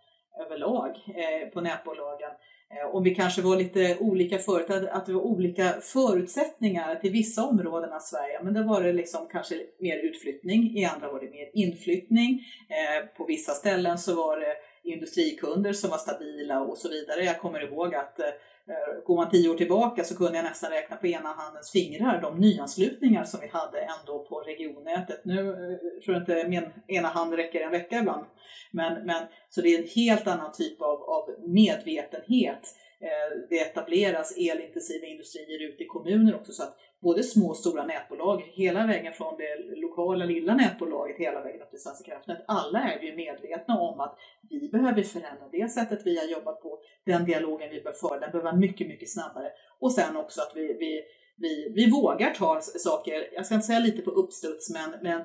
överlag 0.41 0.91
eh, 0.91 1.49
på 1.49 1.61
nätbolagen 1.61 2.31
Eh, 2.71 2.89
och 2.89 2.97
om 2.97 3.05
vi 3.05 3.15
kanske 3.15 3.43
var 3.43 3.57
lite 3.57 3.97
olika 4.01 4.39
förut, 4.39 4.71
att 4.71 5.07
det 5.07 5.13
var 5.13 5.21
olika 5.21 5.75
förutsättningar 5.81 6.95
till 6.95 7.13
vissa 7.13 7.45
områden 7.45 7.93
av 7.93 8.01
Sverige. 8.01 8.41
Men 8.43 8.55
då 8.55 8.63
var 8.63 8.83
det 8.83 8.93
liksom 8.93 9.29
kanske 9.33 9.55
mer 9.79 9.97
utflyttning, 9.97 10.79
i 10.79 10.85
andra 10.85 11.13
var 11.13 11.21
det 11.21 11.31
mer 11.31 11.51
inflyttning. 11.55 12.41
Eh, 12.69 13.07
på 13.17 13.25
vissa 13.25 13.53
ställen 13.53 13.99
så 13.99 14.15
var 14.15 14.41
det 14.41 14.57
industrikunder 14.83 15.73
som 15.73 15.91
var 15.91 15.99
stabila 15.99 16.61
och 16.61 16.79
så 16.79 16.89
vidare. 16.89 17.25
Jag 17.25 17.41
kommer 17.41 17.73
ihåg 17.73 17.95
att 17.95 18.21
eh, 18.21 18.27
Eh, 18.69 19.05
går 19.05 19.17
man 19.17 19.31
tio 19.31 19.49
år 19.49 19.55
tillbaka 19.55 20.05
så 20.05 20.17
kunde 20.17 20.37
jag 20.37 20.45
nästan 20.45 20.71
räkna 20.71 20.97
på 20.97 21.07
ena 21.07 21.29
handens 21.29 21.71
fingrar 21.71 22.21
de 22.23 22.41
nyanslutningar 22.41 23.25
som 23.25 23.41
vi 23.41 23.49
hade 23.49 23.81
ändå 23.81 24.25
på 24.29 24.41
regionnätet. 24.41 25.21
Nu 25.25 25.49
eh, 25.49 26.05
tror 26.05 26.17
jag 26.17 26.23
inte 26.23 26.49
min 26.49 26.67
ena 26.87 27.09
hand 27.09 27.35
räcker 27.35 27.61
en 27.61 27.71
vecka 27.71 27.99
ibland. 27.99 28.25
Men, 28.71 29.07
men, 29.07 29.23
så 29.49 29.61
det 29.61 29.69
är 29.69 29.79
en 29.79 29.89
helt 29.89 30.27
annan 30.27 30.53
typ 30.53 30.83
av, 30.83 31.03
av 31.03 31.31
medvetenhet. 31.47 32.75
Eh, 33.01 33.49
det 33.51 33.61
etableras 33.61 34.37
elintensiva 34.37 35.07
industrier 35.07 35.63
ute 35.63 35.83
i 35.83 35.87
kommuner 35.87 36.35
också 36.35 36.53
så 36.53 36.63
att 36.63 36.77
både 37.01 37.23
små 37.23 37.49
och 37.49 37.57
stora 37.57 37.87
nätbolag, 37.87 38.43
hela 38.53 38.87
vägen 38.87 39.13
från 39.13 39.37
det 39.37 39.77
lokala 39.77 40.25
lilla 40.25 40.55
nätbolaget 40.55 41.17
hela 41.17 41.41
vägen 41.41 41.63
upp 41.63 41.71
till 41.71 41.83
Svenska 41.83 42.05
kraftnät. 42.11 42.45
Alla 42.47 42.79
är 42.79 43.03
ju 43.03 43.17
medvetna 43.17 43.81
om 43.81 44.01
att 44.01 44.19
vi 44.51 44.69
behöver 44.69 45.03
förändra 45.03 45.49
det 45.53 45.69
sättet 45.69 46.01
vi 46.05 46.19
har 46.19 46.27
jobbat 46.27 46.63
på, 46.63 46.79
den 47.07 47.25
dialogen 47.25 47.71
vi 47.71 47.81
bör 47.81 47.93
föra, 47.93 48.21
den 48.21 48.31
behöver 48.31 48.51
vara 48.51 48.57
mycket, 48.57 48.87
mycket 48.87 49.11
snabbare. 49.11 49.51
Och 49.79 49.93
sen 49.93 50.17
också 50.17 50.41
att 50.41 50.53
vi, 50.55 50.67
vi, 50.67 51.03
vi, 51.37 51.73
vi 51.75 51.91
vågar 51.91 52.31
ta 52.31 52.61
saker, 52.61 53.29
jag 53.33 53.47
ska 53.47 53.55
inte 53.55 53.67
säga 53.67 53.79
lite 53.79 54.03
på 54.03 54.11
uppstuds, 54.11 54.71
men, 54.71 54.91
men 55.03 55.25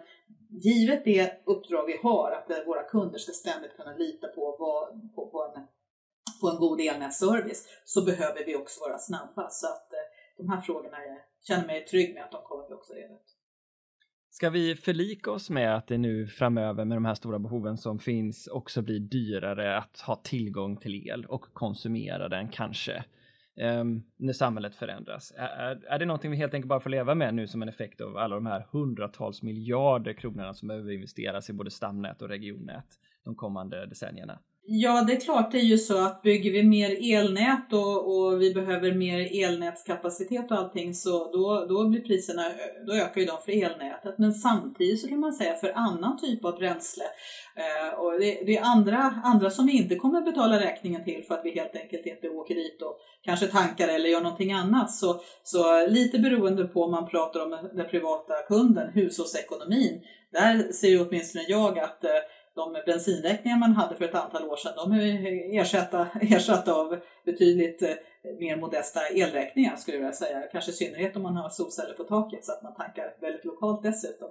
givet 0.49 1.03
det 1.05 1.41
uppdrag 1.45 1.85
vi 1.85 1.97
har, 2.03 2.31
att 2.31 2.67
våra 2.67 2.83
kunder 2.83 3.19
ska 3.19 3.31
ständigt 3.31 3.77
kunna 3.77 3.95
lita 3.97 4.27
på, 4.27 4.55
vad, 4.59 5.15
på, 5.15 5.27
på, 5.27 5.43
en, 5.43 5.63
på 6.41 6.49
en 6.49 6.57
god 6.57 6.81
elnätsservice, 6.81 7.67
så 7.85 8.05
behöver 8.05 8.45
vi 8.45 8.55
också 8.55 8.79
vara 8.79 8.97
snabba. 8.97 9.49
Så 9.49 9.67
att 9.67 9.93
eh, 9.93 9.99
de 10.37 10.49
här 10.49 10.61
frågorna 10.61 10.97
är, 10.97 11.17
känner 11.47 11.67
mig 11.67 11.85
trygg 11.85 12.13
med 12.13 12.23
att 12.23 12.31
de 12.31 12.41
kommer 12.43 12.67
vi 12.67 12.73
också 12.73 12.93
reda 12.93 13.13
ut. 13.13 13.35
Ska 14.31 14.49
vi 14.49 14.75
förlika 14.75 15.31
oss 15.31 15.49
med 15.49 15.75
att 15.75 15.87
det 15.87 15.97
nu 15.97 16.27
framöver 16.27 16.85
med 16.85 16.97
de 16.97 17.05
här 17.05 17.13
stora 17.13 17.39
behoven 17.39 17.77
som 17.77 17.99
finns 17.99 18.47
också 18.47 18.81
blir 18.81 18.99
dyrare 18.99 19.77
att 19.77 19.99
ha 19.99 20.15
tillgång 20.15 20.77
till 20.77 21.07
el 21.07 21.25
och 21.25 21.45
konsumera 21.53 22.29
den 22.29 22.49
kanske 22.49 23.03
um, 23.61 24.03
när 24.17 24.33
samhället 24.33 24.75
förändras? 24.75 25.33
Är, 25.35 25.85
är 25.85 25.99
det 25.99 26.05
någonting 26.05 26.31
vi 26.31 26.37
helt 26.37 26.53
enkelt 26.53 26.69
bara 26.69 26.79
får 26.79 26.89
leva 26.89 27.15
med 27.15 27.33
nu 27.33 27.47
som 27.47 27.61
en 27.61 27.69
effekt 27.69 28.01
av 28.01 28.17
alla 28.17 28.35
de 28.35 28.45
här 28.45 28.67
hundratals 28.71 29.41
miljarder 29.41 30.13
kronorna 30.13 30.53
som 30.53 30.67
behöver 30.67 30.91
investeras 30.91 31.49
i 31.49 31.53
både 31.53 31.71
stamnät 31.71 32.21
och 32.21 32.29
regionnät 32.29 32.99
de 33.23 33.35
kommande 33.35 33.85
decennierna? 33.85 34.39
Ja, 34.71 35.03
det 35.07 35.13
är 35.13 35.19
klart 35.19 35.51
det 35.51 35.57
är 35.57 35.63
ju 35.63 35.77
så 35.77 35.97
att 35.97 36.21
bygger 36.21 36.51
vi 36.51 36.63
mer 36.63 37.15
elnät 37.15 37.73
och, 37.73 38.17
och 38.17 38.41
vi 38.41 38.53
behöver 38.53 38.91
mer 38.93 39.43
elnätskapacitet 39.43 40.51
och 40.51 40.57
allting 40.57 40.93
så 40.93 41.31
då, 41.31 41.65
då 41.69 41.89
blir 41.89 42.01
priserna, 42.01 42.43
då 42.87 42.93
ökar 42.93 43.21
ju 43.21 43.27
de 43.27 43.37
för 43.45 43.51
elnätet. 43.51 44.15
Men 44.17 44.33
samtidigt 44.33 45.01
så 45.01 45.07
kan 45.07 45.19
man 45.19 45.33
säga 45.33 45.55
för 45.55 45.71
annan 45.75 46.17
typ 46.17 46.45
av 46.45 46.57
bränsle 46.57 47.03
eh, 47.55 47.99
och 47.99 48.19
det, 48.19 48.43
det, 48.45 48.57
är 48.57 48.63
andra, 48.63 49.21
andra 49.23 49.49
som 49.49 49.65
vi 49.65 49.77
inte 49.77 49.95
kommer 49.95 50.21
betala 50.21 50.59
räkningen 50.59 51.03
till 51.03 51.23
för 51.27 51.35
att 51.35 51.45
vi 51.45 51.51
helt 51.51 51.75
enkelt 51.75 52.05
inte 52.05 52.29
åker 52.29 52.55
dit 52.55 52.81
och 52.81 52.97
kanske 53.23 53.47
tankar 53.47 53.87
eller 53.87 54.09
gör 54.09 54.21
någonting 54.21 54.51
annat. 54.51 54.91
Så, 54.91 55.21
så 55.43 55.87
lite 55.87 56.19
beroende 56.19 56.63
på 56.63 56.83
om 56.83 56.91
man 56.91 57.09
pratar 57.09 57.39
om 57.39 57.69
den 57.73 57.89
privata 57.89 58.33
kunden, 58.47 58.91
hushållsekonomin, 58.93 60.01
där 60.31 60.71
ser 60.71 60.89
ju 60.89 61.07
åtminstone 61.07 61.45
jag 61.47 61.79
att 61.79 62.03
eh, 62.03 62.11
de 62.59 62.81
bensinräkningar 62.85 63.57
man 63.57 63.71
hade 63.71 63.95
för 63.95 64.05
ett 64.05 64.15
antal 64.15 64.43
år 64.43 64.55
sedan, 64.55 64.73
de 64.75 64.91
är 64.91 65.59
ersatta, 65.61 66.07
ersatta 66.21 66.73
av 66.73 66.99
betydligt 67.25 67.81
eh, 67.81 67.89
mer 68.39 68.55
modesta 68.55 68.99
elräkningar 69.07 69.75
skulle 69.75 69.97
jag 69.97 70.01
vilja 70.01 70.13
säga. 70.13 70.41
Kanske 70.51 70.71
i 70.71 70.73
synnerhet 70.73 71.15
om 71.15 71.23
man 71.23 71.35
har 71.35 71.49
solceller 71.49 71.93
på 71.93 72.03
taket 72.03 72.45
så 72.45 72.51
att 72.51 72.63
man 72.63 72.75
tankar 72.75 73.15
väldigt 73.21 73.45
lokalt 73.45 73.83
dessutom. 73.83 74.29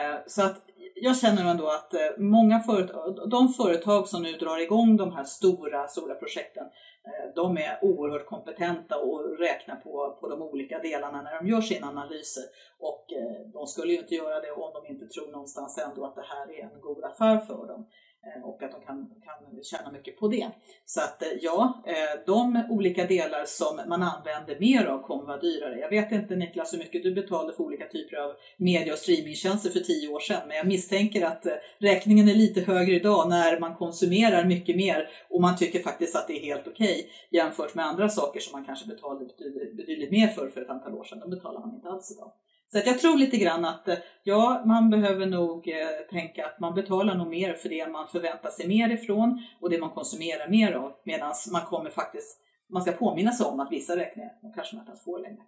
Eh, 0.00 0.16
så 0.26 0.42
att 0.42 0.56
jag 0.94 1.18
känner 1.18 1.50
ändå 1.50 1.68
att 1.68 1.94
eh, 1.94 2.00
många 2.18 2.60
företag, 2.60 3.30
de 3.30 3.48
företag 3.48 4.08
som 4.08 4.22
nu 4.22 4.32
drar 4.32 4.58
igång 4.58 4.96
de 4.96 5.12
här 5.12 5.24
stora, 5.24 5.88
stora 5.88 6.14
projekten, 6.14 6.64
Eh, 7.06 7.34
de 7.34 7.56
är 7.56 7.78
oerhört 7.84 8.26
kompetenta 8.26 8.98
och 8.98 9.38
räknar 9.38 9.76
på, 9.76 10.16
på 10.20 10.28
de 10.28 10.42
olika 10.42 10.78
delarna 10.78 11.22
när 11.22 11.34
de 11.40 11.48
gör 11.48 11.60
sina 11.60 11.86
analyser. 11.86 12.44
Och 12.78 13.12
eh, 13.12 13.46
de 13.46 13.66
skulle 13.66 13.92
ju 13.92 13.98
inte 13.98 14.14
göra 14.14 14.40
det 14.40 14.50
om 14.50 14.72
de 14.74 14.92
inte 14.92 15.06
tror 15.06 15.32
någonstans 15.32 15.78
ändå 15.78 16.04
att 16.04 16.14
det 16.14 16.24
här 16.28 16.50
är 16.52 16.62
en 16.62 16.80
god 16.80 17.04
affär 17.04 17.38
för 17.38 17.66
dem. 17.66 17.86
Eh, 18.26 18.44
och 18.44 18.62
att 18.62 18.72
de 18.72 18.80
kan, 18.80 19.10
kan 19.24 19.62
tjäna 19.62 19.92
mycket 19.92 20.18
på 20.18 20.28
det. 20.28 20.50
Så 20.84 21.00
att 21.00 21.22
eh, 21.22 21.28
ja, 21.40 21.82
eh, 21.86 22.20
de 22.26 22.62
olika 22.70 23.06
delar 23.06 23.44
som 23.44 23.80
man 23.88 24.02
använder 24.02 24.60
mer 24.60 24.86
av 24.86 25.02
kommer 25.02 25.24
vara 25.24 25.40
dyrare. 25.40 25.78
Jag 25.78 25.90
vet 25.90 26.12
inte 26.12 26.36
Niklas 26.36 26.72
hur 26.72 26.78
mycket 26.78 27.02
du 27.02 27.14
betalade 27.14 27.52
för 27.52 27.64
olika 27.64 27.86
typer 27.86 28.16
av 28.16 28.32
media 28.56 28.92
och 28.92 28.98
streamingtjänster 28.98 29.70
för 29.70 29.80
tio 29.80 30.08
år 30.08 30.20
sedan, 30.20 30.48
men 30.48 30.56
jag 30.56 30.66
misstänker 30.66 31.26
att 31.26 31.46
räkningen 31.78 32.28
är 32.28 32.34
lite 32.34 32.60
högre 32.60 32.94
idag 32.94 33.28
när 33.28 33.60
man 33.60 33.74
konsumerar 33.74 34.44
mycket 34.44 34.76
mer 34.76 35.08
och 35.30 35.40
man 35.40 35.56
tycker 35.56 35.82
faktiskt 35.82 36.16
att 36.16 36.26
det 36.26 36.38
är 36.38 36.42
helt 36.42 36.68
okej 36.68 36.94
okay, 36.94 37.10
jämfört 37.30 37.74
med 37.74 37.86
andra 37.86 38.08
saker 38.08 38.40
som 38.40 38.52
man 38.52 38.66
kanske 38.66 38.86
betalade 38.86 39.24
betydligt, 39.24 39.76
betydligt 39.76 40.10
mer 40.10 40.28
för 40.28 40.48
för 40.48 40.60
ett 40.62 40.70
antal 40.70 40.94
år 40.94 41.04
sedan. 41.04 41.20
De 41.20 41.30
betalar 41.30 41.60
man 41.60 41.74
inte 41.74 41.88
alls 41.88 42.12
idag. 42.12 42.32
Så 42.74 42.78
att 42.78 42.86
jag 42.86 42.98
tror 42.98 43.18
lite 43.18 43.36
grann 43.36 43.64
att 43.64 43.88
eh, 43.88 43.96
ja, 44.22 44.62
man 44.66 44.90
behöver 44.90 45.26
nog 45.26 45.68
eh, 45.68 45.74
tänka 46.10 46.46
att 46.46 46.60
man 46.60 46.74
betalar 46.74 47.14
nog 47.14 47.28
mer 47.28 47.54
för 47.54 47.68
det 47.68 47.88
man 47.88 48.08
förväntar 48.08 48.50
sig 48.50 48.68
mer 48.68 48.90
ifrån 48.90 49.42
och 49.60 49.70
det 49.70 49.78
man 49.78 49.90
konsumerar 49.90 50.48
mer 50.48 50.72
av 50.72 50.92
medan 51.04 51.34
man 51.52 51.62
kommer 51.62 51.90
faktiskt, 51.90 52.40
man 52.72 52.82
ska 52.82 52.92
påminna 52.92 53.32
sig 53.32 53.46
om 53.46 53.60
att 53.60 53.72
vissa 53.72 53.96
räkningar 53.96 54.30
kanske 54.54 54.76
man 54.76 54.82
inte 54.82 54.90
ens 54.90 55.04
får 55.04 55.18
längre. 55.18 55.42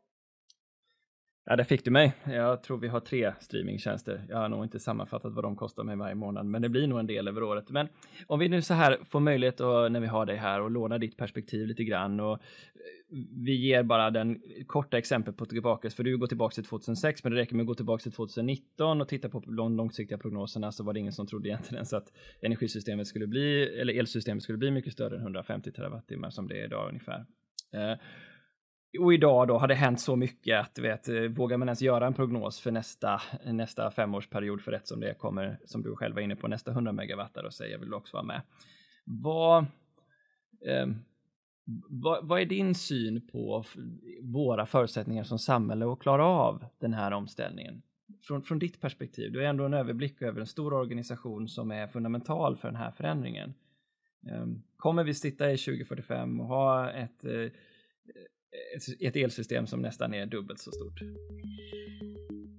Ja, 1.45 1.57
där 1.57 1.65
fick 1.65 1.85
du 1.85 1.91
mig. 1.91 2.13
Jag 2.25 2.63
tror 2.63 2.79
vi 2.79 2.89
har 2.89 3.01
tre 3.01 3.33
streamingtjänster. 3.41 4.27
Jag 4.29 4.37
har 4.37 4.49
nog 4.49 4.65
inte 4.65 4.81
sammanfattat 4.81 5.35
vad 5.35 5.45
de 5.45 5.57
kostar 5.57 5.85
mig 5.85 5.97
varje 5.97 6.15
månad, 6.15 6.47
men 6.47 6.63
det 6.63 6.69
blir 6.69 6.87
nog 6.87 6.99
en 6.99 7.07
del 7.07 7.29
över 7.29 7.43
året. 7.43 7.71
Men 7.71 7.89
om 8.27 8.39
vi 8.39 8.49
nu 8.49 8.63
så 8.63 8.75
här 8.75 8.99
får 9.05 9.21
möjlighet 9.21 9.61
att, 9.61 9.93
när 9.93 10.01
vi 10.01 10.07
har 10.07 10.27
dig 10.27 10.37
här 10.37 10.61
och 10.61 10.71
låna 10.71 10.99
ditt 10.99 11.17
perspektiv 11.17 11.67
lite 11.67 11.85
grann 11.85 12.21
och 12.21 12.39
vi 13.45 13.55
ger 13.55 13.83
bara 13.83 14.11
den 14.11 14.41
korta 14.67 14.99
exempel 14.99 15.35
på 15.35 15.47
tillbaka, 15.47 15.91
för 15.91 16.05
du 16.05 16.19
går 16.19 16.27
tillbaka 16.27 16.55
till 16.55 16.65
2006, 16.65 17.25
men 17.25 17.33
det 17.33 17.39
räcker 17.39 17.57
med 17.57 17.63
att 17.63 17.67
gå 17.67 17.75
tillbaka 17.75 18.03
till 18.03 18.13
2019 18.13 19.01
och 19.01 19.09
titta 19.09 19.29
på 19.29 19.41
de 19.41 19.77
långsiktiga 19.77 20.19
prognoserna 20.19 20.73
så 20.73 20.85
var 20.85 20.93
det 20.93 21.01
ingen 21.01 21.13
som 21.13 21.27
trodde 21.27 21.49
egentligen 21.49 21.87
så 21.87 21.97
att 21.97 22.13
energisystemet 22.43 23.07
skulle 23.07 23.27
bli, 23.27 23.81
eller 23.81 23.99
elsystemet 23.99 24.43
skulle 24.43 24.59
bli 24.59 24.71
mycket 24.71 24.93
större 24.93 25.17
än 25.17 25.23
150 25.23 25.73
terawattimmar 25.73 26.31
som 26.31 26.49
det 26.49 26.61
är 26.61 26.65
idag 26.65 26.89
ungefär. 26.89 27.27
Eh, 27.73 27.99
och 29.01 29.15
idag 29.15 29.49
då 29.49 29.59
har 29.59 29.69
det 29.69 29.75
hänt 29.75 30.01
så 30.01 30.17
mycket 30.17 30.61
att 30.61 30.79
vet, 30.79 31.09
vågar 31.39 31.57
man 31.57 31.69
ens 31.69 31.83
göra 31.83 32.07
en 32.07 32.15
prognos 32.15 32.61
för 32.61 32.71
nästa, 32.71 33.21
nästa 33.45 33.91
femårsperiod 33.91 34.61
för 34.61 34.73
rätt 34.73 34.87
som 34.87 35.01
det 35.01 35.15
kommer, 35.15 35.59
som 35.65 35.83
du 35.83 35.97
själv 35.97 36.15
var 36.15 36.23
inne 36.23 36.37
på, 36.37 36.49
nästa 36.49 36.71
100 36.71 36.93
megawatt 36.93 37.37
och 37.37 37.55
säger 37.55 37.73
jag 37.73 37.79
vill 37.79 37.95
också 37.95 38.17
vara 38.17 38.27
med. 38.27 38.43
Vad, 39.05 39.63
eh, 40.69 40.87
vad, 41.89 42.27
vad, 42.29 42.41
är 42.41 42.47
din 42.47 42.75
syn 42.75 43.29
på 43.29 43.65
våra 44.23 44.67
förutsättningar 44.67 45.25
som 45.25 45.39
samhälle 45.39 45.93
att 45.93 45.99
klara 45.99 46.27
av 46.27 46.65
den 46.79 46.95
här 46.95 47.11
omställningen? 47.11 47.83
Från, 48.23 48.43
från 48.43 48.59
ditt 48.59 48.81
perspektiv, 48.81 49.33
du 49.33 49.39
har 49.39 49.47
ändå 49.47 49.65
en 49.65 49.75
överblick 49.75 50.23
över 50.23 50.41
en 50.41 50.47
stor 50.47 50.75
organisation 50.75 51.49
som 51.49 51.71
är 51.71 51.87
fundamental 51.87 52.57
för 52.57 52.69
den 52.69 52.77
här 52.77 52.91
förändringen. 52.91 53.55
Ehm, 54.31 54.63
kommer 54.77 55.05
vi 55.05 55.15
sitta 55.15 55.53
i 55.53 55.59
2045 55.59 56.41
och 56.41 56.47
ha 56.47 56.91
ett 56.91 57.25
eh, 57.25 57.51
ett, 58.77 59.01
ett 59.01 59.17
elsystem 59.17 59.67
som 59.67 59.83
nästan 59.83 60.15
är 60.15 60.27
dubbelt 60.27 60.61
så 60.61 60.71
stort? 60.71 61.01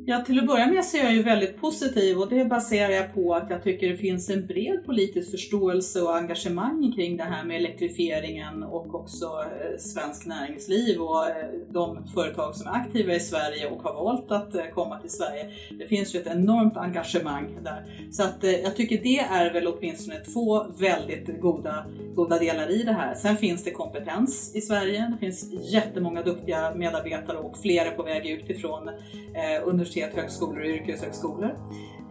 Ja, 0.10 0.22
till 0.22 0.40
att 0.40 0.48
börja 0.48 0.68
med 0.68 0.86
så 0.86 0.98
är 0.98 1.04
jag 1.04 1.14
ju 1.14 1.24
väldigt 1.24 1.62
positiv 1.62 2.18
och 2.18 2.30
det 2.30 2.46
baserar 2.46 2.90
jag 2.90 3.14
på 3.14 3.36
att 3.36 3.50
jag 3.50 3.64
tycker 3.64 3.90
det 3.90 3.98
finns 3.98 4.30
en 4.30 4.48
bred 4.48 4.86
politisk 4.86 5.32
förståelse 5.32 6.02
och 6.02 6.16
engagemang 6.16 6.94
kring 6.96 7.18
det 7.18 7.24
här 7.24 7.44
med 7.44 7.58
elektrifieringen 7.58 8.64
och 8.64 8.96
också 8.96 9.26
eh, 9.26 9.78
svensk 9.80 10.26
näringsliv 10.26 11.02
och 11.02 11.30
eh, 11.30 11.36
de 11.70 12.08
företag 12.08 12.56
som 12.56 12.68
är 12.68 12.72
aktiva 12.72 13.14
i 13.14 13.20
Sverige 13.20 13.70
och 13.70 13.84
har 13.84 13.94
valt 13.94 14.32
att 14.32 14.56
eh, 14.56 14.66
komma 14.74 15.00
till 15.00 15.10
Sverige. 15.10 15.52
Det 15.80 15.88
finns 15.88 16.16
ju 16.16 16.20
ett 16.20 16.28
enormt 16.28 16.78
engagemang 16.78 17.58
där. 17.64 17.86
Så 18.12 18.24
att 18.24 18.44
jag 18.64 18.76
tycker 18.76 18.98
det 19.04 19.20
är 19.20 19.54
väl 19.54 19.68
åtminstone 19.68 20.20
två 20.20 20.66
väldigt 20.80 21.42
goda, 21.42 21.86
goda 22.16 22.40
delar 22.40 22.72
i 22.72 22.84
det 22.84 22.94
här. 22.94 23.14
Sen 23.14 23.38
finns 23.38 23.64
det 23.64 23.72
kompetens 23.72 24.56
i 24.56 24.62
Sverige. 24.62 25.12
Det 25.12 25.26
finns 25.26 25.52
jättemånga 25.72 26.22
duktiga 26.22 26.76
medarbetare 26.76 27.38
och 27.38 27.58
fler 27.58 27.86
är 27.86 27.92
på 27.92 28.04
väg 28.04 28.26
ut 28.26 28.50
ifrån 28.50 28.90
universitet 29.64 29.97
universitet, 29.98 30.16
högskolor 30.16 30.60
och 30.60 30.68
yrkeshögskolor. 30.68 31.58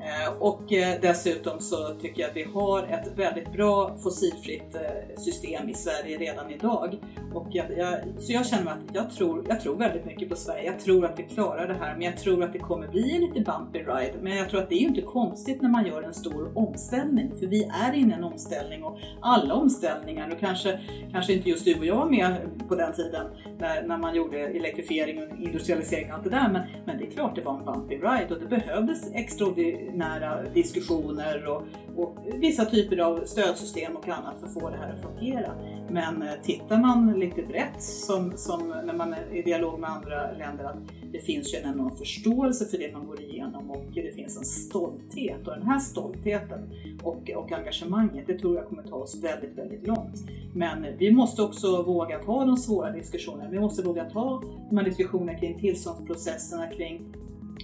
Eh, 0.07 0.33
och 0.39 0.73
eh, 0.73 1.01
dessutom 1.03 1.61
så 1.61 1.95
tycker 2.01 2.23
jag 2.23 2.31
att 2.31 2.37
vi 2.37 2.43
har 2.43 2.83
ett 2.83 3.19
väldigt 3.19 3.53
bra 3.53 3.97
fossilfritt 4.03 4.75
eh, 4.75 5.17
system 5.17 5.69
i 5.69 5.75
Sverige 5.75 6.19
redan 6.19 6.51
idag. 6.51 6.99
Och 7.35 7.47
jag, 7.51 7.67
jag, 7.79 7.99
så 8.19 8.33
jag 8.33 8.47
känner 8.47 8.71
att 8.71 8.79
jag 8.93 9.11
tror, 9.11 9.45
jag 9.49 9.61
tror 9.61 9.77
väldigt 9.77 10.05
mycket 10.05 10.29
på 10.29 10.37
Sverige. 10.37 10.65
Jag 10.65 10.81
tror 10.81 11.05
att 11.05 11.19
vi 11.19 11.23
klarar 11.23 11.69
det 11.69 11.75
här, 11.75 11.95
men 11.95 12.03
jag 12.03 12.19
tror 12.19 12.45
att 12.45 12.53
det 12.53 12.59
kommer 12.59 12.89
bli 12.89 13.15
en 13.15 13.21
lite 13.21 13.41
bumpy 13.41 13.79
ride. 13.79 14.15
Men 14.21 14.37
jag 14.37 14.51
tror 14.51 14.61
att 14.61 14.69
det 14.69 14.75
är 14.75 14.81
ju 14.81 14.87
inte 14.87 15.03
konstigt 15.03 15.63
när 15.63 15.69
man 15.69 15.87
gör 15.87 16.03
en 16.03 16.15
stor 16.15 16.59
omställning, 16.59 17.33
för 17.39 17.47
vi 17.47 17.65
är 17.65 17.93
inne 17.93 18.15
i 18.15 18.17
en 18.17 18.25
omställning 18.25 18.85
och 18.85 18.99
alla 19.21 19.55
omställningar, 19.55 20.29
nu 20.29 20.37
kanske, 20.41 20.81
kanske 21.13 21.33
inte 21.33 21.51
just 21.51 21.65
du 21.65 21.79
och 21.79 21.87
jag 21.87 21.97
var 21.97 22.11
med 22.11 22.37
på 22.69 22.75
den 22.75 22.93
tiden 22.93 23.27
när, 23.59 23.83
när 23.83 23.99
man 23.99 24.15
gjorde 24.15 24.39
elektrifiering 24.39 25.23
och 25.23 25.39
industrialisering 25.39 26.09
och 26.09 26.15
allt 26.15 26.25
det 26.25 26.31
där, 26.31 26.49
men, 26.53 26.63
men 26.85 26.99
det 26.99 27.07
är 27.07 27.11
klart 27.11 27.35
det 27.35 27.43
var 27.43 27.59
en 27.59 27.65
bumpy 27.65 27.97
ride 27.97 28.35
och 28.35 28.41
det 28.41 28.47
behövdes 28.47 29.13
extraordinära 29.15 29.95
nära 29.97 30.42
diskussioner 30.55 31.47
och, 31.47 31.62
och 31.97 32.18
vissa 32.34 32.64
typer 32.64 32.99
av 32.99 33.24
stödsystem 33.24 33.97
och 33.97 34.09
annat 34.09 34.40
för 34.40 34.47
att 34.47 34.55
få 34.55 34.70
det 34.70 34.76
här 34.76 34.94
att 34.94 35.03
fungera. 35.03 35.53
Men 35.90 36.22
eh, 36.22 36.28
tittar 36.42 36.78
man 36.78 37.20
lite 37.20 37.42
brett, 37.42 37.82
som, 37.82 38.32
som 38.36 38.68
när 38.84 38.94
man 38.94 39.12
är 39.12 39.36
i 39.36 39.42
dialog 39.42 39.80
med 39.80 39.90
andra 39.90 40.32
länder, 40.32 40.64
att 40.64 40.76
det 41.12 41.18
finns 41.18 41.55
ju 41.55 41.59
en 41.59 41.72
enorm 41.72 41.97
förståelse 41.97 42.66
för 42.66 42.78
det 42.78 42.92
man 42.92 43.07
går 43.07 43.20
igenom 43.20 43.70
och 43.70 43.86
det 43.94 44.14
finns 44.14 44.38
en 44.38 44.44
stolthet. 44.44 45.49
Och 45.49 45.55
den 45.55 45.66
här 45.66 45.78
stoltheten 45.78 46.70
och, 47.03 47.30
och 47.36 47.53
engagemanget, 47.53 48.26
det 48.26 48.38
tror 48.38 48.57
jag 48.57 48.66
kommer 48.68 48.82
ta 48.82 48.97
oss 48.97 49.22
väldigt, 49.22 49.59
väldigt 49.59 49.86
långt. 49.86 50.16
Men 50.55 50.86
vi 50.99 51.12
måste 51.12 51.42
också 51.42 51.82
våga 51.82 52.18
ta 52.18 52.44
de 52.44 52.57
svåra 52.57 52.90
diskussionerna. 52.90 53.51
Vi 53.51 53.61
måste 53.61 53.82
våga 53.82 54.05
ta 54.05 54.42
de 54.70 54.76
här 54.76 54.84
diskussionerna 54.84 55.38
kring 55.38 55.61
tillståndsprocesserna, 55.61 56.66
kring 56.66 57.12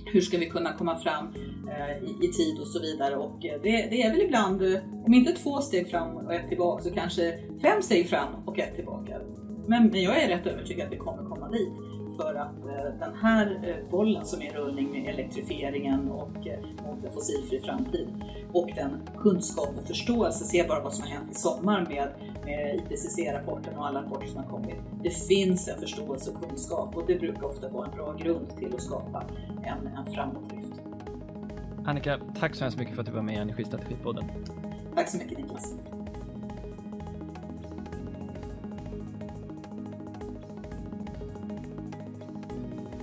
hur 0.07 0.21
ska 0.21 0.39
vi 0.39 0.51
kunna 0.51 0.73
komma 0.73 0.99
fram 0.99 1.35
eh, 1.69 2.09
i, 2.09 2.27
i, 2.27 2.33
tid 2.33 2.61
och 2.61 2.67
så 2.67 2.81
vidare. 2.81 3.17
Och 3.17 3.45
eh, 3.45 3.61
det, 3.63 3.71
det, 3.91 4.03
är 4.03 4.11
väl 4.11 4.21
ibland, 4.21 4.63
eh, 4.63 4.81
om 5.07 5.15
inte 5.15 5.33
två 5.33 5.61
steg 5.61 5.91
fram 5.91 6.17
och 6.17 6.35
ett 6.35 6.49
tillbaka, 6.49 6.83
så 6.83 6.91
kanske 6.91 7.39
fem 7.63 7.83
steg 7.83 8.09
fram 8.09 8.29
och 8.47 8.59
ett 8.59 8.75
tillbaka. 8.75 9.21
Men, 9.67 9.87
men 9.87 10.03
jag 10.03 10.23
är 10.23 10.29
rätt 10.29 10.47
övertygad 10.47 10.87
att 10.87 10.93
vi 10.93 10.97
kommer 10.97 11.29
komma 11.29 11.49
dit 11.49 11.92
för 12.17 12.35
att 12.35 12.65
eh, 12.65 12.99
den 12.99 13.15
här 13.23 13.61
eh, 13.63 13.91
bollen 13.91 14.25
som 14.25 14.43
är 14.43 14.47
i 14.47 14.51
rullning 14.51 14.91
med 14.91 15.15
elektrifieringen 15.15 16.11
och 16.11 16.47
eh, 16.47 16.61
mot 16.87 17.05
en 17.05 17.13
fossilfri 17.13 17.61
framtid 17.61 18.09
och 18.53 18.71
den 18.75 19.09
kunskap 19.19 19.69
och 19.81 19.87
förståelse, 19.87 20.45
se 20.45 20.65
bara 20.69 20.81
vad 20.81 20.95
som 20.95 21.03
har 21.03 21.11
hänt 21.11 21.31
i 21.31 21.35
sommar 21.35 21.87
med, 21.89 22.09
med 22.45 22.75
IPCC-rapporten 22.77 23.79
och 23.79 23.87
alla 23.87 24.03
rapporter 24.03 24.27
som 24.27 24.37
har 24.37 24.51
kommit. 24.51 24.77
Det 25.03 25.11
finns 25.11 25.69
en 25.69 25.81
förståelse 25.81 26.31
och 26.31 26.49
kunskap 26.49 26.97
och 26.97 27.03
det 27.07 27.15
brukar 27.15 27.45
ofta 27.45 27.69
vara 27.69 27.87
en 27.87 27.97
bra 27.97 28.13
grund 28.13 28.57
till 28.59 28.75
att 28.75 28.83
skapa 28.83 29.25
en, 29.63 29.87
en 29.87 30.15
framåtlyft. 30.15 30.81
Annika, 31.85 32.21
tack 32.41 32.55
så 32.55 32.65
hemskt 32.65 32.79
mycket 32.79 32.95
för 32.95 33.03
att 33.03 33.07
du 33.07 33.13
var 33.13 33.23
med 33.23 33.35
i 33.35 33.39
Energistrategipodden. 33.39 34.25
Tack 34.95 35.09
så 35.09 35.19
mycket 35.19 35.39
Niklas. 35.39 35.75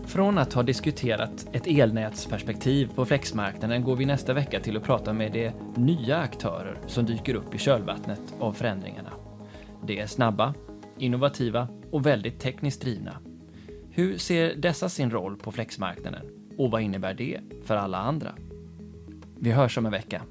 Från 0.09 0.37
att 0.37 0.53
ha 0.53 0.63
diskuterat 0.63 1.47
ett 1.51 1.67
elnätsperspektiv 1.67 2.89
på 2.95 3.05
flexmarknaden 3.05 3.83
går 3.83 3.95
vi 3.95 4.05
nästa 4.05 4.33
vecka 4.33 4.59
till 4.59 4.77
att 4.77 4.83
prata 4.83 5.13
med 5.13 5.31
de 5.31 5.51
nya 5.75 6.17
aktörer 6.17 6.77
som 6.87 7.05
dyker 7.05 7.35
upp 7.35 7.55
i 7.55 7.57
kölvattnet 7.57 8.21
av 8.39 8.53
förändringarna. 8.53 9.09
De 9.83 9.99
är 9.99 10.05
snabba, 10.05 10.53
innovativa 10.97 11.67
och 11.91 12.05
väldigt 12.05 12.39
tekniskt 12.39 12.81
drivna. 12.81 13.17
Hur 13.89 14.17
ser 14.17 14.55
dessa 14.55 14.89
sin 14.89 15.11
roll 15.11 15.37
på 15.37 15.51
flexmarknaden 15.51 16.25
och 16.57 16.71
vad 16.71 16.81
innebär 16.81 17.13
det 17.13 17.39
för 17.65 17.75
alla 17.75 17.97
andra? 17.97 18.35
Vi 19.39 19.51
hörs 19.51 19.77
om 19.77 19.85
en 19.85 19.91
vecka. 19.91 20.21